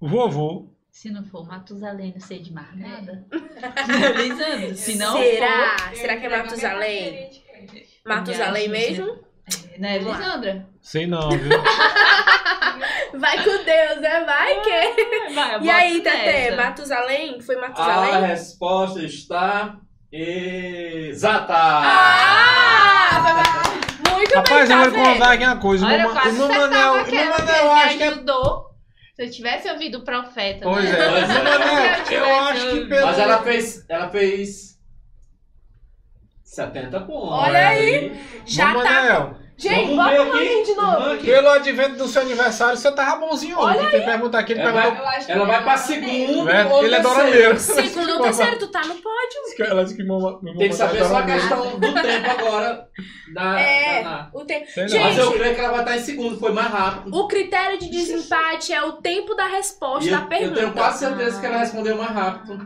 [0.00, 0.68] Vovô.
[0.94, 3.26] Se não for Matusalém, não sei de mais nada.
[4.16, 5.76] Lisandro, se não Será?
[5.76, 5.96] for...
[5.96, 7.30] Será que é Matusalém?
[8.06, 9.18] Matusalém mesmo?
[9.76, 10.26] Né, Vamos lá.
[10.26, 10.68] Lisandra?
[10.80, 11.50] Sei não, viu?
[13.18, 14.24] Vai com Deus, né?
[14.24, 14.70] Vai que.
[14.70, 16.54] eu E aí, Tete.
[16.54, 17.40] Matusalém?
[17.40, 18.26] Foi A Matusalém?
[18.28, 19.76] resposta está
[20.12, 21.54] exata.
[21.56, 22.54] Ah!
[24.12, 25.32] Muito Rapaz, bem, eu tá vou contar vendo?
[25.32, 25.84] aqui uma coisa.
[25.84, 28.08] O Olha, eu o Manel, o eu me acho que é.
[28.08, 28.63] ajudou.
[29.14, 30.60] Se eu tivesse ouvido o profeta.
[30.64, 30.90] Pois né?
[30.90, 31.42] é, Pois é.
[31.42, 32.88] Manel, Se eu acho que ouvido.
[32.88, 33.06] pelo.
[33.06, 33.84] Mas ela fez.
[33.88, 34.74] Ela fez.
[36.42, 37.30] 70 pontos.
[37.30, 38.20] Olha aí.
[38.44, 38.90] Já Meu tá.
[38.90, 39.36] Manel,
[39.68, 41.16] Gente, Vamos bota o maninho de novo.
[41.24, 43.90] Pelo advento do seu aniversário, você tava bonzinho hoje.
[43.90, 45.04] Tem pergunta aqui, ele Ela perguntou.
[45.04, 46.48] vai, que ela vai pra é segundo.
[46.50, 47.58] É, ou ele é dorameiro.
[47.60, 49.66] Segundo ou terceiro, tu tá no pódio.
[49.66, 52.88] Ela disse que meu, meu Tem que saber só a é questão do tempo agora.
[53.32, 54.02] Da, É.
[54.02, 54.66] da- da- O tempo.
[54.76, 54.82] Não.
[54.84, 57.16] Mas eu Gente, creio que ela vai estar em segundo, foi mais rápido.
[57.16, 60.54] o critério de desempate é o tempo da resposta da eu, eu pergunta.
[60.60, 62.58] tenho quase certeza que ela respondeu mais rápido.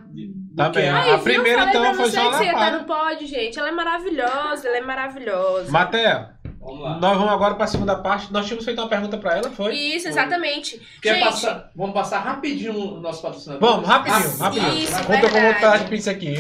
[0.57, 0.89] Tá que bem.
[0.91, 1.25] a- Aí, A viu?
[1.25, 2.67] primeira, então, pra foi só que na você ia parte.
[2.67, 3.59] estar no pódio, gente.
[3.59, 5.71] Ela é maravilhosa, ela é maravilhosa.
[5.71, 6.99] Matéia, Vamos lá.
[6.99, 8.33] nós vamos agora para a segunda parte.
[8.33, 9.75] Nós tínhamos feito uma pergunta para ela, foi?
[9.75, 10.81] Isso, exatamente.
[11.01, 13.61] Quer Gente, passar, vamos passar rapidinho o nosso patrocinador?
[13.71, 14.75] Vamos, rapidinho, Ah, rapidinho.
[14.75, 16.35] isso, Conta como tá de pizza aqui.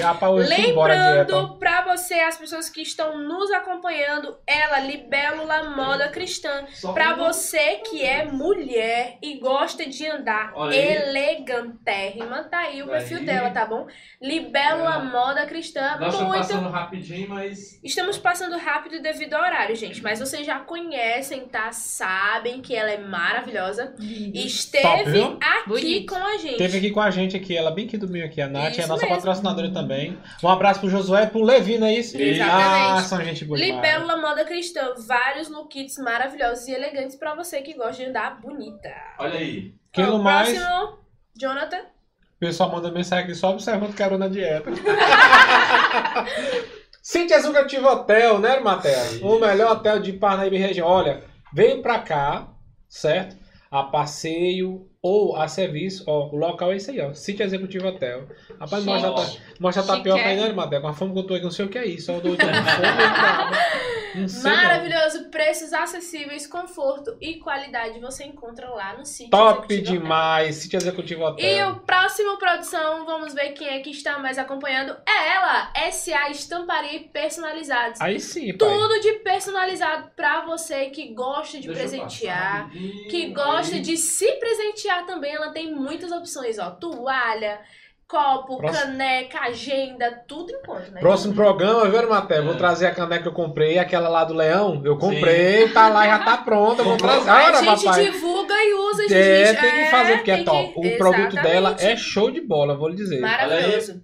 [0.68, 1.32] Embora direto.
[1.34, 6.64] Lembrando pra você, as pessoas que estão nos acompanhando, ela, Libélula Moda Cristã.
[6.84, 13.18] Uma- você que é mulher e gosta de andar Olha elegantérrima, tá aí o perfil
[13.18, 13.24] aí.
[13.24, 13.86] dela, tá bom?
[14.20, 15.02] Libélula É.
[15.04, 15.96] Moda Cristã.
[15.98, 17.78] Nós estamos Muito passando rapidinho, mas.
[17.82, 20.02] Estamos passando rápido devido ao horário, gente.
[20.02, 21.72] Mas vocês já conhecem, tá?
[21.72, 23.94] Sabem que ela é maravilhosa.
[23.98, 26.14] Esteve Top, aqui Bonito.
[26.14, 26.56] com a gente.
[26.56, 28.70] Teve aqui com a gente aqui, ela bem que dormiu aqui, a Nath, é a
[28.70, 29.16] Isso nossa mesmo.
[29.16, 30.18] patrocinadora também.
[30.42, 32.20] Um abraço pro Josué e pro Levi, não é isso?
[32.20, 32.98] Exatamente.
[32.98, 33.58] Ah, são gente boa.
[33.58, 34.94] Libélula Moda Cristã.
[35.06, 38.92] Vários lookits maravilhosos e elegantes pra você que gosta de andar bonita.
[39.18, 39.74] Olha aí.
[39.92, 40.98] Quem no mais, Próximo,
[41.36, 41.78] Jonathan.
[41.78, 44.70] o pessoal manda mensagem aqui só observando que era na dieta.
[47.10, 49.22] Cintia Executivo Hotel, né, Matheus?
[49.22, 50.86] O melhor hotel de Parnaíba e região.
[50.86, 52.48] Olha, veio pra cá,
[52.86, 53.35] certo?
[53.70, 56.04] A passeio ou a serviço.
[56.06, 57.12] Ó, o local é esse aí, ó.
[57.14, 58.26] Cintia Executivo Hotel.
[58.60, 60.82] Rapaz, mostra, ta- mostra a tapioca aí, né, Matheus?
[60.82, 62.10] Com a fome que eu tô aqui, não sei o que é isso.
[62.10, 64.42] Eu fome, não.
[64.42, 69.30] Maravilhoso, preços acessíveis, conforto e qualidade você encontra lá no sítio.
[69.30, 70.02] Top Executivo Hotel.
[70.02, 71.68] demais, Cintia Executivo E Hotel.
[71.70, 74.96] o próximo produção, vamos ver quem é que está mais acompanhando.
[75.06, 78.00] É ela, SA Estamparia e Personalizados.
[78.00, 78.68] Aí sim, pai.
[78.68, 82.70] Tudo de personalizado pra você que gosta de Deixa presentear.
[83.10, 83.80] que gosta aí.
[83.82, 86.70] de se presentear também, ela tem muitas opções, ó.
[86.70, 87.60] Toalha,
[88.06, 91.00] copo, Próximo- caneca, agenda, tudo enquanto, né?
[91.00, 92.44] Próximo programa, viu, Matheus?
[92.44, 92.56] Vou É.
[92.56, 94.80] trazer a caneca que eu comprei, aquela lá do Leão.
[94.84, 96.82] Eu comprei, tá lá, já tá pronta.
[96.82, 97.28] Vou trazer.
[97.28, 98.04] A Olha, gente papai.
[98.10, 99.14] divulga e usa, gente.
[99.14, 100.72] É, tem que fazer, porque é tem top.
[100.80, 101.84] que- O produto dela Exatamente.
[101.86, 103.20] é show de bola, vou lhe dizer.
[103.20, 104.02] Maravilhoso.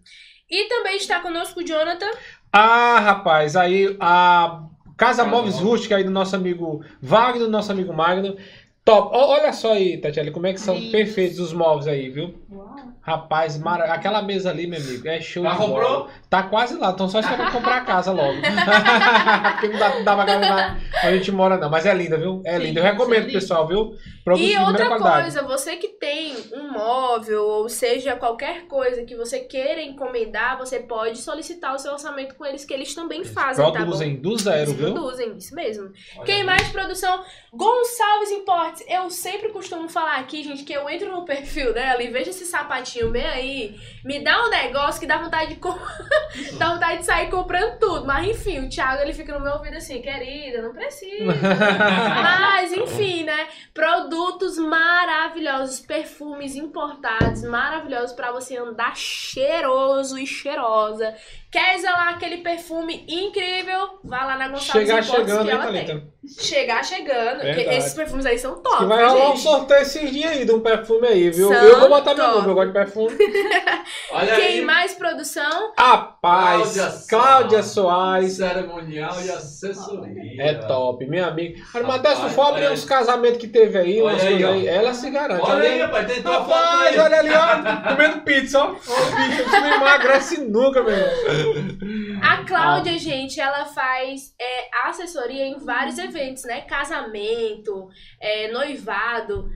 [0.50, 2.10] E também está conosco o Jonathan.
[2.52, 4.60] Ah, rapaz, aí a
[4.98, 5.58] Casa Móveis.
[5.58, 8.36] Rústica aí do nosso amigo Wagner, do nosso amigo Magno.
[8.85, 9.11] Top.
[9.15, 10.90] Olha só aí, Tatiana, como é que são Isso.
[10.90, 12.44] perfeitos os móveis aí, viu?
[12.48, 12.93] Uau.
[13.06, 13.93] Rapaz, mara...
[13.93, 15.68] aquela mesa ali, meu amigo, é show Já de bola.
[15.68, 16.09] comprou?
[16.31, 18.39] Tá quase lá, então só esperando comprar a casa logo.
[19.52, 21.68] Porque não dá, não dá pra onde a gente mora, não.
[21.68, 22.40] Mas é linda, viu?
[22.47, 22.81] É linda.
[22.81, 23.32] Eu recomendo, sim.
[23.32, 23.94] pessoal, viu?
[24.24, 29.40] Produto E outra coisa, você que tem um móvel, ou seja, qualquer coisa que você
[29.40, 33.70] queira encomendar, você pode solicitar o seu orçamento com eles, que eles também fazem, tá?
[33.70, 34.93] Produzem do zero, Eles viu?
[34.94, 35.93] produzem, isso mesmo.
[36.16, 36.44] Olha Quem aí.
[36.44, 37.22] mais produção?
[37.52, 38.82] Gonçalves Importes.
[38.89, 42.47] Eu sempre costumo falar aqui, gente, que eu entro no perfil dela e vejo esse
[42.47, 45.78] sapatinho bem aí, me dá um negócio que dá vontade de com-
[46.58, 48.06] dá vontade de sair comprando tudo.
[48.06, 51.32] Mas enfim, o Thiago ele fica no meu ouvido assim, querida, não precisa.
[51.34, 53.48] Mas enfim, né?
[53.72, 61.14] Produtos maravilhosos, perfumes importados, maravilhosos pra você andar cheiroso e cheirosa.
[61.55, 64.01] Quer exalar aquele perfume incrível?
[64.02, 65.86] Vá lá na Gonçalves Chegar Importes chegando, que hein, ela tem.
[65.86, 66.14] Thalita?
[66.40, 67.43] Chegar chegando.
[67.43, 67.76] Verdade.
[67.76, 70.60] esses perfumes aí são Que top, vai rolar um sorteio esses dias aí de um
[70.60, 71.48] perfume aí, viu?
[71.48, 72.36] São eu vou botar meu top.
[72.39, 73.14] nome, eu gosto de perfume.
[74.10, 74.60] Olha Quem aí.
[74.62, 75.72] mais produção?
[75.78, 78.32] Rapaz, Cláudia Cláudia Soares.
[78.32, 80.43] Cerimonial e assessoria.
[80.43, 81.60] É top, minha amiga.
[81.72, 82.70] Mas, Rapaz, Matheus, tu for abrir é.
[82.72, 85.48] uns casamentos que teve aí, Olha aí, aí, ela se garante.
[85.48, 88.64] Olha aí, rapaz, tem tua Rapaz, olha ali, ó, comendo pizza, ó.
[88.64, 91.43] Ó, o bicho, não emagrece nunca, meu irmão.
[92.22, 96.62] A Cláudia, gente, ela faz é, assessoria em vários eventos, né?
[96.62, 97.88] Casamento,
[98.20, 99.50] é, noivado.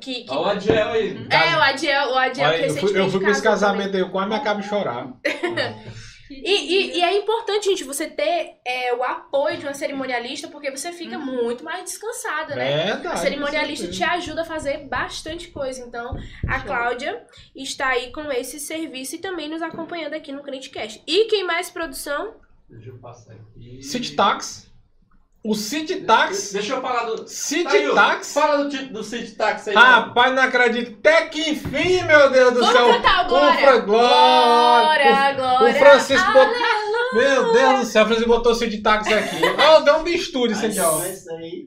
[0.00, 0.30] Que, que...
[0.30, 1.26] Olha o Adiel aí.
[1.30, 4.00] É, o Adiel, o Adiel Olha, que eu fui, eu fui pra esse casamento aí,
[4.00, 5.08] eu quase me acabo de chorar.
[6.32, 10.70] E, e, e é importante, gente, você ter é, o apoio de uma cerimonialista, porque
[10.70, 12.84] você fica muito mais descansada, né?
[12.86, 13.06] Verdade.
[13.08, 15.82] A cerimonialista te ajuda a fazer bastante coisa.
[15.82, 16.16] Então,
[16.48, 16.66] a Show.
[16.66, 21.02] Cláudia está aí com esse serviço e também nos acompanhando aqui no CrenteCast.
[21.06, 22.36] E quem mais produção?
[22.68, 23.82] Deixa eu passar aqui.
[23.82, 24.71] City Tax.
[25.44, 26.52] O City Tax.
[26.52, 27.26] Deixa eu falar do.
[27.26, 28.32] City Taio, Tax.
[28.32, 29.74] Fala do, ti- do City Tax aí.
[29.74, 29.86] mano.
[30.06, 30.96] Rapaz, não acredito.
[31.00, 32.86] Até que enfim, meu Deus do Vamos céu.
[32.92, 33.58] cantar o O Glória.
[33.60, 35.04] Fra- Glória.
[35.10, 35.68] Glória, glória.
[35.68, 36.54] O Francisco botou.
[37.14, 39.36] Meu Deus do céu, o Francisco botou o City Tax aqui.
[39.58, 41.02] Ó, deu um de estúdio isso aqui, ó.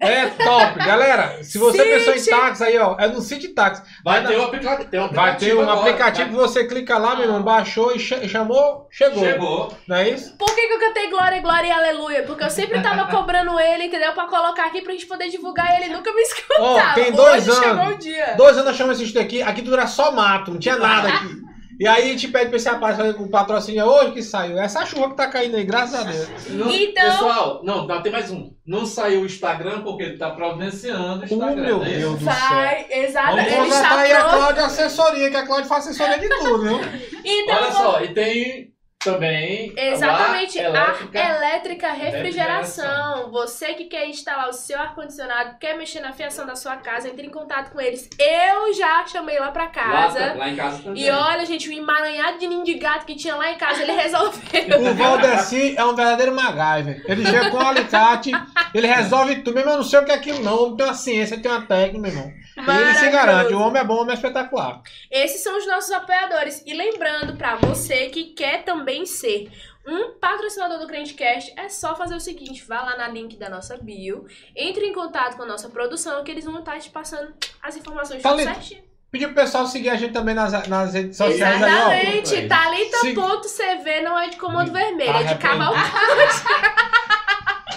[0.02, 1.44] É top, galera.
[1.44, 1.90] Se você City.
[1.90, 3.82] pensou em táxi aí, ó, é no City Tax.
[4.04, 5.14] Vai Vai ter um aplicativo.
[5.14, 8.28] Vai ter um agora, aplicativo que vai- você clica lá, meu irmão, baixou e cha-
[8.28, 9.24] chamou, chegou.
[9.24, 9.74] Chegou.
[9.88, 10.36] Não é isso?
[10.38, 12.24] Por que, que eu cantei Glória, Glória e Aleluia?
[12.24, 14.14] Porque eu sempre tava cobrando ele, entendeu?
[14.14, 15.94] Pra colocar aqui pra gente poder divulgar ele.
[15.94, 16.22] Nunca me
[16.60, 16.94] Ó, escutava.
[16.96, 17.80] tem dois Hoje anos.
[17.82, 18.34] chegou o dia.
[18.38, 21.08] Dois anos nós chamamos esse estúdio aqui, aqui tudo era só mato, não tinha nada
[21.10, 21.46] aqui.
[21.80, 24.58] E aí a gente pede pra esse rapaz fazer o patrocínio é hoje que saiu.
[24.58, 26.30] Essa chuva que tá caindo aí, graças a Deus.
[26.50, 28.52] Não- Então- Pessoal, não, não, tem mais um.
[28.66, 31.56] Não saiu o Instagram porque ele tá providenciando o Oh, Instagram.
[31.64, 32.00] meu não é isso?
[32.00, 32.34] Deus do céu.
[32.34, 33.36] Vai, exato.
[33.36, 34.24] Vamos Contratar está aí a.
[34.24, 36.80] Cláudia assessoria, que a Cláudia faz assessoria de tudo, viu?
[37.24, 38.75] Então, Olha só, e tem
[39.06, 39.74] também.
[39.78, 41.20] Exatamente, a a elétrica.
[41.20, 43.32] elétrica refrigeração.
[43.32, 47.26] Você que quer instalar o seu ar-condicionado, quer mexer na fiação da sua casa, entre
[47.28, 48.10] em contato com eles.
[48.20, 50.34] Eu já chamei lá pra Lá, casa.
[50.34, 51.04] lá em casa também.
[51.04, 53.92] E olha, gente, o emaranhado de ninho de gato que tinha lá em casa, ele
[53.96, 54.80] resolveu.
[54.92, 57.04] O Valdeci é um verdadeiro MacGyver.
[57.08, 58.32] Ele chega com um alicate,
[58.74, 59.54] ele resolve tudo.
[59.54, 60.76] Meu irmão, eu não sei o que é aquilo, não.
[60.76, 62.34] Tem uma ciência, tem uma técnica, meu irmão.
[62.58, 63.54] E ele se garante.
[63.54, 64.82] O homem é bom, o homem é espetacular.
[65.12, 66.64] Esses são os nossos apoiadores.
[66.66, 69.50] E lembrando pra você que quer também ser
[69.88, 73.78] um patrocinador do Crentecast, é só fazer o seguinte: vá lá na link da nossa
[73.78, 77.76] bio, entre em contato com a nossa produção, que eles vão estar te passando as
[77.76, 78.84] informações Tá certinho.
[79.12, 81.66] Pedir pro pessoal seguir a gente também nas, nas redes sociais ó.
[81.66, 82.36] Exatamente.
[82.36, 82.48] Aí.
[82.50, 85.86] Thalita.cv não é de comando vermelho, é de cavalcante.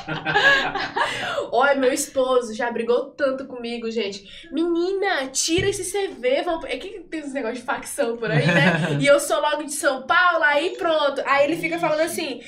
[1.52, 4.48] Olha, meu esposo já brigou tanto comigo, gente.
[4.52, 6.42] Menina, tira esse CV.
[6.42, 6.64] Vamos...
[6.64, 8.98] É que tem esse negócio de facção por aí, né?
[9.00, 11.22] E eu sou logo de São Paulo, aí pronto.
[11.26, 12.40] Aí ele fica falando assim: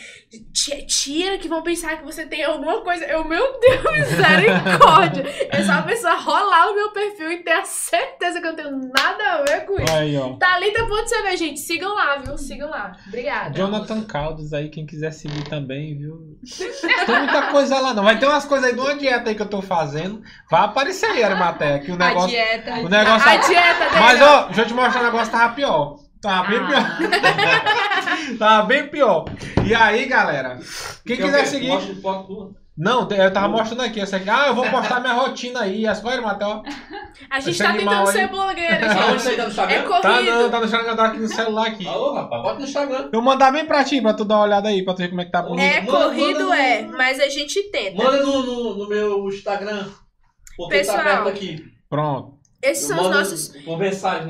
[0.53, 3.05] "Ti- tira que vão pensar que você tem alguma coisa.
[3.05, 5.25] Eu, meu Deus, misericórdia.
[5.51, 8.57] É só a pessoa rolar o meu perfil e ter a certeza que eu não
[8.57, 9.93] tenho nada a ver com isso.
[9.95, 10.35] Aí, ó.
[10.37, 11.61] Thalita.cv, gente.
[11.61, 12.37] Sigam lá, viu?
[12.37, 12.93] Sigam lá.
[13.07, 13.57] Obrigada.
[13.57, 16.39] Jonathan Caldas aí, quem quiser seguir também, viu?
[17.07, 18.03] Tem muita coisa lá, não.
[18.05, 20.23] Vai ter umas coisas aí de uma dieta aí que eu tô fazendo.
[20.51, 22.29] Vai aparecer aí, Arimateia, que o A negócio.
[22.31, 22.75] dieta.
[22.81, 24.01] O negócio A dieta dele.
[24.01, 25.97] Mas, ó, deixa eu te mostrar o negócio, tava pior.
[26.23, 26.67] Tava bem Ah.
[26.67, 28.37] pior.
[28.39, 29.25] tava bem pior.
[29.65, 30.59] E aí, galera,
[31.07, 32.01] quem Quer o quiser seguir.
[32.81, 34.01] Não, eu tava mostrando aqui.
[34.01, 34.31] Essa aqui.
[34.31, 35.87] Ah, eu vou postar minha rotina aí.
[35.87, 36.63] As coisas, Matheus.
[37.29, 38.29] A gente Esse tá animal tentando aí.
[38.29, 38.35] ser
[38.99, 39.37] Aonde você gente.
[39.37, 39.83] tá no É Instagram?
[40.01, 40.31] Tá, corrido.
[40.31, 41.87] não, tá deixando eu aqui no celular aqui.
[41.87, 42.99] Alô, rapaz, bota no Instagram.
[43.05, 45.09] Eu vou mandar bem pra ti, pra tu dar uma olhada aí, pra tu ver
[45.11, 45.61] como é que tá bonito.
[45.63, 48.03] É Manda- corrido, manda- é, mas a gente tenta.
[48.03, 49.85] Manda no, no, no meu Instagram.
[50.57, 51.63] Porque Pessoal, tá aberto aqui.
[51.89, 52.40] Pronto.
[52.63, 53.55] Esses são os nossos.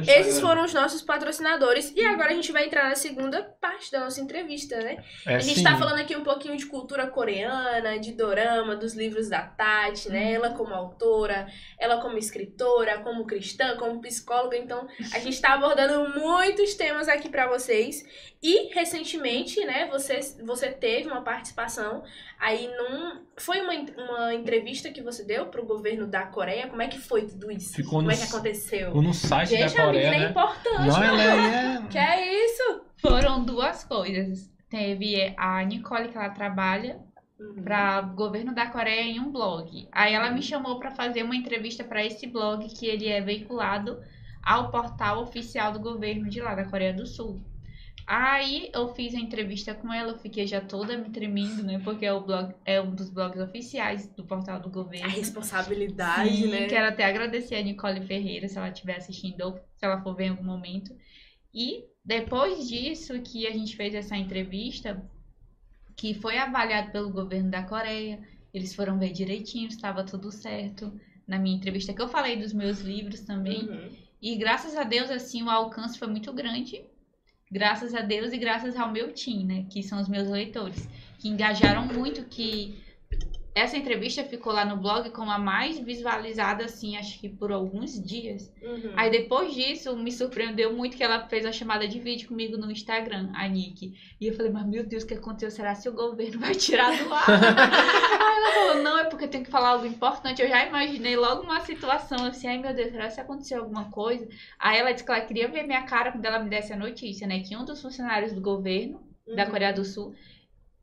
[0.06, 1.92] Esses foram os nossos patrocinadores.
[1.96, 5.02] E agora a gente vai entrar na segunda parte da nossa entrevista, né?
[5.26, 5.64] É a gente sim.
[5.64, 10.32] tá falando aqui um pouquinho de cultura coreana, de dorama, dos livros da Tati, né?
[10.32, 11.48] Ela como autora,
[11.78, 14.56] ela como escritora, como cristã, como psicóloga.
[14.56, 18.04] Então, a gente tá abordando muitos temas aqui pra vocês.
[18.42, 22.02] E recentemente, né, você, você teve uma participação
[22.40, 23.20] aí num.
[23.36, 26.68] Foi uma, uma entrevista que você deu pro governo da Coreia?
[26.68, 27.74] Como é que foi tudo isso?
[27.74, 28.88] Ficou Como no é que aconteceu?
[28.88, 30.30] Ficou no site Gente, da a Coreia, menina é né?
[30.30, 30.86] importante.
[30.88, 31.86] Não, ela é...
[31.88, 32.82] Que é isso?
[33.00, 34.50] Foram duas coisas.
[34.68, 37.00] Teve a Nicole, que ela trabalha
[37.64, 39.88] para o governo da Coreia em um blog.
[39.90, 43.98] Aí ela me chamou para fazer uma entrevista para esse blog, que ele é veiculado
[44.42, 47.40] ao portal oficial do governo de lá, da Coreia do Sul.
[48.12, 51.78] Aí eu fiz a entrevista com ela, eu fiquei já toda me tremendo, né?
[51.78, 54.68] Porque é, o blog, é um dos blogs oficiais do portal do
[55.00, 55.08] A governo.
[55.08, 56.66] responsabilidade, Sim, né?
[56.66, 60.24] quero até agradecer a Nicole Ferreira, se ela estiver assistindo ou se ela for ver
[60.24, 60.92] em algum momento.
[61.54, 65.00] E depois disso que a gente fez essa entrevista,
[65.96, 68.18] que foi avaliado pelo governo da Coreia,
[68.52, 70.92] eles foram ver direitinho, estava tudo certo.
[71.28, 73.68] Na minha entrevista que eu falei dos meus livros também.
[73.68, 73.90] Uhum.
[74.20, 76.84] E graças a Deus, assim, o alcance foi muito grande.
[77.50, 79.66] Graças a Deus e graças ao meu team, né?
[79.68, 80.88] Que são os meus leitores.
[81.18, 82.78] Que engajaram muito, que
[83.54, 88.00] essa entrevista ficou lá no blog como a mais visualizada, assim, acho que por alguns
[88.02, 88.52] dias.
[88.62, 88.92] Uhum.
[88.96, 92.70] Aí depois disso, me surpreendeu muito que ela fez a chamada de vídeo comigo no
[92.70, 93.92] Instagram, a Nick.
[94.20, 95.50] E eu falei, mas meu Deus, o que aconteceu?
[95.50, 97.24] Será que o governo vai tirar do ar?
[97.28, 100.40] Aí ela falou, não, é porque eu tenho que falar algo importante.
[100.40, 104.28] Eu já imaginei logo uma situação assim, ai meu Deus, será que aconteceu alguma coisa?
[104.58, 107.26] Aí ela disse que ela queria ver minha cara quando ela me desse a notícia,
[107.26, 107.40] né?
[107.40, 109.50] Que um dos funcionários do governo da Uhum.
[109.50, 110.14] Coreia do Sul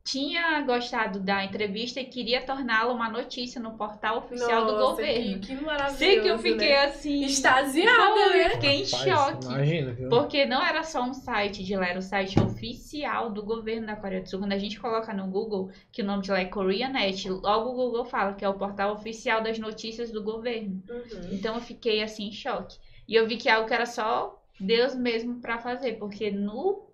[0.08, 5.38] tinha gostado da entrevista e queria torná-la uma notícia no portal oficial do Nossa, governo.
[5.38, 5.98] Que, que maravilhoso.
[5.98, 6.84] Sei que eu fiquei né?
[6.86, 7.24] assim.
[7.26, 8.50] Extasiada, né?
[8.50, 9.44] Fiquei em Rapaz, choque.
[9.44, 10.08] Imagina, viu?
[10.08, 13.96] Porque não era só um site de lá, era o site oficial do governo da
[13.96, 14.38] Coreia do Sul.
[14.38, 17.74] Quando a gente coloca no Google que o nome de lá é KoreaNet, logo o
[17.74, 20.82] Google fala que é o portal oficial das notícias do governo.
[20.88, 21.28] Uhum.
[21.32, 22.78] Então eu fiquei assim em choque.
[23.06, 26.87] E eu vi que é algo que era só Deus mesmo para fazer, porque no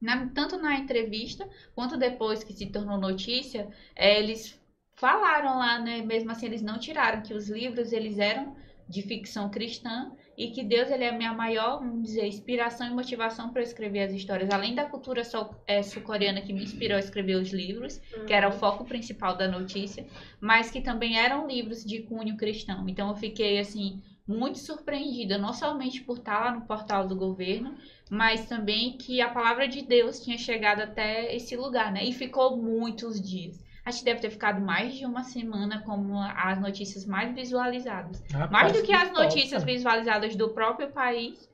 [0.00, 4.58] na- tanto na entrevista quanto depois que se tornou notícia, eh, eles
[4.96, 8.54] falaram lá, né, mesmo assim eles não tiraram que os livros eles eram
[8.88, 12.90] de ficção cristã e que Deus ele é a minha maior, vamos dizer, inspiração e
[12.90, 15.22] motivação para escrever as histórias, além da cultura
[15.66, 19.46] eh, sul-coreana que me inspirou a escrever os livros, que era o foco principal da
[19.48, 20.06] notícia,
[20.40, 22.88] mas que também eram livros de cunho cristão.
[22.88, 24.00] Então eu fiquei assim
[24.30, 27.74] muito surpreendida, não somente por estar lá no portal do governo,
[28.08, 32.04] mas também que a palavra de Deus tinha chegado até esse lugar, né?
[32.04, 33.60] E ficou muitos dias.
[33.84, 38.22] Acho que deve ter ficado mais de uma semana como as notícias mais visualizadas.
[38.30, 41.49] Rapaz, Mais do que as notícias visualizadas do próprio país,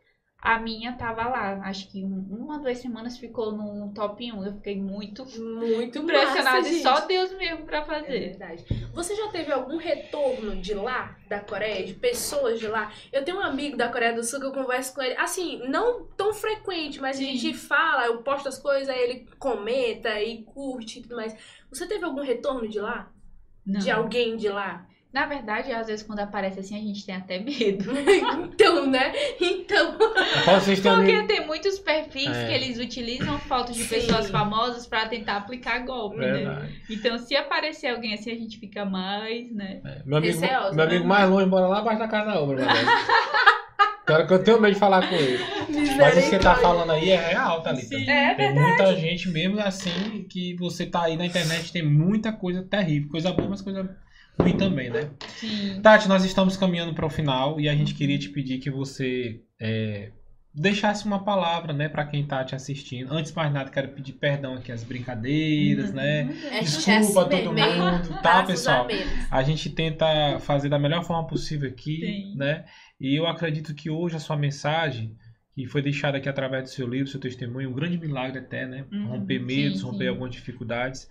[0.55, 1.61] a minha tava lá.
[1.65, 4.45] Acho que um- uma, duas semanas ficou no top 1.
[4.45, 7.01] Eu fiquei muito Muito impressionada massa, e só.
[7.07, 8.19] Deus mesmo pra É fazer.
[8.21, 8.65] verdade.
[8.95, 12.93] Você já teve algum retorno de lá, da Coreia, de pessoas de lá?
[13.13, 16.05] Eu tenho um amigo da Coreia do Sul que eu converso com ele, assim, não
[16.17, 17.25] tão frequente, mas Sim.
[17.29, 21.37] a gente fala, eu posto as coisas, aí ele comenta e curte e tudo mais.
[21.71, 23.11] Você teve algum retorno de lá?
[23.67, 23.81] Não.
[23.81, 24.87] De alguém de lá?
[25.17, 27.91] Na verdade, às vezes quando aparece assim, a gente tem até medo.
[28.53, 29.15] então, né?
[29.41, 29.97] Então.
[29.97, 32.47] Porque tem muitos perfis É.
[32.47, 33.95] que eles utilizam fotos de Sim.
[33.95, 36.69] pessoas famosas pra tentar aplicar golpe, né?
[36.91, 39.81] Então, se aparecer alguém assim, a gente fica mais, né?
[39.87, 40.91] É, Meu amigo, Receosa, meu né?
[40.93, 42.67] amigo mais longe mora lá abaixo da casa da obra, meu.
[44.05, 45.39] Pior que eu tenho medo de falar com ele.
[45.97, 47.87] Mas isso que você tá falando aí é real, Thalita.
[47.89, 48.11] Sim.
[48.11, 52.63] É Tem muita gente mesmo assim que você tá aí na internet, tem muita coisa
[52.63, 53.97] terrível, coisa boa, mas coisa
[54.39, 55.11] ruim também, né?
[55.29, 55.81] Sim.
[55.83, 59.41] Tati, nós estamos caminhando para o final e a gente queria te pedir que você
[59.61, 60.11] é,
[60.57, 63.13] deixasse uma palavra, né, para quem tá te assistindo.
[63.13, 66.35] Antes de mais nada, quero pedir perdão aqui às brincadeiras, né?
[66.51, 67.79] É Desculpa a todo hein?
[67.79, 68.87] mundo, tá, pessoal?
[69.31, 72.37] a gente tenta fazer da melhor forma possível aqui, Sim.
[72.37, 72.65] né?
[72.99, 75.15] E eu acredito que hoje a sua mensagem,
[75.55, 78.87] que foi deixada aqui através do seu livro, seu testemunho, um grande milagre até, né?
[78.91, 80.09] Uhum, romper medos, sim, romper sim.
[80.09, 81.07] algumas dificuldades,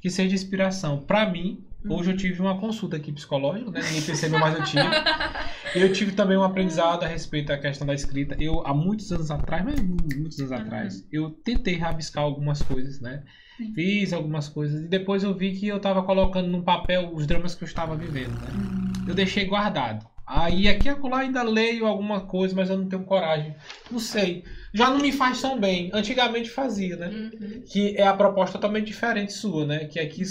[0.00, 0.98] que seja inspiração.
[0.98, 1.69] Para mim, Uhum.
[1.88, 3.80] Hoje eu tive uma consulta aqui psicológica, né?
[3.82, 4.82] Ninguém percebeu, mas eu tive.
[5.72, 8.34] Eu tive também um aprendizado a respeito da questão da escrita.
[8.40, 10.56] Eu, há muitos anos atrás, mas muitos anos Uhum.
[10.56, 13.22] atrás, eu tentei rabiscar algumas coisas, né?
[13.56, 13.72] Sim.
[13.72, 17.54] Fiz algumas coisas e depois eu vi que eu estava colocando num papel os dramas
[17.54, 18.48] que eu estava vivendo, né?
[18.52, 20.04] Hum, Eu deixei guardado.
[20.26, 23.54] Aí aqui e acolá ainda leio alguma coisa, mas eu não tenho coragem.
[23.92, 24.42] Não sei.
[24.74, 25.88] Já não me faz tão bem.
[25.94, 27.08] Antigamente fazia, né?
[27.08, 27.62] uhum.
[27.70, 29.84] Que é a proposta totalmente diferente sua, né?
[29.84, 30.22] Que aqui,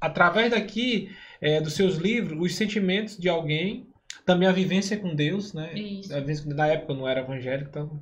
[0.00, 1.10] através daqui,
[1.40, 3.86] é, dos seus livros, os sentimentos de alguém,
[4.24, 5.72] também a vivência com Deus, né?
[5.74, 6.14] Isso.
[6.14, 8.00] A vivência- Na época eu não era evangélico, então.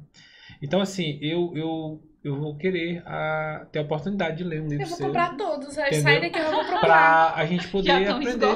[0.63, 4.83] Então, assim, eu, eu, eu vou querer a, ter a oportunidade de ler um livro
[4.85, 5.07] Eu vou seu.
[5.07, 5.79] comprar todos.
[5.79, 6.03] Aí Entendeu?
[6.03, 6.81] sai daqui eu vou procurar.
[6.81, 8.47] Pra a gente poder aprender,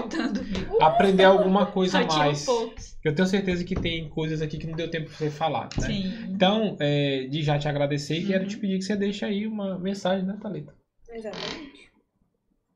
[0.81, 2.47] aprender alguma coisa a mais.
[3.05, 5.87] Eu tenho certeza que tem coisas aqui que não deu tempo pra você falar, né?
[5.87, 6.13] Sim.
[6.31, 8.49] Então, é, de já te agradecer e quero Uhum.
[8.49, 10.75] te pedir que você deixe aí uma mensagem, né, Thalita?
[11.11, 11.92] Exatamente.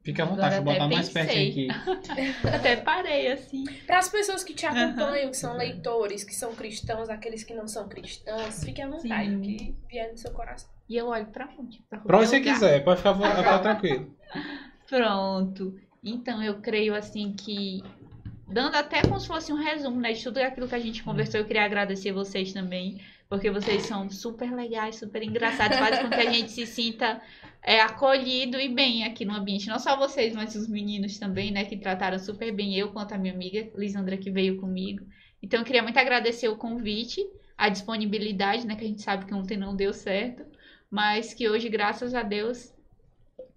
[0.06, 1.52] Fique à vontade, Agora vou botar mais pensei.
[1.52, 2.36] pertinho aqui.
[2.48, 3.64] Até parei assim.
[3.86, 5.40] Para as pessoas que te acompanham, que É.
[5.40, 9.36] são leitores, que são cristãos, aqueles que não são cristãos, fique à vontade, Sim.
[9.36, 10.70] o que vier no seu coração.
[10.88, 11.82] E eu olho pra onde?
[11.90, 12.54] Pra, Pra onde você lugar.
[12.54, 14.14] quiser, pode ficar, ficar tranquilo.
[14.88, 15.74] Pronto.
[16.04, 17.82] Então, eu creio assim que.
[18.48, 20.12] Dando até como se fosse um resumo, né?
[20.12, 23.00] De tudo aquilo que a gente conversou, eu queria agradecer vocês também.
[23.28, 27.20] Porque vocês são super legais, super engraçados, fazem com que a gente se sinta
[27.62, 29.68] é, acolhido e bem aqui no ambiente.
[29.68, 31.64] Não só vocês, mas os meninos também, né?
[31.64, 35.04] Que trataram super bem eu, quanto a minha amiga Lisandra, que veio comigo.
[35.42, 37.26] Então, eu queria muito agradecer o convite,
[37.58, 38.76] a disponibilidade, né?
[38.76, 40.44] Que a gente sabe que ontem não deu certo.
[40.88, 42.72] Mas que hoje, graças a Deus,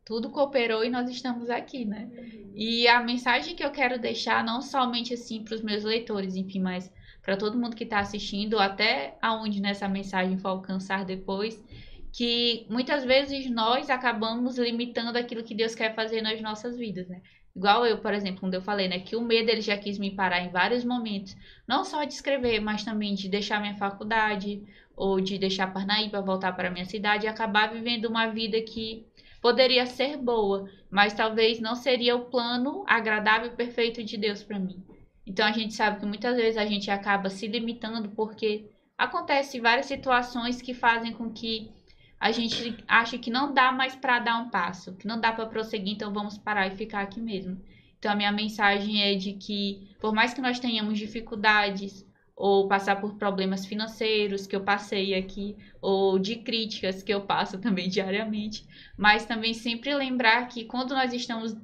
[0.04, 2.10] tudo cooperou e nós estamos aqui, né?
[2.56, 6.60] E a mensagem que eu quero deixar, não somente assim para os meus leitores, enfim,
[6.60, 6.91] mas
[7.22, 11.64] para todo mundo que está assistindo, até aonde nessa mensagem for alcançar depois,
[12.12, 17.22] que muitas vezes nós acabamos limitando aquilo que Deus quer fazer nas nossas vidas, né?
[17.56, 20.12] Igual eu, por exemplo, quando eu falei, né, que o medo ele já quis me
[20.12, 21.36] parar em vários momentos,
[21.68, 24.64] não só de escrever, mas também de deixar minha faculdade
[24.96, 29.06] ou de deixar Parnaíba, voltar para minha cidade e acabar vivendo uma vida que
[29.41, 34.60] poderia ser boa, mas talvez não seria o plano agradável e perfeito de Deus para
[34.60, 34.84] mim.
[35.30, 38.66] Então a gente sabe que muitas vezes a gente acaba se limitando porque
[38.98, 41.72] acontece várias situações que fazem com que
[42.20, 45.46] a gente acha que não dá mais para dar um passo, que não dá para
[45.46, 47.62] prosseguir, então vamos parar e ficar aqui mesmo.
[48.00, 52.04] Então a minha mensagem é de que por mais que nós tenhamos dificuldades
[52.36, 57.60] ou passar por problemas financeiros que eu passei aqui, ou de críticas que eu passo
[57.60, 58.66] também diariamente,
[58.98, 61.56] mas também sempre lembrar que quando nós estamos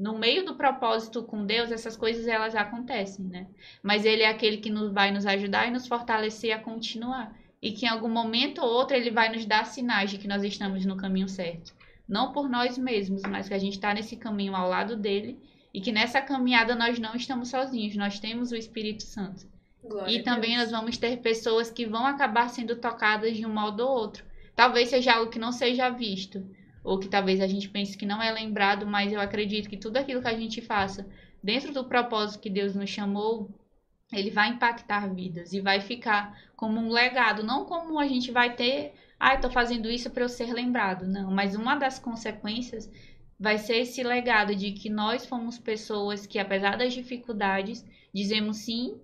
[0.00, 3.46] no meio do propósito com Deus, essas coisas elas acontecem, né?
[3.82, 7.36] Mas ele é aquele que nos vai nos ajudar e nos fortalecer a continuar.
[7.60, 10.42] E que em algum momento ou outro ele vai nos dar sinais de que nós
[10.42, 11.74] estamos no caminho certo.
[12.08, 15.38] Não por nós mesmos, mas que a gente está nesse caminho ao lado dele
[15.72, 19.46] e que nessa caminhada nós não estamos sozinhos, nós temos o Espírito Santo.
[19.84, 23.80] Glória E também nós vamos ter pessoas que vão acabar sendo tocadas de um modo
[23.80, 24.24] ou outro.
[24.56, 26.42] Talvez seja algo que não seja visto,
[26.82, 29.96] ou que talvez a gente pense que não é lembrado, mas eu acredito que tudo
[29.96, 31.06] aquilo que a gente faça
[31.42, 33.50] dentro do propósito que Deus nos chamou,
[34.12, 38.54] ele vai impactar vidas e vai ficar como um legado, não como a gente vai
[38.54, 42.90] ter, ah, tô fazendo isso para eu ser lembrado, não, mas uma das consequências
[43.38, 49.00] vai ser esse legado de que nós fomos pessoas que apesar das dificuldades, dizemos sim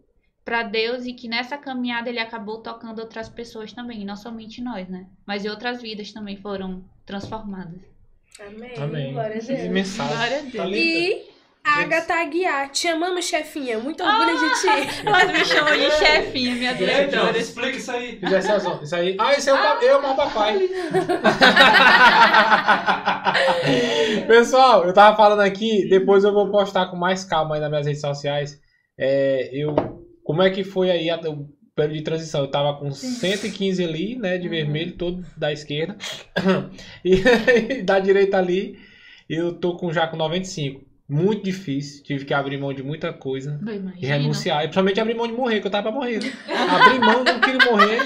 [0.47, 4.63] para Deus e que nessa caminhada ele acabou tocando outras pessoas também, e não somente
[4.63, 5.07] nós, né?
[5.27, 7.81] Mas e outras vidas também foram transformadas.
[8.41, 8.71] Amém.
[8.79, 9.13] Amém.
[9.13, 9.63] Glória a Deus.
[9.71, 10.15] mensagem.
[10.17, 10.53] Glória a Deus.
[10.55, 10.79] Thalita.
[10.79, 13.77] E Agatha Aguiar, te amamos, chefinha.
[13.81, 14.69] Muito orgulho de ti.
[15.05, 17.39] Ela me chamou de chefinha, minha Então, diretora.
[17.39, 18.21] explica isso aí.
[18.83, 19.17] Isso aí.
[19.19, 20.61] Ah, esse é o pa- eu, o papai.
[24.29, 27.87] Pessoal, eu tava falando aqui, depois eu vou postar com mais calma aí nas minhas
[27.87, 28.61] redes sociais.
[28.99, 29.75] É, eu,
[30.27, 32.41] como é que foi aí a- o período de transição?
[32.43, 35.97] Eu tava com 115 ali, né, de vermelho, todo da esquerda.
[37.05, 37.23] E
[37.85, 38.79] da direita ali,
[39.29, 40.85] eu tô com já com 95.
[41.09, 43.61] Muito difícil, tive que abrir mão de muita coisa.
[43.97, 44.59] E renunciar.
[44.59, 46.19] E principalmente abrir mão de morrer, que eu tava pra morrer.
[46.19, 46.33] Né?
[46.69, 48.01] Abrir mão, não queria morrer.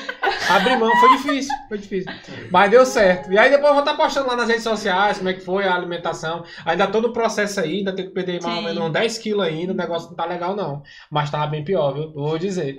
[0.50, 2.12] Abrir mão, foi difícil, foi difícil.
[2.50, 3.32] Mas deu certo.
[3.32, 5.64] E aí depois eu vou estar postando lá nas redes sociais como é que foi
[5.64, 6.44] a alimentação.
[6.66, 9.46] Ainda tô no processo aí, ainda tenho que perder mais ou menos uns 10 quilos
[9.46, 9.72] ainda.
[9.72, 10.82] O negócio não tá legal, não.
[11.10, 12.12] Mas tava bem pior, viu?
[12.12, 12.76] Vou dizer.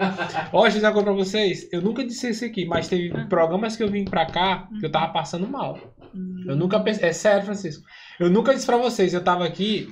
[0.53, 1.68] Ó, dizer coisa pra vocês.
[1.72, 4.91] Eu nunca disse isso aqui, mas teve programas que eu vim pra cá que eu
[4.91, 5.80] tava passando mal.
[6.14, 6.43] Hum.
[6.48, 7.10] Eu nunca pensei.
[7.10, 7.84] É sério, Francisco.
[8.19, 9.91] Eu nunca disse pra vocês, eu tava aqui,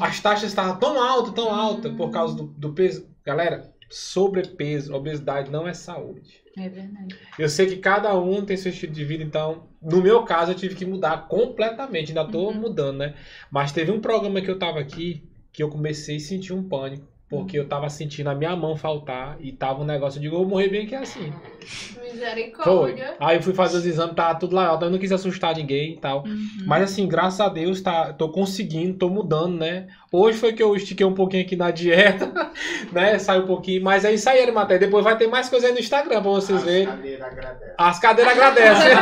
[0.00, 3.06] as taxas estavam tão altas, tão altas, por causa do, do peso.
[3.24, 6.42] Galera, sobrepeso, obesidade não é saúde.
[6.56, 7.16] É verdade.
[7.38, 10.56] Eu sei que cada um tem seu estilo de vida, então, no meu caso, eu
[10.56, 12.08] tive que mudar completamente.
[12.10, 12.54] Ainda tô Uhum.
[12.54, 13.14] mudando, né?
[13.50, 17.06] Mas teve um programa que eu tava aqui que eu comecei a sentir um pânico.
[17.28, 20.40] Porque eu tava sentindo a minha mão faltar e tava um negócio, eu digo, eu
[20.40, 21.32] vou morrer bem que é assim.
[21.68, 22.12] Foi.
[22.12, 23.16] Misericórdia.
[23.20, 25.98] Aí eu fui fazer os exames, tava tudo lá eu não quis assustar ninguém e
[25.98, 26.24] tal.
[26.24, 26.64] Uhum.
[26.66, 29.88] Mas assim, graças a Deus, tá, tô conseguindo, tô mudando, né?
[30.10, 32.32] Hoje foi que eu estiquei um pouquinho aqui na dieta,
[32.90, 33.18] né?
[33.18, 34.78] Saiu um pouquinho, mas é isso aí, Arimaté.
[34.78, 36.86] Depois vai ter mais coisa aí no Instagram pra vocês verem.
[36.86, 37.74] cadeira agradece.
[37.76, 38.92] As cadeiras agradecem.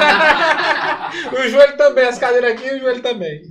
[1.32, 3.42] o joelho também, as cadeiras aqui e o joelho também.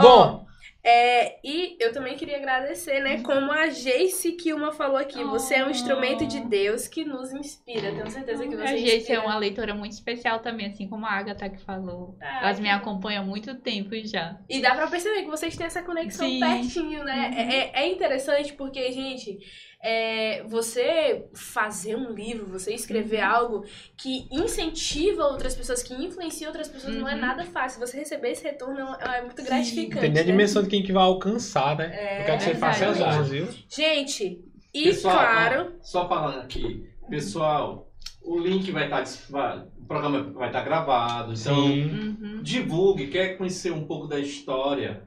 [0.00, 0.46] Bom,
[0.84, 3.22] É, e eu também queria agradecer, né?
[3.22, 5.70] Como a Jace Kilma falou aqui, você é um Oh.
[5.70, 7.92] instrumento de Deus que nos inspira.
[7.92, 11.10] Tenho certeza que você A gente é uma leitora muito especial também, assim como a
[11.10, 12.16] Agatha que falou.
[12.20, 14.36] Ah, Elas me acompanham há muito tempo já.
[14.48, 16.40] E dá pra perceber que vocês têm essa conexão Sim.
[16.40, 17.30] pertinho, né?
[17.32, 17.38] Uhum.
[17.52, 19.38] É, é interessante porque, gente,
[19.84, 23.30] é, você fazer um livro, você escrever Uhum.
[23.30, 23.64] algo
[23.96, 27.20] que incentiva outras pessoas, que influencia outras pessoas, não é Uhum.
[27.20, 27.80] nada fácil.
[27.80, 30.00] Você receber esse retorno é, é muito gratificante.
[30.00, 30.22] tem a né?
[30.22, 31.90] dimensão de quem que vai alcançar, né?
[31.92, 33.48] É, eu quero que você faça as honras, viu?
[33.68, 35.72] Gente, e Pessoal, claro.
[35.82, 37.90] só falando aqui, pessoal,
[38.22, 41.58] o link vai estar, o programa vai estar gravado, então.
[41.58, 42.40] Uhum.
[42.40, 45.02] divulgue, quer conhecer um pouco da história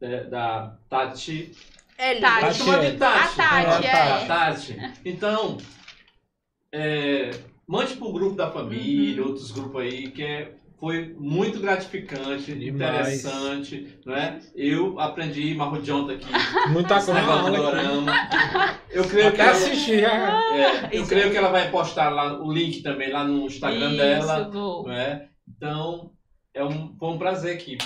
[0.00, 1.52] da, da Tati.
[1.98, 2.40] É Tati.
[2.44, 3.40] Pode chamar de Tati.
[3.40, 4.26] A Tati, É, é.
[4.26, 4.76] Tati.
[5.04, 5.58] Então,
[6.72, 7.30] é,
[7.66, 9.28] mande para o grupo da família, Uhum.
[9.28, 13.24] outros grupos aí, que é, foi muito gratificante, Demais.
[13.24, 14.38] interessante, não é?
[14.54, 16.26] Eu aprendi marrodianta aqui,
[16.70, 17.14] Muita coisa.
[17.14, 17.86] negócio do aula aqui.
[17.88, 18.78] dorama.
[18.90, 20.00] Eu creio que Até ela, assistir.
[20.00, 20.42] já.
[20.54, 23.96] é, eu creio que ela vai postar lá o link também lá no Instagram Isso,
[23.96, 24.84] dela, vou.
[24.86, 25.28] não é?
[25.56, 26.12] Então,
[26.54, 27.76] é um, foi um prazer aqui.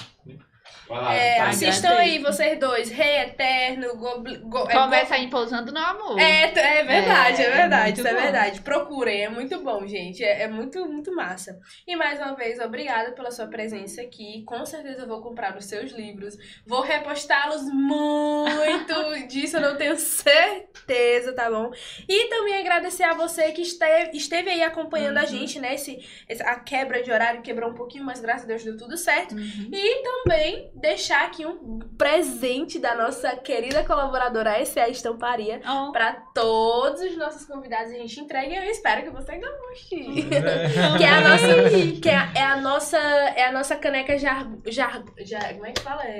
[0.88, 5.72] Vai lá, É, assistam aí, vocês dois, Rei Eterno, Gobli- Go- é, Começa aí pousando
[5.72, 6.18] no amor.
[6.18, 8.60] É, é verdade, é, É, verdade, isso é verdade.
[8.60, 10.22] Procurem, é muito bom, gente.
[10.22, 11.58] É, é muito, muito massa.
[11.86, 14.42] E mais uma vez, obrigada pela sua presença aqui.
[14.44, 16.36] Com certeza eu vou comprar os seus livros.
[16.66, 18.92] Vou repostá-los muito.
[19.28, 21.70] Disso eu não tenho certeza, tá bom?
[22.08, 25.26] E também agradecer a você que esteve, esteve aí acompanhando a Uhum.
[25.26, 25.74] gente, né?
[25.74, 28.96] Esse, esse- a quebra de horário quebrou um pouquinho, mas graças a Deus deu tudo
[28.96, 29.34] certo.
[29.34, 29.70] Uhum.
[29.72, 36.12] E também também deixar aqui um presente da nossa querida colaboradora SA Estamparia Oh, para
[36.34, 37.92] todos os nossos convidados.
[37.92, 40.28] A gente entrega e eu espero que você goste.
[40.34, 40.96] É.
[40.98, 44.46] Que é a nossa, que é a, é a nossa, é a nossa caneca jar,
[44.66, 46.02] jar, jar- como é que fala?
[46.04, 46.18] É,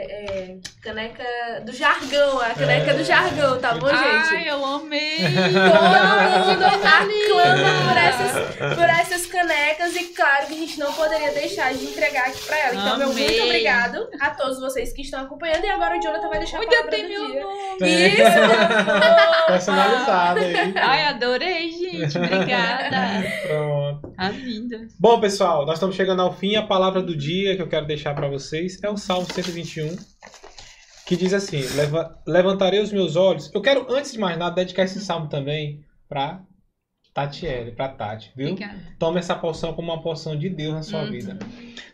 [0.50, 1.24] é caneca
[1.64, 2.94] do jargão, a caneca É.
[2.94, 4.48] do jargão, tá bom, Ai, gente?
[4.48, 5.18] eu amei!
[5.18, 11.32] Todo mundo aclama por essas, por essas canecas e claro que a gente não poderia
[11.32, 12.74] deixar de entregar aqui pra ela.
[12.74, 13.28] Então, meu Amei.
[13.28, 16.60] muito obrigado a todos vocês que estão acompanhando e agora o Jonathan vai deixar a
[16.60, 17.42] Ainda palavra tem do meu dia.
[17.42, 17.78] nome!
[17.78, 18.12] Tem.
[18.12, 19.46] Isso, amor!
[19.48, 20.54] Personalizado aí.
[20.76, 22.18] Ai, adorei, gente.
[22.18, 23.22] Obrigada.
[23.46, 24.12] Pronto.
[24.16, 24.86] Tá linda.
[24.98, 26.56] Bom, pessoal, nós estamos chegando ao fim.
[26.56, 29.96] A palavra do dia que eu quero deixar para vocês é o Salmo 121,
[31.06, 33.50] que diz assim: "Leva- Levantarei os meus olhos.
[33.54, 36.40] Eu quero, antes de mais nada, dedicar esse salmo também para
[37.14, 38.50] Tatiele, para Tati, viu?
[38.52, 38.78] Obrigada.
[38.98, 41.10] Tome essa porção como uma porção de Deus na sua Uhum.
[41.10, 41.38] vida.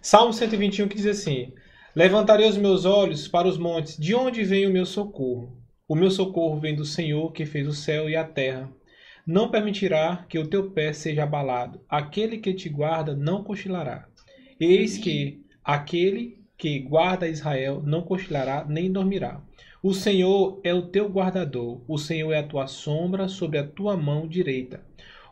[0.03, 1.53] Salmo 121 que diz assim:
[1.99, 5.61] Levantarei os meus olhos para os montes, de onde vem o meu socorro?
[5.89, 8.71] O meu socorro vem do Senhor que fez o céu e a terra.
[9.27, 11.81] Não permitirá que o teu pé seja abalado.
[11.89, 14.07] Aquele que te guarda não cochilará.
[14.61, 19.43] Eis que aquele que guarda Israel não cochilará nem dormirá.
[19.83, 23.97] O Senhor é o teu guardador, o Senhor é a tua sombra sobre a tua
[23.97, 24.85] mão direita.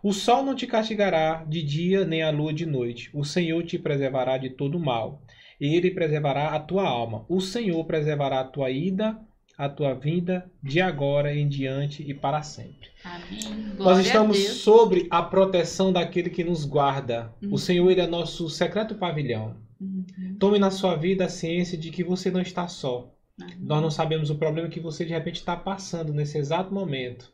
[0.02, 3.08] O sol não te castigará de dia, nem a lua de noite.
[3.14, 5.22] O Senhor te preservará de todo mal.
[5.60, 7.24] Ele preservará a tua alma.
[7.28, 9.18] O Senhor preservará a tua ida,
[9.56, 12.88] a tua vinda, de agora em diante e para sempre.
[13.02, 13.40] Amém.
[13.76, 14.56] Glória Nós a estamos Deus.
[14.58, 17.32] sobre a proteção daquele que nos guarda.
[17.42, 17.54] Uhum.
[17.54, 19.56] O Senhor ele é nosso secreto pavilhão.
[19.80, 20.36] Uhum.
[20.38, 23.10] Tome na sua vida a ciência de que você não está só.
[23.58, 27.30] Nós não sabemos o problema que você de repente está passando nesse exato momento.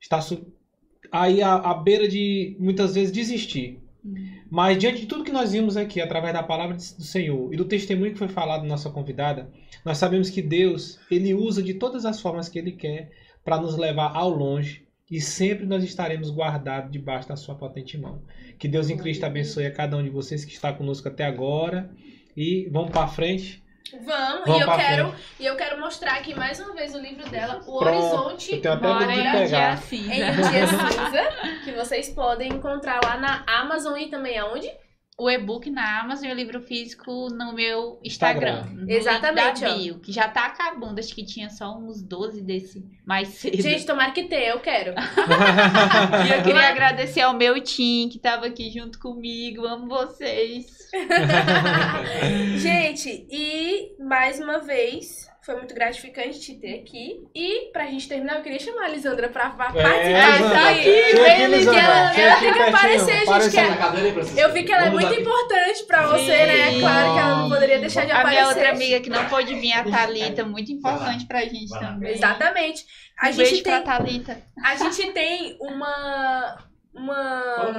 [0.00, 0.18] Está
[1.12, 3.80] aí à, à beira de muitas vezes desistir.
[4.50, 7.64] Mas diante de tudo que nós vimos aqui, através da palavra do Senhor e do
[7.64, 9.48] testemunho que foi falado nossa convidada,
[9.84, 13.12] nós sabemos que Deus, ele usa de todas as formas que ele quer
[13.44, 18.22] para nos levar ao longe e sempre nós estaremos guardados debaixo da sua potente mão.
[18.58, 21.90] Que Deus em Cristo abençoe a cada um de vocês que está conosco até agora
[22.36, 23.62] e vamos para frente.
[23.92, 27.28] Vamos, Vamos e eu quero e eu quero mostrar aqui mais uma vez o livro
[27.28, 33.00] dela, O Pronto, Horizonte eu tenho até Mora em dia cinza, que vocês podem encontrar
[33.02, 34.70] lá na Amazon e também aonde?
[35.20, 38.60] O e-book na Amazon e o livro físico no meu Instagram.
[38.60, 38.84] Instagram.
[38.84, 40.98] no Exatamente, Da bio, que já tá acabando.
[40.98, 43.60] Acho que tinha só uns 12 desse mais cedo.
[43.60, 44.94] Gente, tomara que tenha, eu quero.
[46.26, 49.66] E eu queria agradecer ao meu team que tava aqui junto comigo.
[49.66, 50.88] Amo vocês.
[52.56, 57.22] gente, e mais uma vez, foi muito gratificante te ter aqui.
[57.34, 61.16] E pra gente terminar, eu queria chamar a Lisandra pra, É, participar tá chega aqui,
[61.22, 63.22] Vem, Lisandra, ela, ela tem que aparecer, gente.
[63.28, 63.70] aparece Que é- aí.
[63.70, 66.80] Aí eu vi que ela é muito importante pra você, né?
[66.80, 68.36] Claro que ela não poderia deixar de A aparecer.
[68.40, 72.12] minha outra amiga que não pôde vir, a Thalita, muito importante pra gente também.
[72.12, 72.84] Exatamente.
[73.18, 74.42] A Um gente beijo tem pra Thalita.
[74.64, 76.58] A gente tem uma.
[76.92, 77.72] Uma,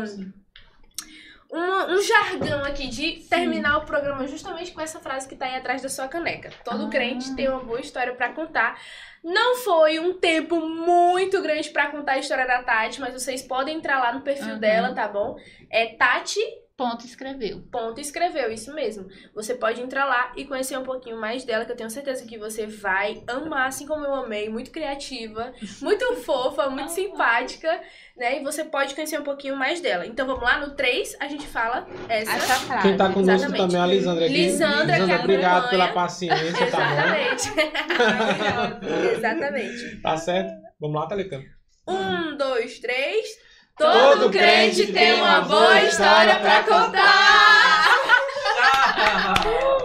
[1.51, 5.55] uma- um jargão aqui de terminar o programa justamente com essa frase que tá aí
[5.55, 6.49] atrás da sua caneca.
[6.63, 6.89] Todo Ah.
[6.89, 8.79] crente tem uma boa história pra contar.
[9.23, 13.77] Não foi um tempo muito grande pra contar a história da Tati, mas vocês podem
[13.77, 14.59] entrar lá no perfil Uhum.
[14.59, 15.35] dela, tá bom?
[15.69, 16.39] É Tati
[16.81, 17.61] Ponto escreveu.
[17.71, 19.07] ponto escreveu, isso mesmo.
[19.35, 22.39] Você pode entrar lá e conhecer um pouquinho mais dela, que eu tenho certeza que
[22.39, 24.49] você vai amar, assim como eu amei.
[24.49, 27.79] Muito criativa, muito fofa, muito simpática,
[28.17, 28.39] né?
[28.39, 30.07] E você pode conhecer um pouquinho mais dela.
[30.07, 32.31] Então vamos lá, no 3 a gente fala essa.
[32.31, 32.87] Essa frase.
[32.87, 33.57] Quem tá conosco Exatamente.
[33.57, 34.33] também é a Lisandra aqui.
[34.33, 35.69] Lisandra, que obrigado acompanha.
[35.69, 37.51] pela paciência, tá Exatamente.
[39.17, 39.95] Exatamente.
[39.95, 40.01] bom?
[40.01, 40.51] Tá certo?
[40.79, 41.41] Vamos lá, Thalita.
[41.87, 43.50] Um, dois, três.
[43.77, 47.88] Todo crente tem uma boa história para contar.
[48.64, 49.80] Ah, ah, ah.